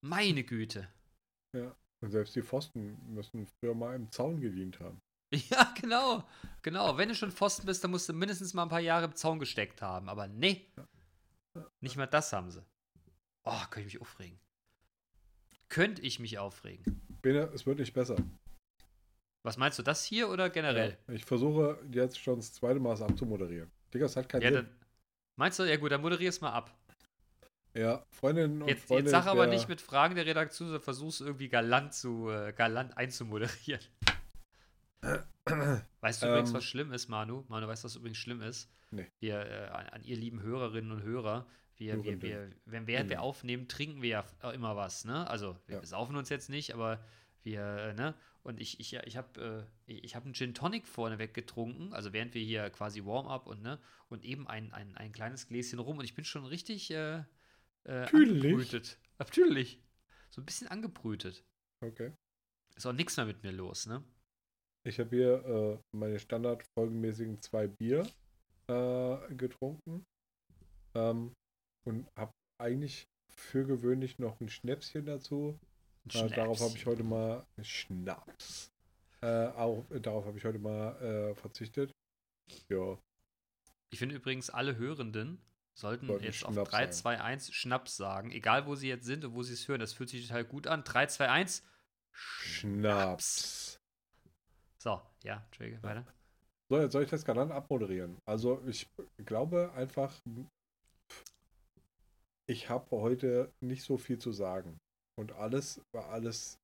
Meine 0.00 0.44
Güte. 0.44 0.88
Und 1.52 2.10
selbst 2.10 2.36
die 2.36 2.42
Pfosten 2.42 2.96
müssen 3.14 3.46
früher 3.46 3.74
mal 3.74 3.94
im 3.96 4.10
Zaun 4.10 4.40
gedient 4.40 4.80
haben. 4.80 5.00
Ja, 5.50 5.74
genau. 5.80 6.24
Genau. 6.62 6.96
Wenn 6.96 7.08
du 7.08 7.14
schon 7.16 7.32
Pfosten 7.32 7.66
bist, 7.66 7.82
dann 7.82 7.90
musst 7.90 8.08
du 8.08 8.12
mindestens 8.12 8.54
mal 8.54 8.62
ein 8.62 8.68
paar 8.68 8.80
Jahre 8.80 9.06
im 9.06 9.16
Zaun 9.16 9.40
gesteckt 9.40 9.82
haben. 9.82 10.08
Aber 10.08 10.28
nee. 10.28 10.72
Nicht 11.80 11.96
mal 11.96 12.06
das 12.06 12.32
haben 12.32 12.50
sie. 12.50 12.64
Oh, 13.42 13.60
könnte 13.70 13.88
ich 13.88 13.94
mich 13.94 14.00
aufregen. 14.00 14.38
Könnte 15.68 16.02
ich 16.02 16.18
mich 16.20 16.38
aufregen. 16.38 17.00
Bene, 17.22 17.50
es 17.54 17.66
wird 17.66 17.78
nicht 17.78 17.92
besser. 17.92 18.16
Was 19.42 19.56
meinst 19.56 19.78
du, 19.78 19.82
das 19.82 20.04
hier 20.04 20.28
oder 20.28 20.50
generell? 20.50 20.96
Ja, 21.08 21.14
ich 21.14 21.24
versuche 21.24 21.78
jetzt 21.92 22.18
schon 22.18 22.36
das 22.36 22.52
zweite 22.52 22.80
Mal 22.80 22.94
es 22.94 23.02
abzumoderieren. 23.02 23.70
Digga, 23.94 24.06
es 24.06 24.16
hat 24.16 24.28
keinen 24.28 24.42
Ja, 24.42 24.48
Sinn. 24.48 24.56
dann. 24.56 24.68
Meinst 25.36 25.58
du, 25.58 25.64
ja 25.64 25.76
gut, 25.76 25.92
dann 25.92 26.00
moderier's 26.02 26.40
mal 26.40 26.52
ab. 26.52 26.74
Ja, 27.74 28.04
Freundinnen 28.10 28.62
und 28.62 28.68
Jetzt, 28.68 28.86
Freunde. 28.86 29.02
jetzt 29.04 29.10
sag 29.10 29.26
aber 29.26 29.46
nicht 29.46 29.68
mit 29.68 29.80
Fragen 29.82 30.14
der 30.14 30.24
Redaktion, 30.24 30.68
sondern 30.68 30.82
versuch's 30.82 31.20
irgendwie 31.20 31.48
galant 31.48 31.92
zu 31.94 32.30
äh, 32.30 32.52
galant 32.54 32.96
einzumoderieren. 32.96 33.82
Weißt 36.00 36.22
du 36.22 36.26
übrigens, 36.26 36.50
Ähm. 36.50 36.54
was 36.54 36.64
schlimm 36.64 36.92
ist, 36.92 37.08
Manu? 37.08 37.44
Manu, 37.48 37.68
weißt 37.68 37.84
du, 37.84 37.86
was 37.86 37.96
übrigens 37.96 38.18
schlimm 38.18 38.40
ist? 38.42 38.68
Nee. 38.90 39.06
Wir, 39.20 39.38
äh, 39.46 39.66
an, 39.68 39.86
an 39.88 40.04
ihr 40.04 40.16
lieben 40.16 40.42
Hörerinnen 40.42 40.90
und 40.90 41.02
Hörer, 41.02 41.46
wir, 41.78 42.02
wir, 42.04 42.22
wir, 42.22 42.50
wenn 42.64 42.86
während 42.86 43.10
wir 43.10 43.18
Mhm. 43.18 43.22
aufnehmen, 43.22 43.68
trinken 43.68 44.02
wir 44.02 44.08
ja 44.08 44.20
f- 44.20 44.54
immer 44.54 44.76
was, 44.76 45.04
ne? 45.04 45.28
Also, 45.28 45.56
wir 45.66 45.76
Ja. 45.78 45.84
saufen 45.86 46.16
uns 46.16 46.28
jetzt 46.28 46.48
nicht, 46.48 46.72
aber 46.74 47.04
wir, 47.42 47.60
äh, 47.62 47.94
ne? 47.94 48.14
Und 48.42 48.60
ich, 48.60 48.78
ich, 48.80 48.94
ich 48.94 49.16
habe 49.16 49.68
äh, 49.86 49.92
ich 49.92 50.14
hab 50.14 50.24
einen 50.24 50.34
Gin 50.34 50.54
Tonic 50.54 50.86
vorneweg 50.86 51.34
getrunken, 51.34 51.92
also 51.92 52.12
während 52.12 52.34
wir 52.34 52.42
hier 52.42 52.70
quasi 52.70 53.04
Warm-up 53.04 53.46
und, 53.46 53.62
ne? 53.62 53.80
Und 54.08 54.24
eben 54.24 54.46
ein, 54.48 54.72
ein, 54.72 54.96
ein 54.96 55.12
kleines 55.12 55.48
Gläschen 55.48 55.78
rum 55.78 55.98
und 55.98 56.04
ich 56.04 56.14
bin 56.14 56.24
schon 56.24 56.44
richtig 56.44 56.90
äh, 56.90 57.24
äh, 57.84 58.06
angebrütet. 58.12 58.98
Natürlich. 59.18 59.80
So 60.30 60.40
ein 60.40 60.44
bisschen 60.44 60.68
angebrütet. 60.68 61.44
Okay. 61.84 62.12
Ist 62.76 62.86
auch 62.86 62.92
nichts 62.92 63.16
mehr 63.16 63.26
mit 63.26 63.42
mir 63.42 63.52
los, 63.52 63.86
ne? 63.86 64.02
Ich 64.86 65.00
habe 65.00 65.10
hier 65.16 65.44
äh, 65.44 65.78
meine 65.96 66.18
standardfolgenmäßigen 66.18 67.40
zwei 67.42 67.66
Bier 67.66 68.06
äh, 68.68 69.34
getrunken. 69.34 70.04
Ähm, 70.94 71.32
und 71.86 72.06
habe 72.16 72.32
eigentlich 72.58 73.08
für 73.28 73.64
gewöhnlich 73.66 74.18
noch 74.18 74.40
ein 74.40 74.48
Schnäpschen 74.48 75.06
dazu. 75.06 75.58
Ein 76.14 76.26
Äh, 76.26 76.36
darauf 76.36 76.60
habe 76.60 76.76
ich 76.76 76.86
heute 76.86 77.02
mal 77.02 77.46
Schnaps. 77.62 78.72
Äh, 79.22 79.48
auch, 79.48 79.84
darauf 80.00 80.26
habe 80.26 80.38
ich 80.38 80.44
heute 80.44 80.58
mal 80.58 81.00
äh, 81.02 81.34
verzichtet. 81.34 81.92
Ja. 82.68 82.98
Ich 83.90 83.98
finde 83.98 84.14
übrigens 84.14 84.50
alle 84.50 84.76
Hörenden 84.76 85.40
sollten 85.74 86.06
Sollten 86.06 86.24
jetzt 86.24 86.44
auf 86.44 86.54
Schnaps 86.54 86.70
3, 86.70 86.78
sagen. 86.78 86.92
2, 86.92 87.20
1 87.20 87.52
Schnaps 87.52 87.96
sagen. 87.96 88.30
Egal, 88.32 88.66
wo 88.66 88.74
sie 88.74 88.88
jetzt 88.88 89.04
sind 89.04 89.24
und 89.24 89.34
wo 89.34 89.42
sie 89.42 89.52
es 89.52 89.68
hören, 89.68 89.80
das 89.80 89.92
fühlt 89.92 90.08
sich 90.08 90.26
total 90.26 90.44
gut 90.44 90.66
an. 90.66 90.84
3, 90.84 91.06
2, 91.06 91.28
1 91.28 91.62
Schnaps. 92.12 93.78
So, 94.78 95.02
ja, 95.22 95.42
Entschuldige, 95.46 95.82
weiter. 95.82 96.06
So, 96.68 96.80
jetzt 96.80 96.92
soll 96.92 97.04
ich 97.04 97.10
das 97.10 97.24
Kanal 97.24 97.52
abmoderieren. 97.52 98.18
Also 98.24 98.62
ich 98.66 98.88
glaube 99.24 99.72
einfach, 99.74 100.18
ich 102.46 102.68
habe 102.68 102.90
heute 102.92 103.52
nicht 103.60 103.82
so 103.82 103.96
viel 103.96 104.18
zu 104.18 104.32
sagen. 104.32 104.78
Und 105.18 105.32
alles 105.32 105.80
war 105.92 106.10
alles, 106.10 106.58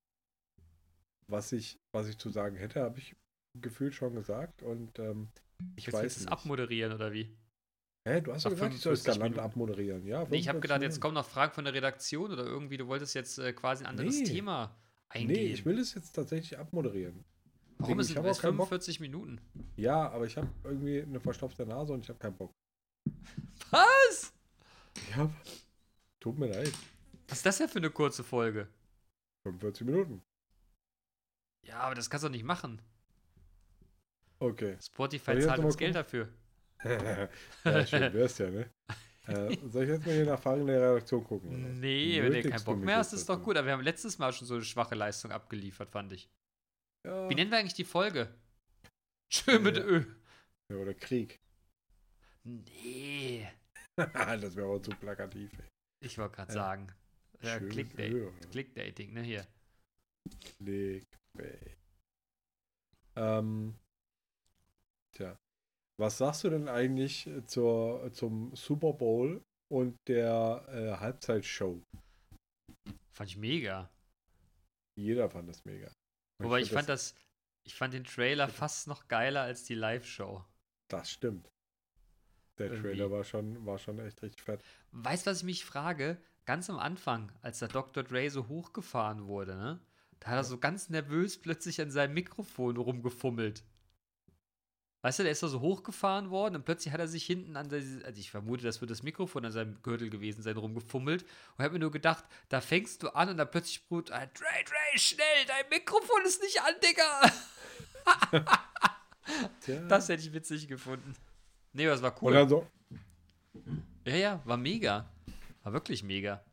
was 1.27 1.51
ich, 1.51 1.77
was 1.93 2.07
ich 2.07 2.17
zu 2.17 2.29
sagen 2.29 2.55
hätte, 2.55 2.81
habe 2.81 2.99
ich 2.99 3.15
gefühlt 3.59 3.93
schon 3.93 4.15
gesagt. 4.15 4.61
Und 4.63 4.97
ähm, 4.99 5.29
ich 5.75 5.85
Jetzt 5.85 5.93
weiß 5.95 6.01
willst 6.03 6.17
du 6.17 6.21
es 6.21 6.27
abmoderieren, 6.27 6.93
oder 6.93 7.11
wie? 7.13 7.35
Hä, 8.07 8.21
du 8.21 8.33
hast 8.33 8.45
doch 8.45 8.51
gesagt, 8.51 8.73
ich 8.73 8.81
soll 8.81 8.93
das 8.93 9.03
45 9.03 9.19
Galant 9.33 9.39
abmoderieren. 9.39 10.05
Ja, 10.05 10.25
Nee, 10.29 10.37
ich 10.37 10.49
habe 10.49 10.59
45 10.59 10.61
gedacht, 10.61 10.81
jetzt 10.81 10.99
kommen 10.99 11.13
noch 11.13 11.25
Fragen 11.25 11.53
von 11.53 11.63
der 11.63 11.73
Redaktion 11.73 12.31
oder 12.31 12.43
irgendwie, 12.45 12.77
du 12.77 12.87
wolltest 12.87 13.15
jetzt 13.15 13.39
äh, 13.39 13.53
quasi 13.53 13.83
ein 13.83 13.89
anderes 13.89 14.19
Nee. 14.19 14.25
Thema 14.25 14.75
eingehen. 15.09 15.37
Nee, 15.37 15.53
ich 15.53 15.65
will 15.65 15.79
es 15.79 15.93
jetzt 15.93 16.11
tatsächlich 16.11 16.59
abmoderieren. 16.59 17.23
Warum 17.77 17.99
ist 17.99 18.07
ich 18.07 18.11
es 18.11 18.17
hab 18.17 18.25
auch 18.25 18.27
erst 18.27 18.41
keinen 18.41 18.57
Bock. 18.57 18.67
45 18.67 18.99
Minuten? 18.99 19.41
Ja, 19.77 20.09
aber 20.11 20.25
ich 20.25 20.37
habe 20.37 20.49
irgendwie 20.63 21.01
eine 21.01 21.19
verstopfte 21.19 21.65
Nase 21.65 21.93
und 21.93 22.01
ich 22.01 22.09
habe 22.09 22.19
keinen 22.19 22.35
Bock. 22.35 22.51
Was? 23.71 24.33
Ja, 25.15 25.31
tut 26.23 26.39
mir 26.39 26.47
leid. 26.47 26.71
Was 27.27 27.39
ist 27.39 27.45
das 27.45 27.57
denn 27.57 27.67
für 27.67 27.79
eine 27.79 27.91
kurze 27.91 28.23
Folge? 28.23 28.67
45 29.45 29.85
Minuten. 29.85 30.23
Ja, 31.65 31.79
aber 31.81 31.95
das 31.95 32.09
kannst 32.09 32.23
du 32.23 32.27
doch 32.29 32.33
nicht 32.33 32.45
machen. 32.45 32.81
Okay. 34.39 34.77
Spotify 34.81 35.39
zahlt 35.39 35.59
uns 35.59 35.77
Geld 35.77 35.95
dafür. 35.95 36.29
ja, 36.83 37.85
schön 37.85 38.13
wär's 38.13 38.37
ja, 38.37 38.49
ne? 38.49 38.69
Äh, 39.27 39.57
soll 39.69 39.83
ich 39.83 39.89
jetzt 39.89 40.05
mal 40.05 40.15
hier 40.15 40.25
nach 40.25 40.39
Fragen 40.39 40.67
der 40.67 40.81
Redaktion 40.81 41.23
gucken? 41.23 41.49
oder? 41.49 41.57
Nee, 41.57 42.17
wenn 42.17 42.31
du 42.31 42.37
Nötigst 42.37 42.51
keinen 42.51 42.65
Bock 42.65 42.85
mehr 42.85 42.97
hast, 42.97 43.13
ist 43.13 43.27
doch 43.29 43.41
gut. 43.41 43.55
Aber 43.55 43.67
wir 43.67 43.73
haben 43.73 43.83
letztes 43.83 44.17
Mal 44.17 44.33
schon 44.33 44.47
so 44.47 44.55
eine 44.55 44.63
schwache 44.63 44.95
Leistung 44.95 45.31
abgeliefert, 45.31 45.89
fand 45.89 46.11
ich. 46.11 46.29
Ja, 47.05 47.29
Wie 47.29 47.35
nennen 47.35 47.51
wir 47.51 47.57
eigentlich 47.57 47.73
die 47.73 47.85
Folge? 47.85 48.33
Schön 49.31 49.63
mit 49.63 49.77
Ja. 49.77 49.83
Ö. 49.83 50.05
ja, 50.69 50.75
oder 50.77 50.93
Krieg. 50.93 51.39
Nee. 52.43 53.47
das 53.97 54.55
wäre 54.55 54.67
aber 54.67 54.83
zu 54.83 54.91
plakativ, 54.91 55.51
ey. 55.57 55.72
Ich 56.03 56.17
wollte 56.17 56.35
gerade 56.35 56.51
Ja. 56.53 56.59
sagen. 56.59 56.87
Ja, 57.41 57.57
Schön 57.59 57.69
Clickbait. 57.69 58.51
Clickdating, 58.51 59.13
ne, 59.13 59.21
hier. 59.23 59.47
Clickbait. 60.57 61.77
Ähm, 63.15 63.75
tja. 65.15 65.37
Was 65.99 66.17
sagst 66.17 66.43
du 66.43 66.49
denn 66.49 66.67
eigentlich 66.67 67.29
zur, 67.45 68.11
zum 68.13 68.55
Super 68.55 68.93
Bowl 68.93 69.43
und 69.71 69.95
der 70.07 70.65
äh, 70.69 70.99
Halbzeitshow? 70.99 71.81
Fand 73.13 73.29
ich 73.29 73.37
mega. 73.37 73.89
Jeder 74.97 75.29
fand 75.29 75.49
das 75.49 75.63
mega. 75.65 75.87
Und 76.39 76.47
Wobei 76.47 76.61
ich 76.61 76.71
fand 76.71 76.89
das, 76.89 77.15
ich 77.65 77.75
fand 77.75 77.93
den 77.93 78.03
Trailer 78.03 78.47
fast 78.49 78.87
noch 78.87 79.07
geiler 79.07 79.41
als 79.41 79.63
die 79.63 79.75
Live-Show. 79.75 80.43
Das 80.89 81.11
stimmt. 81.11 81.49
Der 82.57 82.67
Irgendwie. 82.67 82.89
Trailer 82.89 83.11
war 83.11 83.23
schon, 83.23 83.65
war 83.65 83.77
schon 83.77 83.99
echt 83.99 84.21
richtig 84.21 84.43
fett. 84.43 84.63
Weißt 84.91 85.25
du, 85.25 85.31
was 85.31 85.39
ich 85.39 85.43
mich 85.43 85.65
frage? 85.65 86.17
Ganz 86.45 86.69
am 86.69 86.77
Anfang, 86.77 87.31
als 87.41 87.59
der 87.59 87.69
Dr. 87.69 88.03
Dre 88.03 88.29
so 88.29 88.47
hochgefahren 88.47 89.27
wurde, 89.27 89.55
ne? 89.55 89.79
Da 90.19 90.29
hat 90.29 90.37
er 90.37 90.43
so 90.43 90.57
ganz 90.57 90.89
nervös 90.89 91.37
plötzlich 91.41 91.81
an 91.81 91.91
seinem 91.91 92.13
Mikrofon 92.13 92.77
rumgefummelt. 92.77 93.63
Weißt 95.01 95.19
du, 95.19 95.23
der 95.23 95.33
ist 95.33 95.43
da 95.43 95.49
so 95.49 95.59
hochgefahren 95.59 96.29
worden 96.29 96.55
und 96.55 96.63
plötzlich 96.63 96.93
hat 96.93 97.01
er 97.01 97.09
sich 97.09 97.25
hinten 97.25 97.57
an 97.57 97.67
der, 97.67 97.79
also 98.05 98.19
ich 98.19 98.31
vermute, 98.31 98.63
das 98.63 98.79
wird 98.79 98.89
das 98.89 99.03
Mikrofon 99.03 99.43
an 99.43 99.51
seinem 99.51 99.81
Gürtel 99.83 100.09
gewesen 100.09 100.41
sein, 100.43 100.55
rumgefummelt. 100.55 101.23
Und 101.57 101.63
habe 101.63 101.73
mir 101.73 101.79
nur 101.79 101.91
gedacht, 101.91 102.23
da 102.47 102.61
fängst 102.61 103.03
du 103.03 103.09
an 103.09 103.27
und 103.27 103.35
dann 103.37 103.51
plötzlich 103.51 103.85
brut, 103.85 104.11
ah, 104.11 104.25
Dre, 104.27 104.63
Dre, 104.65 104.97
schnell, 104.97 105.45
dein 105.45 105.67
Mikrofon 105.69 106.25
ist 106.25 106.41
nicht 106.41 106.61
an, 106.61 106.75
Digga. 106.81 108.51
Das 109.87 110.09
hätte 110.09 110.21
ich 110.21 110.33
witzig 110.33 110.67
gefunden. 110.67 111.15
Nee, 111.73 111.85
aber 111.85 111.91
das 111.93 112.01
war 112.01 112.15
cool. 112.21 112.33
dann 112.33 112.49
so, 112.49 112.67
Ja, 114.05 114.15
ja, 114.15 114.41
war 114.45 114.57
mega. 114.57 115.09
War 115.63 115.73
wirklich 115.73 116.03
mega. 116.03 116.43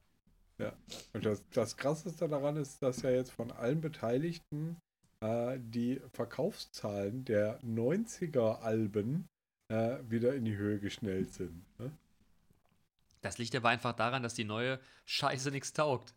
Und 1.14 1.24
das, 1.24 1.42
das 1.54 1.76
Krasseste 1.76 2.28
daran 2.28 2.56
ist, 2.56 2.82
dass 2.82 3.00
ja 3.00 3.10
jetzt 3.10 3.30
von 3.32 3.50
allen 3.50 3.80
Beteiligten 3.80 4.76
äh, 5.22 5.58
die 5.58 6.00
Verkaufszahlen 6.12 7.24
der 7.24 7.58
90er-Alben 7.62 9.26
äh, 9.68 9.98
wieder 10.08 10.34
in 10.34 10.44
die 10.44 10.56
Höhe 10.56 10.78
geschnellt 10.78 11.32
sind. 11.32 11.64
Ne? 11.78 11.90
Das 13.22 13.38
liegt 13.38 13.54
aber 13.56 13.70
einfach 13.70 13.94
daran, 13.94 14.22
dass 14.22 14.34
die 14.34 14.44
neue 14.44 14.78
Scheiße 15.06 15.50
nichts 15.50 15.72
taugt. 15.72 16.14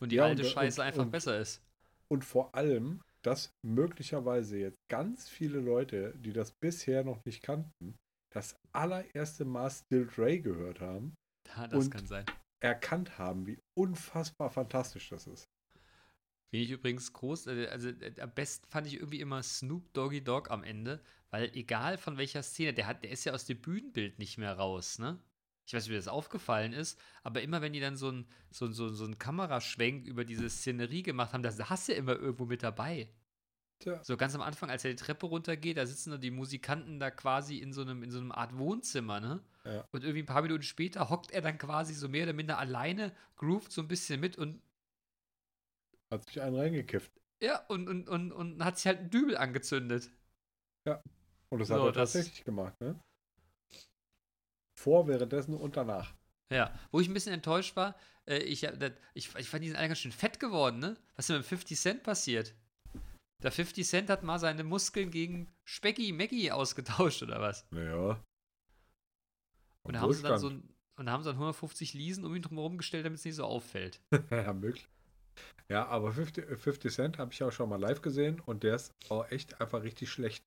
Und 0.00 0.10
die 0.10 0.16
Ja, 0.16 0.24
alte 0.24 0.42
und- 0.42 0.48
Scheiße 0.48 0.80
und- 0.80 0.86
einfach 0.86 1.02
und- 1.02 1.10
besser 1.10 1.38
ist. 1.38 1.60
Und 2.08 2.24
vor 2.24 2.54
allem, 2.54 3.02
dass 3.22 3.50
möglicherweise 3.62 4.58
jetzt 4.58 4.78
ganz 4.88 5.28
viele 5.28 5.60
Leute, 5.60 6.14
die 6.16 6.32
das 6.32 6.50
bisher 6.52 7.04
noch 7.04 7.22
nicht 7.26 7.42
kannten, 7.42 7.94
das 8.32 8.56
allererste 8.72 9.44
Mal 9.44 9.70
Still 9.70 10.06
Dre 10.06 10.40
gehört 10.40 10.80
haben, 10.80 11.14
Ja, 11.56 11.66
das 11.68 11.84
und- 11.84 11.90
kann 11.90 12.06
sein. 12.06 12.26
erkannt 12.60 13.18
haben, 13.18 13.46
wie 13.46 13.58
unfassbar 13.74 14.50
fantastisch 14.50 15.08
das 15.10 15.26
ist. 15.26 15.44
Finde 16.50 16.64
ich 16.66 16.70
übrigens 16.70 17.12
groß. 17.12 17.46
äh, 17.48 17.66
Also 17.68 17.88
äh, 17.88 18.20
am 18.20 18.32
besten 18.34 18.66
fand 18.68 18.86
ich 18.86 18.94
irgendwie 18.94 19.20
immer 19.20 19.42
Snoop 19.42 19.92
Doggy 19.94 20.22
Dogg 20.22 20.50
am 20.50 20.62
Ende, 20.64 21.02
weil 21.30 21.50
egal 21.56 21.96
von 21.98 22.18
welcher 22.18 22.42
Szene, 22.42 22.74
der 22.74 22.86
hat, 22.86 23.02
der 23.04 23.10
ist 23.10 23.24
ja 23.24 23.32
aus 23.32 23.46
dem 23.46 23.60
Bühnenbild 23.60 24.18
nicht 24.18 24.36
mehr 24.38 24.56
raus, 24.56 24.98
ne? 24.98 25.18
Ich 25.66 25.72
weiß 25.74 25.84
nicht, 25.84 25.92
wie 25.92 25.96
das 25.96 26.08
aufgefallen 26.08 26.72
ist, 26.72 26.98
aber 27.22 27.40
immer 27.40 27.62
wenn 27.62 27.72
die 27.72 27.80
dann 27.80 27.96
so 27.96 28.08
einen 28.08 28.28
so, 28.50 28.66
ein- 28.66 28.72
so, 28.74 29.04
ein- 29.06 29.18
Kameraschwenk 29.18 30.04
über 30.06 30.24
diese 30.24 30.50
Szenerie 30.50 31.02
gemacht 31.02 31.32
haben, 31.32 31.42
da 31.42 31.50
hast 31.70 31.88
du 31.88 31.92
immer 31.94 32.16
irgendwo 32.16 32.44
mit 32.44 32.62
dabei. 32.62 33.08
Tja, 33.82 34.00
So 34.04 34.16
ganz 34.16 34.34
am 34.34 34.40
Anfang, 34.42 34.70
als 34.70 34.84
er 34.84 34.90
die 34.90 34.96
Treppe 34.96 35.26
runtergeht, 35.26 35.76
da 35.76 35.86
sitzen 35.86 36.20
die 36.20 36.30
Musikanten 36.30 37.00
da 37.00 37.10
quasi 37.10 37.58
in 37.58 37.72
so 37.72 37.82
einem, 37.82 38.02
in 38.02 38.10
so 38.10 38.18
einem 38.18 38.32
Art 38.32 38.56
Wohnzimmer, 38.56 39.20
ne? 39.20 39.42
Ja. 39.64 39.84
Und 39.92 40.02
irgendwie 40.02 40.22
ein 40.22 40.26
paar 40.26 40.42
Minuten 40.42 40.62
später 40.62 41.08
hockt 41.10 41.30
er 41.32 41.40
dann 41.42 41.58
quasi 41.58 41.94
so 41.94 42.08
mehr 42.08 42.24
oder 42.24 42.32
minder 42.32 42.58
alleine, 42.58 43.12
groovt 43.36 43.72
so 43.72 43.80
ein 43.82 43.88
bisschen 43.88 44.20
mit 44.20 44.38
und 44.38 44.60
hat 46.10 46.24
sich 46.26 46.40
einen 46.42 46.56
reingekifft. 46.56 47.12
ja, 47.42 47.64
und, 47.66 47.88
und, 47.88 48.08
und, 48.08 48.32
und 48.32 48.64
hat 48.64 48.76
sich 48.78 48.86
halt 48.86 48.98
einen 49.00 49.10
Dübel 49.10 49.36
angezündet. 49.36 50.10
Und 51.50 51.58
das 51.58 51.68
So, 51.68 51.74
hat 51.74 51.80
er 51.82 51.92
das- 51.92 52.12
tatsächlich 52.12 52.44
gemacht, 52.44 52.74
ne? 52.80 52.98
Vor, 54.78 55.06
währenddessen 55.06 55.54
und 55.54 55.76
danach. 55.76 56.14
Ja, 56.50 56.72
wo 56.90 57.00
ich 57.00 57.08
ein 57.08 57.14
bisschen 57.14 57.32
enttäuscht 57.34 57.76
war, 57.76 57.94
äh, 58.26 58.38
ich, 58.38 58.60
das- 58.62 58.92
ich, 59.14 59.34
ich 59.36 59.48
fand, 59.48 59.62
die 59.64 59.68
sind 59.68 59.76
alle 59.76 59.88
ganz 59.88 59.98
schön 59.98 60.12
fett 60.12 60.40
geworden, 60.40 60.78
ne? 60.78 60.96
Was 61.16 61.24
ist 61.24 61.28
denn 61.30 61.36
mit 61.38 61.46
50 61.46 61.78
Cent 61.78 62.02
passiert? 62.02 62.54
Der 63.42 63.50
50 63.52 63.86
Cent 63.86 64.08
hat 64.10 64.22
mal 64.22 64.38
seine 64.38 64.64
Muskeln 64.64 65.10
gegen 65.10 65.48
Specky 65.64 66.12
Maggie 66.12 66.50
ausgetauscht, 66.52 67.22
oder 67.22 67.40
was? 67.40 67.66
Naja. 67.70 68.22
Und 69.84 69.94
da 69.94 70.00
haben 70.00 70.12
sie 70.12 70.22
dann 70.22 70.38
so 70.38 70.50
ein, 70.50 70.68
und 70.98 71.10
haben 71.10 71.22
sie 71.22 71.28
dann 71.30 71.36
150 71.36 71.94
Liesen 71.94 72.24
um 72.24 72.34
ihn 72.36 72.42
drum 72.42 72.78
gestellt, 72.78 73.04
damit 73.04 73.18
es 73.18 73.24
nicht 73.24 73.34
so 73.34 73.44
auffällt. 73.44 74.00
ja, 74.30 74.52
möglich. 74.52 74.88
Ja, 75.68 75.86
aber 75.86 76.12
50, 76.12 76.56
50 76.58 76.92
Cent 76.92 77.18
habe 77.18 77.32
ich 77.32 77.42
auch 77.42 77.50
schon 77.50 77.68
mal 77.68 77.80
live 77.80 78.02
gesehen 78.02 78.40
und 78.40 78.62
der 78.62 78.76
ist 78.76 78.92
auch 79.08 79.28
echt 79.30 79.60
einfach 79.60 79.82
richtig 79.82 80.10
schlecht. 80.10 80.44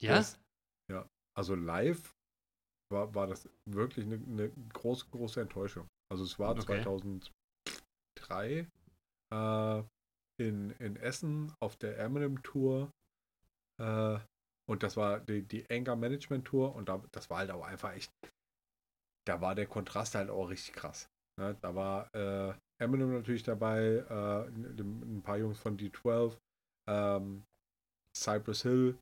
Ja? 0.00 0.18
ist- 0.18 0.38
ja. 0.92 1.08
Also 1.36 1.54
live 1.54 2.12
war, 2.92 3.14
war 3.14 3.26
das 3.26 3.48
wirklich 3.64 4.04
eine, 4.06 4.16
eine 4.16 4.50
große, 4.74 5.06
große 5.10 5.40
Enttäuschung. 5.40 5.88
Also 6.12 6.22
es 6.24 6.38
war 6.38 6.50
Okay. 6.50 6.82
2003 8.20 8.68
äh, 9.32 9.82
in, 10.38 10.70
in 10.78 10.96
Essen 10.96 11.52
auf 11.60 11.76
der 11.76 11.98
Eminem 11.98 12.42
Tour 12.42 12.90
äh, 13.78 14.18
und 14.68 14.82
das 14.82 14.96
war 14.96 15.20
die, 15.20 15.42
die 15.42 15.68
Anger 15.70 15.96
Management 15.96 16.44
Tour 16.44 16.74
und 16.74 16.88
da, 16.88 17.02
das 17.12 17.30
war 17.30 17.38
halt 17.38 17.50
auch 17.50 17.64
einfach 17.64 17.94
echt, 17.94 18.12
da 19.26 19.40
war 19.40 19.54
der 19.54 19.66
Kontrast 19.66 20.14
halt 20.14 20.30
auch 20.30 20.48
richtig 20.50 20.74
krass. 20.74 21.08
Ne? 21.38 21.56
Da 21.60 21.74
war 21.74 22.12
äh, 22.14 22.54
Eminem 22.82 23.12
natürlich 23.12 23.44
dabei, 23.44 24.04
äh, 24.08 24.48
ein 24.48 25.22
paar 25.22 25.38
Jungs 25.38 25.58
von 25.58 25.78
D12, 25.78 26.36
ähm, 26.88 27.44
Cypress 28.14 28.62
Hill 28.62 28.98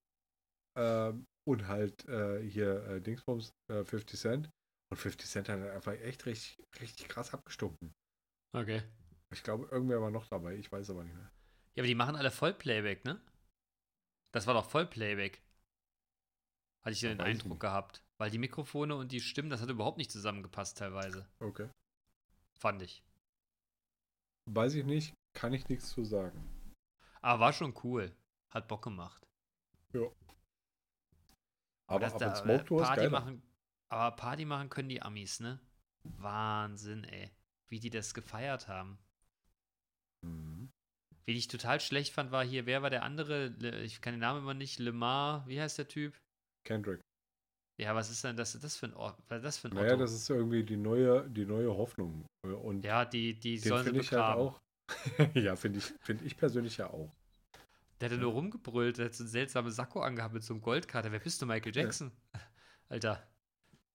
ähm, 0.76 1.24
und 1.48 1.66
halt 1.66 2.06
äh, 2.08 2.42
hier 2.42 2.84
äh, 2.86 3.00
Dingsbums, 3.00 3.52
äh, 3.70 3.84
50 3.84 4.20
Cent. 4.20 4.50
Und 4.90 4.98
50 4.98 5.28
Cent 5.28 5.48
hat 5.48 5.60
halt 5.60 5.72
einfach 5.72 5.92
echt 5.92 6.26
richtig, 6.26 6.62
richtig 6.80 7.08
krass 7.08 7.32
abgestunken. 7.32 7.94
Okay. 8.52 8.82
Ich 9.34 9.42
glaube, 9.42 9.66
irgendwer 9.72 10.00
war 10.00 10.12
noch 10.12 10.28
dabei, 10.28 10.54
ich 10.54 10.70
weiß 10.70 10.90
aber 10.90 11.02
nicht 11.02 11.16
mehr. 11.16 11.30
Ja, 11.74 11.82
aber 11.82 11.88
die 11.88 11.96
machen 11.96 12.14
alle 12.14 12.30
Vollplayback, 12.30 13.04
ne? 13.04 13.20
Das 14.30 14.46
war 14.46 14.54
doch 14.54 14.64
Vollplayback. 14.64 15.42
Hatte 16.82 16.92
ich 16.92 17.02
Ja, 17.02 17.08
den 17.08 17.20
Eindruck 17.20 17.58
gehabt. 17.58 18.04
Weil 18.16 18.30
die 18.30 18.38
Mikrofone 18.38 18.94
und 18.94 19.10
die 19.10 19.20
Stimmen, 19.20 19.50
das 19.50 19.60
hat 19.60 19.70
überhaupt 19.70 19.98
nicht 19.98 20.12
zusammengepasst 20.12 20.78
teilweise. 20.78 21.28
Okay. 21.40 21.68
Fand 22.54 22.80
ich. 22.82 23.02
Weiß 24.46 24.74
ich 24.74 24.84
nicht, 24.84 25.14
kann 25.32 25.52
ich 25.52 25.68
nichts 25.68 25.90
zu 25.90 26.04
sagen. 26.04 26.48
Aber 27.20 27.40
war 27.40 27.52
schon 27.52 27.74
cool. 27.82 28.14
Hat 28.50 28.68
Bock 28.68 28.82
gemacht. 28.82 29.26
Aber, 31.86 31.98
dass 31.98 32.14
aber 32.14 32.24
da, 32.26 32.34
Smoke 32.36 32.64
Tour 32.66 32.82
Party 32.82 33.08
machen, 33.08 33.42
Aber 33.88 34.14
Party 34.14 34.44
machen 34.44 34.68
können 34.68 34.88
die 34.88 35.02
Amis, 35.02 35.40
ne? 35.40 35.58
Wahnsinn, 36.04 37.02
ey. 37.02 37.32
Wie 37.66 37.80
die 37.80 37.90
das 37.90 38.14
gefeiert 38.14 38.68
haben. 38.68 38.98
Mhm. 40.24 40.70
Wen 41.26 41.36
ich 41.36 41.48
total 41.48 41.80
schlecht 41.80 42.12
fand, 42.12 42.32
war 42.32 42.44
hier, 42.44 42.66
wer 42.66 42.82
war 42.82 42.90
der 42.90 43.02
andere? 43.02 43.46
Ich 43.82 44.00
kann 44.02 44.14
den 44.14 44.20
Namen 44.20 44.40
immer 44.40 44.54
nicht. 44.54 44.78
Lemar, 44.78 45.46
wie 45.48 45.60
heißt 45.60 45.78
der 45.78 45.88
Typ? 45.88 46.14
Kendrick. 46.64 47.00
Ja, 47.80 47.94
was 47.94 48.10
ist 48.10 48.22
denn 48.24 48.36
das, 48.36 48.52
das 48.58 48.76
für 48.76 48.86
ein 48.86 48.94
Ort? 48.94 49.18
Was 49.28 49.38
ist 49.38 49.44
das 49.44 49.58
für 49.58 49.68
ein 49.68 49.74
Naja, 49.74 49.94
Otto? 49.94 50.02
das 50.02 50.12
ist 50.12 50.28
irgendwie 50.30 50.62
die 50.64 50.76
neue, 50.76 51.28
die 51.28 51.44
neue 51.44 51.74
Hoffnung. 51.76 52.24
Und 52.42 52.84
ja, 52.84 53.04
die, 53.04 53.38
die 53.38 53.58
sollen 53.58 53.84
sie 53.84 53.90
finde 53.90 54.00
ich 54.00 54.12
halt 54.12 54.36
begraben. 54.36 54.42
auch. 54.42 54.60
ja, 55.34 55.56
finde 55.56 55.78
ich, 55.78 55.84
find 56.00 56.22
ich 56.22 56.36
persönlich 56.36 56.76
ja 56.76 56.88
auch. 56.90 57.10
Der 58.00 58.10
hatte 58.10 58.18
nur 58.20 58.32
rumgebrüllt, 58.32 58.98
der 58.98 59.06
hat 59.06 59.14
so 59.14 59.24
einen 59.24 59.30
seltsamen 59.30 59.72
Sakko 59.72 60.02
angehabt 60.02 60.34
mit 60.34 60.44
so 60.44 60.52
einem 60.54 60.60
Goldkater. 60.62 61.10
Wer 61.10 61.20
bist 61.20 61.40
du, 61.40 61.46
Michael 61.46 61.74
Jackson? 61.74 62.12
Alter. 62.88 63.26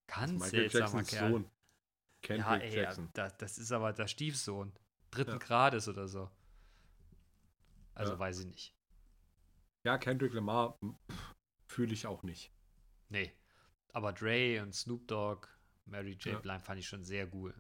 Ganz 0.07 0.31
Michael 0.33 0.69
seltsamer 0.69 1.03
Jacksons 1.03 1.07
Kerl. 1.09 1.31
Sohn. 1.31 1.51
Kendrick 2.21 2.47
Ja, 2.47 2.57
ey, 2.57 2.75
Jackson. 2.75 3.09
da, 3.13 3.29
das 3.29 3.57
ist 3.57 3.71
aber 3.71 3.93
der 3.93 4.07
Stiefsohn. 4.07 4.73
Dritten 5.11 5.31
Ja. 5.31 5.37
Grades 5.37 5.87
oder 5.87 6.07
so. 6.07 6.29
Also 7.95 8.13
Ja. 8.13 8.19
weiß 8.19 8.39
ich 8.39 8.45
nicht. 8.47 8.75
Ja, 9.83 9.97
Kendrick 9.97 10.33
Lamar 10.33 10.77
fühle 11.67 11.93
ich 11.93 12.05
auch 12.07 12.23
nicht. 12.23 12.51
Nee. 13.09 13.33
Aber 13.93 14.13
Dre 14.13 14.61
und 14.61 14.73
Snoop 14.75 15.07
Dogg, 15.07 15.47
Mary 15.85 16.11
J. 16.13 16.25
Ja. 16.33 16.39
Blige 16.39 16.59
fand 16.59 16.79
ich 16.79 16.87
schon 16.87 17.03
sehr 17.03 17.33
cool. 17.33 17.59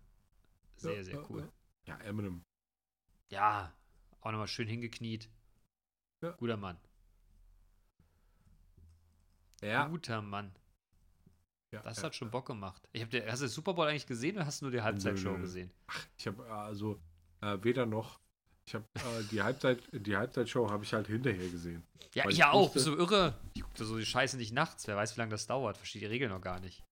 Sehr, 0.75 0.97
Ja, 0.97 1.03
sehr 1.03 1.29
cool. 1.29 1.51
Ja, 1.85 1.97
Eminem. 2.01 2.45
Ja, 3.31 3.73
auch 4.21 4.31
nochmal 4.31 4.47
schön 4.47 4.67
hingekniet. 4.67 5.29
Guter 6.37 6.57
Mann. 6.57 6.77
Ja. 9.61 9.87
Guter 9.87 10.21
Mann. 10.21 10.53
ja 11.71 11.81
Das 11.81 11.97
ja, 11.97 12.03
hat 12.03 12.15
schon 12.15 12.31
Bock 12.31 12.45
gemacht. 12.47 12.87
Ich 12.93 13.01
hab, 13.01 13.09
der- 13.09 13.29
hast 13.31 13.39
du 13.41 13.45
den 13.45 13.51
Super 13.51 13.73
Bowl 13.73 13.87
eigentlich 13.87 14.07
gesehen 14.07 14.35
oder 14.35 14.45
hast 14.45 14.61
du 14.61 14.65
nur 14.65 14.71
die 14.71 14.81
Halbzeitshow 14.81 15.37
gesehen? 15.37 15.71
Ich 16.17 16.27
habe 16.27 16.45
also 16.51 17.01
äh, 17.41 17.57
weder 17.61 17.85
noch. 17.85 18.19
Ich 18.65 18.75
habe 18.75 18.85
äh, 18.95 19.23
die 19.31 19.41
Halbzeit, 19.41 19.79
die 19.91 20.15
Halbzeitshow 20.15 20.69
habe 20.69 20.83
ich 20.83 20.93
halt 20.93 21.07
hinterher 21.07 21.49
gesehen. 21.49 21.83
Ja, 22.13 22.25
ich 22.25 22.31
ich 22.31 22.37
ja 22.37 22.51
auch. 22.51 22.73
wusste- 22.75 22.91
du 22.91 22.97
irre? 22.97 23.33
Ich 23.55 23.63
gucke 23.63 23.83
so 23.83 23.97
die 23.97 24.05
Scheiße 24.05 24.37
nicht 24.37 24.53
nachts. 24.53 24.87
Wer 24.87 24.95
weiß, 24.95 25.15
wie 25.15 25.21
lange 25.21 25.31
das 25.31 25.47
dauert. 25.47 25.77
Verstehe 25.77 26.01
die 26.01 26.05
Regeln 26.07 26.31
noch 26.31 26.41
gar 26.41 26.59
nicht. 26.59 26.83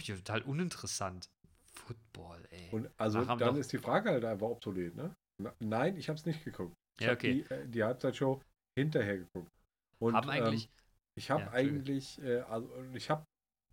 Ja 0.00 0.16
total 0.16 0.42
uninteressant. 0.42 1.28
Football, 1.72 2.46
ey. 2.50 2.68
Und 2.70 2.90
also 2.98 3.20
Ach, 3.20 3.36
dann 3.38 3.56
ist 3.56 3.72
die 3.72 3.78
Frage 3.78 4.10
halt 4.10 4.24
einfach 4.24 4.46
obsolet, 4.46 4.94
ne? 4.94 5.14
Nein, 5.58 5.96
ich 5.96 6.08
habe 6.08 6.18
es 6.18 6.26
nicht 6.26 6.44
geguckt. 6.44 6.74
Ich 7.00 7.06
Ja, 7.06 7.10
habe 7.12 7.18
okay. 7.18 7.44
die, 7.48 7.54
äh, 7.54 7.66
die 7.68 7.82
Halbzeitshow 7.82 8.40
hinterher 8.78 9.18
geguckt. 9.18 9.50
Und 9.98 10.14
Haben 10.14 10.30
eigentlich. 10.30 10.64
ähm, 10.64 10.70
ich 11.16 11.30
habe 11.30 11.42
Ja, 11.42 11.50
eigentlich, 11.52 12.22
äh, 12.22 12.40
also 12.40 12.68
ich 12.94 13.10
habe 13.10 13.24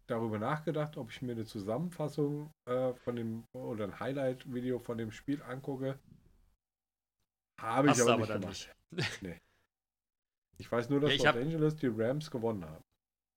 darüber 0.10 0.40
nachgedacht, 0.40 0.98
ob 0.98 1.12
ich 1.12 1.22
mir 1.22 1.32
eine 1.34 1.46
Zusammenfassung 1.46 2.52
äh, 2.66 2.94
von 2.94 3.16
dem 3.16 3.44
oder 3.54 3.86
ein 3.86 4.00
Highlight-Video 4.00 4.80
von 4.80 4.98
dem 4.98 5.12
Spiel 5.12 5.42
angucke. 5.44 6.00
Habe 7.60 7.92
ich 7.92 8.02
aber, 8.02 8.14
du 8.14 8.18
nicht 8.20 8.32
aber 8.32 8.40
gemacht. 8.40 8.70
dann 8.92 9.06
Nee. 9.22 9.38
Ich 10.58 10.72
weiß 10.72 10.90
nur, 10.90 11.00
dass 11.00 11.12
Ja, 11.12 11.18
Los 11.18 11.26
hab- 11.28 11.36
Angeles 11.36 11.76
die 11.76 11.88
Rams 11.88 12.30
gewonnen 12.32 12.66
haben. 12.66 12.84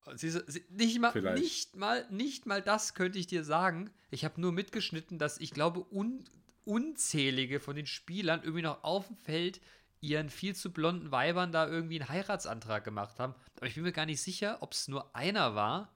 Du, 0.05 0.17
sie- 0.17 0.65
nicht 0.71 0.99
mal, 1.01 1.13
Vielleicht. 1.13 1.41
nicht 1.41 1.77
mal, 1.77 2.07
nicht 2.11 2.47
mal 2.47 2.61
das 2.63 2.95
könnte 2.95 3.19
ich 3.19 3.29
dir 3.29 3.45
sagen. 3.45 3.91
Ich 4.11 4.25
habe 4.25 4.41
nur 4.41 4.51
mitgeschnitten, 4.53 5.19
dass 5.19 5.39
ich 5.39 5.53
glaube, 5.53 5.87
un, 5.93 6.25
unzählige 6.65 7.61
von 7.61 7.77
den 7.77 7.87
Spielern 7.87 8.41
irgendwie 8.43 8.63
noch 8.63 8.83
auf 8.83 9.07
dem 9.07 9.17
Feld 9.17 9.61
ihren 10.01 10.31
viel 10.31 10.57
zu 10.57 10.73
blonden 10.73 11.13
Weibern 11.13 11.53
da 11.53 11.69
irgendwie 11.69 12.01
einen 12.01 12.09
Heiratsantrag 12.09 12.83
gemacht 12.83 13.21
haben. 13.21 13.35
Aber 13.57 13.67
ich 13.67 13.75
bin 13.77 13.85
mir 13.85 13.93
gar 13.93 14.07
nicht 14.07 14.21
sicher, 14.21 14.59
ob 14.61 14.73
es 14.73 14.89
nur 14.89 15.15
einer 15.15 15.55
war. 15.55 15.93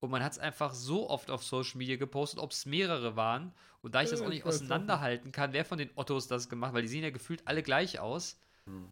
Und 0.00 0.10
man 0.10 0.22
hat 0.22 0.32
es 0.32 0.38
einfach 0.38 0.74
so 0.74 1.10
oft 1.10 1.30
auf 1.30 1.42
Social 1.42 1.78
Media 1.78 1.96
gepostet, 1.96 2.38
ob 2.38 2.52
es 2.52 2.66
mehrere 2.66 3.16
waren. 3.16 3.52
Und 3.82 3.94
da 3.94 4.02
ich 4.02 4.10
das 4.10 4.20
auch 4.20 4.26
ich 4.26 4.30
nicht 4.30 4.44
auseinanderhalten 4.44 5.32
kann, 5.32 5.52
wer 5.52 5.64
von 5.64 5.78
den 5.78 5.90
Ottos 5.96 6.28
das 6.28 6.48
gemacht 6.48 6.72
weil 6.72 6.82
die 6.82 6.88
sehen 6.88 7.02
ja 7.02 7.10
gefühlt 7.10 7.46
alle 7.46 7.62
gleich 7.62 7.98
aus. 7.98 8.40
Hm. 8.66 8.90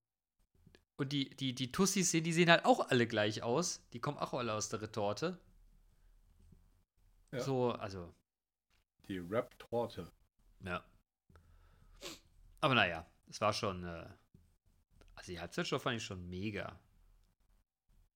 Und 0.96 1.12
die, 1.12 1.30
die, 1.30 1.54
die 1.54 1.70
Tussis 1.70 2.10
sehen, 2.10 2.24
die 2.24 2.32
sehen 2.32 2.50
halt 2.50 2.64
auch 2.64 2.88
alle 2.88 3.06
gleich 3.06 3.42
aus. 3.42 3.86
Die 3.92 4.00
kommen 4.00 4.18
auch 4.18 4.32
alle 4.32 4.54
aus 4.54 4.68
der 4.68 4.82
Retorte. 4.82 5.38
Ja. 7.32 7.40
So, 7.40 7.72
also, 7.72 8.12
Die 9.08 9.18
Rap-Torte. 9.18 10.10
ja. 10.64 10.82
Aber 12.60 12.74
naja, 12.74 13.06
es 13.28 13.40
war 13.40 13.52
schon, 13.52 13.84
äh, 13.84 14.08
also 15.14 15.32
die 15.32 15.38
Halbzeitshow 15.38 15.78
fand 15.78 15.98
ich 15.98 16.04
schon 16.04 16.28
mega. 16.28 16.80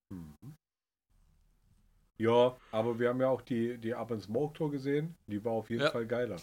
Mhm. 0.09 0.37
Ja, 2.21 2.55
aber 2.71 2.99
wir 2.99 3.09
haben 3.09 3.19
ja 3.21 3.29
auch 3.29 3.41
die, 3.41 3.77
die 3.79 3.95
Up 3.95 4.11
and 4.11 4.21
Smoke 4.21 4.53
Tour 4.53 4.69
gesehen. 4.71 5.15
Die 5.27 5.43
war 5.43 5.53
auf 5.53 5.69
jeden 5.69 5.81
Ja. 5.83 5.91
Fall 5.91 6.05
geiler. 6.05 6.39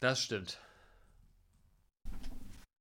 Das 0.00 0.20
stimmt. 0.20 0.60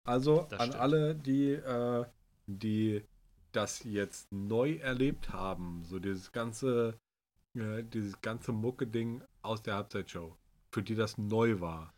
Also 0.03 0.45
Das 0.49 0.59
an 0.59 0.67
stimmt. 0.67 0.81
alle, 0.81 1.15
die, 1.15 1.51
äh, 1.53 2.05
die 2.47 3.03
das 3.51 3.83
jetzt 3.83 4.31
neu 4.31 4.75
erlebt 4.75 5.31
haben, 5.31 5.83
so 5.85 5.97
dieses 5.99 6.31
ganze, 6.31 6.99
äh, 7.55 7.83
dieses 7.83 8.19
ganze 8.21 8.51
Mucke-Ding 8.51 9.23
aus 9.41 9.61
der 9.63 9.75
Halbzeitshow, 9.75 10.35
für 10.71 10.83
die 10.83 10.95
das 10.95 11.17
neu 11.17 11.59
war, 11.61 11.93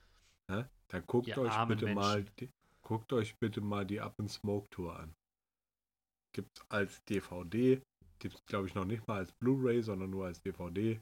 ne? 0.49 0.69
dann 0.89 1.03
guckt 1.07 1.27
Ihr 1.27 1.37
euch 1.39 1.65
bitte 1.67 1.93
mal, 1.93 2.17
Menschen. 2.17 2.35
die, 2.39 2.49
guckt 2.83 3.11
euch 3.11 3.35
bitte 3.39 3.59
mal 3.59 3.85
die 3.85 3.99
Up 3.99 4.13
and 4.19 4.31
Smoke 4.31 4.69
Tour 4.69 4.97
an. 4.99 5.13
Gibt's 6.33 6.61
als 6.69 7.03
DVD, 7.05 7.81
gibt's 8.19 8.45
glaube 8.45 8.67
ich 8.67 8.75
noch 8.75 8.85
nicht 8.85 9.07
mal 9.07 9.17
als 9.19 9.31
Blu-ray, 9.33 9.81
sondern 9.83 10.09
nur 10.09 10.25
als 10.25 10.41
DVD. 10.41 10.99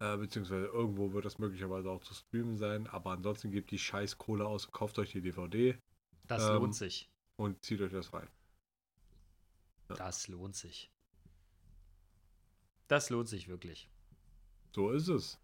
Äh, 0.00 0.16
beziehungsweise 0.16 0.66
irgendwo 0.66 1.12
wird 1.12 1.24
das 1.24 1.38
möglicherweise 1.38 1.88
auch 1.90 2.02
zu 2.02 2.14
streamen 2.14 2.56
sein, 2.56 2.86
aber 2.88 3.12
ansonsten 3.12 3.50
gebt 3.50 3.70
die 3.70 3.78
scheiß 3.78 4.18
Kohle 4.18 4.46
aus 4.46 4.66
und 4.66 4.72
kauft 4.72 4.98
euch 4.98 5.12
die 5.12 5.20
DVD 5.22 5.78
Das 6.26 6.42
Ähm, 6.48 6.54
lohnt 6.54 6.74
sich. 6.74 7.08
und 7.36 7.62
zieht 7.64 7.80
euch 7.80 7.92
das 7.92 8.12
rein. 8.12 8.28
ja. 9.90 9.94
Das 9.96 10.28
lohnt 10.28 10.56
sich. 10.56 10.90
Das 12.88 13.10
lohnt 13.10 13.28
sich 13.28 13.48
wirklich. 13.48 13.88
So 14.74 14.90
ist 14.90 15.08
es. 15.08 15.38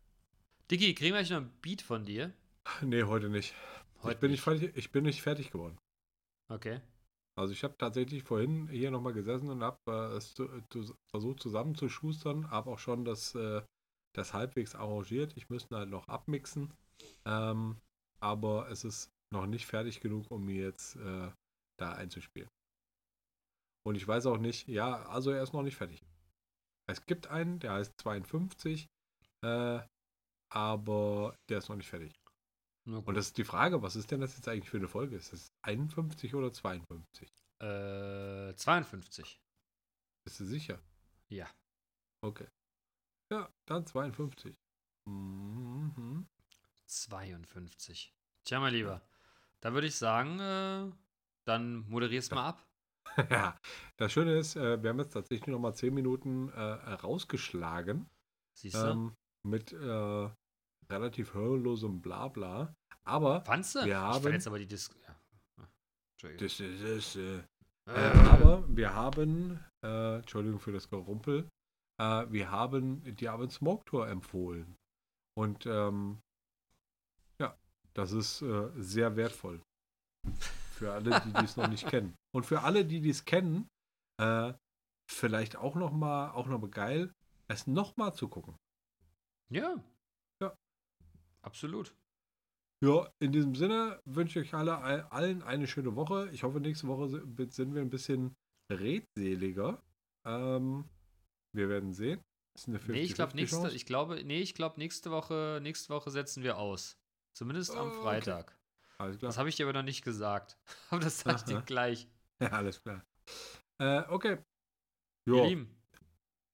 Diggi, 0.70 0.94
kriegen 0.94 1.12
wir 1.14 1.18
eigentlich 1.18 1.30
noch 1.30 1.38
ein 1.38 1.52
Beat 1.62 1.82
von 1.82 2.04
dir? 2.04 2.32
Nee, 2.82 3.02
heute 3.04 3.28
nicht. 3.28 3.54
Heute 4.02 4.14
ich, 4.14 4.20
bin 4.20 4.30
nicht 4.30 4.42
fertig, 4.42 4.76
ich 4.76 4.92
bin 4.92 5.04
nicht 5.04 5.22
fertig 5.22 5.50
geworden. 5.50 5.78
Okay. 6.48 6.80
Also 7.38 7.52
ich 7.52 7.64
habe 7.64 7.76
tatsächlich 7.78 8.22
vorhin 8.22 8.68
hier 8.68 8.90
nochmal 8.90 9.12
gesessen 9.12 9.50
und 9.50 9.62
habe 9.62 9.78
äh, 9.86 10.16
es 10.16 10.34
zu, 10.34 10.48
zu, 10.68 10.94
versucht 11.10 11.40
zusammenzuschustern, 11.40 12.50
habe 12.50 12.70
auch 12.70 12.78
schon 12.78 13.04
das, 13.04 13.34
äh, 13.34 13.62
das 14.14 14.34
halbwegs 14.34 14.74
arrangiert. 14.74 15.36
Ich 15.36 15.48
müsste 15.48 15.76
halt 15.76 15.90
noch 15.90 16.08
abmixen. 16.08 16.72
Ähm, 17.24 17.76
aber 18.20 18.68
es 18.70 18.84
ist 18.84 19.10
noch 19.32 19.46
nicht 19.46 19.66
fertig 19.66 20.00
genug, 20.00 20.30
um 20.30 20.44
mir 20.44 20.64
jetzt 20.64 20.96
äh, 20.96 21.30
da 21.78 21.92
einzuspielen. 21.92 22.50
Und 23.86 23.94
ich 23.94 24.06
weiß 24.06 24.26
auch 24.26 24.38
nicht, 24.38 24.68
ja, 24.68 25.02
also 25.06 25.30
er 25.30 25.42
ist 25.42 25.54
noch 25.54 25.62
nicht 25.62 25.76
fertig. 25.76 26.02
Es 26.86 27.06
gibt 27.06 27.28
einen, 27.28 27.60
der 27.60 27.72
heißt 27.74 27.94
52, 27.98 28.86
äh, 29.42 29.80
aber 30.52 31.36
der 31.48 31.58
ist 31.58 31.68
noch 31.68 31.76
nicht 31.76 31.88
fertig. 31.88 32.19
Und 32.98 33.14
das 33.14 33.26
ist 33.26 33.38
die 33.38 33.44
Frage, 33.44 33.82
was 33.82 33.96
ist 33.96 34.10
denn 34.10 34.20
das 34.20 34.36
jetzt 34.36 34.48
eigentlich 34.48 34.70
für 34.70 34.78
eine 34.78 34.88
Folge? 34.88 35.16
Ist 35.16 35.32
das 35.32 35.52
51 35.62 36.34
oder 36.34 36.52
52? 36.52 37.30
äh, 37.60 38.54
52. 38.54 39.40
Bist 40.24 40.40
du 40.40 40.44
sicher? 40.44 40.80
Ja. 41.28 41.48
Okay. 42.22 42.48
Ja, 43.32 43.48
dann 43.66 43.86
52. 43.86 44.54
Mhm. 45.08 46.26
52. 46.86 48.12
Tja, 48.44 48.60
mein 48.60 48.74
Lieber. 48.74 49.02
Da 49.60 49.72
würde 49.72 49.86
ich 49.86 49.96
sagen, 49.96 50.38
äh, 50.40 50.90
dann 51.46 51.88
moderier's 51.88 52.30
mal 52.30 52.48
ab. 52.48 52.66
ja, 53.30 53.58
das 53.96 54.12
Schöne 54.12 54.38
ist, 54.38 54.56
äh, 54.56 54.82
wir 54.82 54.90
haben 54.90 54.98
jetzt 54.98 55.12
tatsächlich 55.12 55.46
noch 55.48 55.58
mal 55.58 55.74
10 55.74 55.92
Minuten 55.92 56.48
äh, 56.50 56.60
rausgeschlagen 56.62 58.08
Siehst 58.54 58.76
du? 58.76 58.86
ähm, 58.86 59.16
mit 59.42 59.72
äh, 59.72 60.30
relativ 60.90 61.34
hörlosem 61.34 62.00
Blabla. 62.00 62.74
Aber 63.10 63.42
Fandst 63.44 63.74
du? 63.74 63.80
wir 63.80 63.86
ich 63.88 63.94
haben- 63.94 64.22
fand 64.22 64.34
jetzt 64.34 64.46
aber 64.46 64.58
die 64.58 64.66
Dis 64.66 64.90
ja. 65.06 65.14
Entschuldigung. 66.14 66.46
das 66.46 66.60
ist. 66.60 67.16
Äh, 67.16 67.42
Äh, 67.86 67.92
aber 68.28 68.64
wir 68.68 68.94
haben, 68.94 69.58
äh, 69.84 70.16
Entschuldigung 70.18 70.60
für 70.60 70.70
das 70.70 70.88
Gerumpel, 70.88 71.48
äh, 72.00 72.26
wir 72.30 72.50
haben 72.50 73.02
die 73.16 73.28
Abend 73.28 73.50
Smoke 73.52 73.84
Tour 73.84 74.06
empfohlen. 74.08 74.76
Und 75.36 75.66
ähm, 75.66 76.20
ja, 77.40 77.56
das 77.94 78.12
ist 78.12 78.42
äh, 78.42 78.70
sehr 78.76 79.16
wertvoll. 79.16 79.60
Für 80.72 80.92
alle, 80.92 81.20
die 81.20 81.32
dies 81.40 81.56
noch 81.56 81.66
nicht 81.68 81.88
kennen. 81.88 82.14
Und 82.32 82.44
für 82.46 82.60
alle, 82.62 82.84
die 82.84 83.00
dies 83.00 83.24
kennen, 83.24 83.66
äh, 84.20 84.52
vielleicht 85.10 85.56
auch 85.56 85.74
noch 85.74 85.90
mal, 85.90 86.30
auch 86.30 86.46
noch 86.46 86.60
mal 86.60 86.70
geil, 86.70 87.12
es 87.48 87.66
noch 87.66 87.96
mal 87.96 88.12
zu 88.14 88.28
gucken. 88.28 88.54
ja. 89.50 89.82
Ja. 90.40 90.54
Absolut. 91.42 91.92
Ja, 92.82 93.12
in 93.20 93.32
diesem 93.32 93.54
Sinne 93.54 94.00
wünsche 94.06 94.40
ich 94.40 94.48
euch 94.48 94.54
alle, 94.54 94.78
all- 94.78 95.02
allen 95.10 95.42
eine 95.42 95.66
schöne 95.66 95.94
Woche. 95.96 96.30
Ich 96.32 96.42
hoffe, 96.44 96.60
nächste 96.60 96.86
Woche 96.88 97.08
si- 97.08 97.50
sind 97.50 97.74
wir 97.74 97.82
ein 97.82 97.90
bisschen 97.90 98.34
redseliger. 98.72 99.82
Ähm, 100.26 100.88
wir 101.54 101.68
werden 101.68 101.92
sehen. 101.92 102.22
Ist 102.56 102.68
eine 102.68 102.78
Nee, 102.88 103.02
ich 103.02 103.14
glaube 103.14 103.32
50-50 103.32 103.34
nächste, 103.36 103.70
ich 103.76 103.86
glaube, 103.86 104.24
nee, 104.24 104.40
ich 104.40 104.54
glaube 104.54 104.78
nächste 104.78 105.10
Woche, 105.10 105.60
nächste 105.62 105.92
Woche 105.92 106.10
setzen 106.10 106.42
wir 106.42 106.58
aus. 106.58 106.96
Zumindest 107.36 107.70
am 107.76 107.88
Oh, 107.88 107.90
okay. 107.92 108.00
Freitag. 108.02 108.58
Alles 108.98 109.18
klar. 109.18 109.28
Das 109.28 109.38
habe 109.38 109.48
ich 109.48 109.56
dir 109.56 109.66
aber 109.66 109.72
noch 109.78 109.84
nicht 109.84 110.02
gesagt. 110.04 110.58
Aber 110.90 111.00
das 111.00 111.20
sage 111.20 111.36
ich 111.38 111.44
dir 111.44 111.62
gleich. 111.62 112.08
Ja, 112.42 112.48
alles 112.52 112.82
klar. 112.82 113.04
Äh, 113.78 114.02
okay. 114.08 114.38
Ihr 115.26 115.34
Jo. 115.34 115.44
Lieben, 115.46 115.82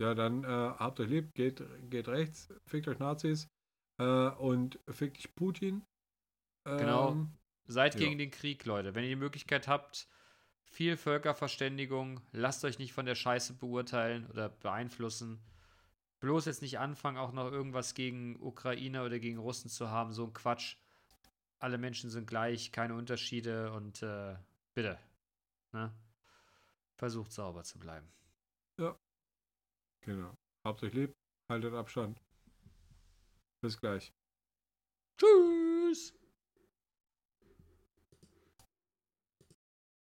Ja, 0.01 0.14
dann 0.14 0.43
äh, 0.43 0.49
habt 0.49 0.99
euch 0.99 1.09
lieb, 1.09 1.33
geht, 1.35 1.62
geht 1.89 2.09
rechts, 2.09 2.49
fickt 2.68 2.89
euch 2.89 2.99
Nazis 2.99 3.47
äh, 4.01 4.29
und 4.31 4.81
fickt 4.89 5.18
dich 5.18 5.33
Putin. 5.37 5.85
Genau. 6.67 7.12
Ähm, 7.12 7.31
seid 7.67 7.95
Ja. 7.95 8.01
gegen 8.01 8.19
den 8.19 8.31
Krieg, 8.31 8.64
Leute. 8.64 8.95
Wenn 8.95 9.05
ihr 9.05 9.11
die 9.11 9.17
Möglichkeit 9.17 9.69
habt, 9.69 10.09
viel 10.64 10.97
Völkerverständigung, 10.97 12.21
lasst 12.33 12.64
euch 12.64 12.79
nicht 12.79 12.93
von 12.93 13.07
der 13.07 13.14
Scheiße 13.14 13.55
beurteilen 13.55 14.27
oder 14.31 14.49
beeinflussen. 14.49 15.41
Bloß 16.21 16.47
jetzt 16.47 16.62
nicht 16.62 16.79
anfangen, 16.79 17.19
auch 17.19 17.33
noch 17.33 17.51
irgendwas 17.51 17.95
gegen 17.95 18.37
Ukraine 18.41 19.05
oder 19.05 19.19
gegen 19.19 19.39
Russen 19.39 19.71
zu 19.71 19.91
haben. 19.91 20.12
So 20.12 20.25
ein 20.25 20.33
Quatsch. 20.33 20.77
Alle 21.59 21.79
Menschen 21.79 22.11
sind 22.11 22.27
gleich, 22.27 22.73
keine 22.73 22.95
Unterschiede 22.95 23.73
und 23.73 24.03
äh, 24.03 24.37
bitte. 24.75 24.99
Ne? 25.73 25.93
Versucht 26.97 27.33
sauber 27.33 27.62
zu 27.64 27.79
bleiben. 27.79 28.09
Genau. 30.01 30.37
Habt 30.64 30.83
euch 30.85 30.93
lieb, 30.93 31.17
haltet 31.51 31.75
Abstand. 31.75 32.21
Bis 33.61 33.79
gleich. 33.79 34.12
Tschüss! 35.19 36.14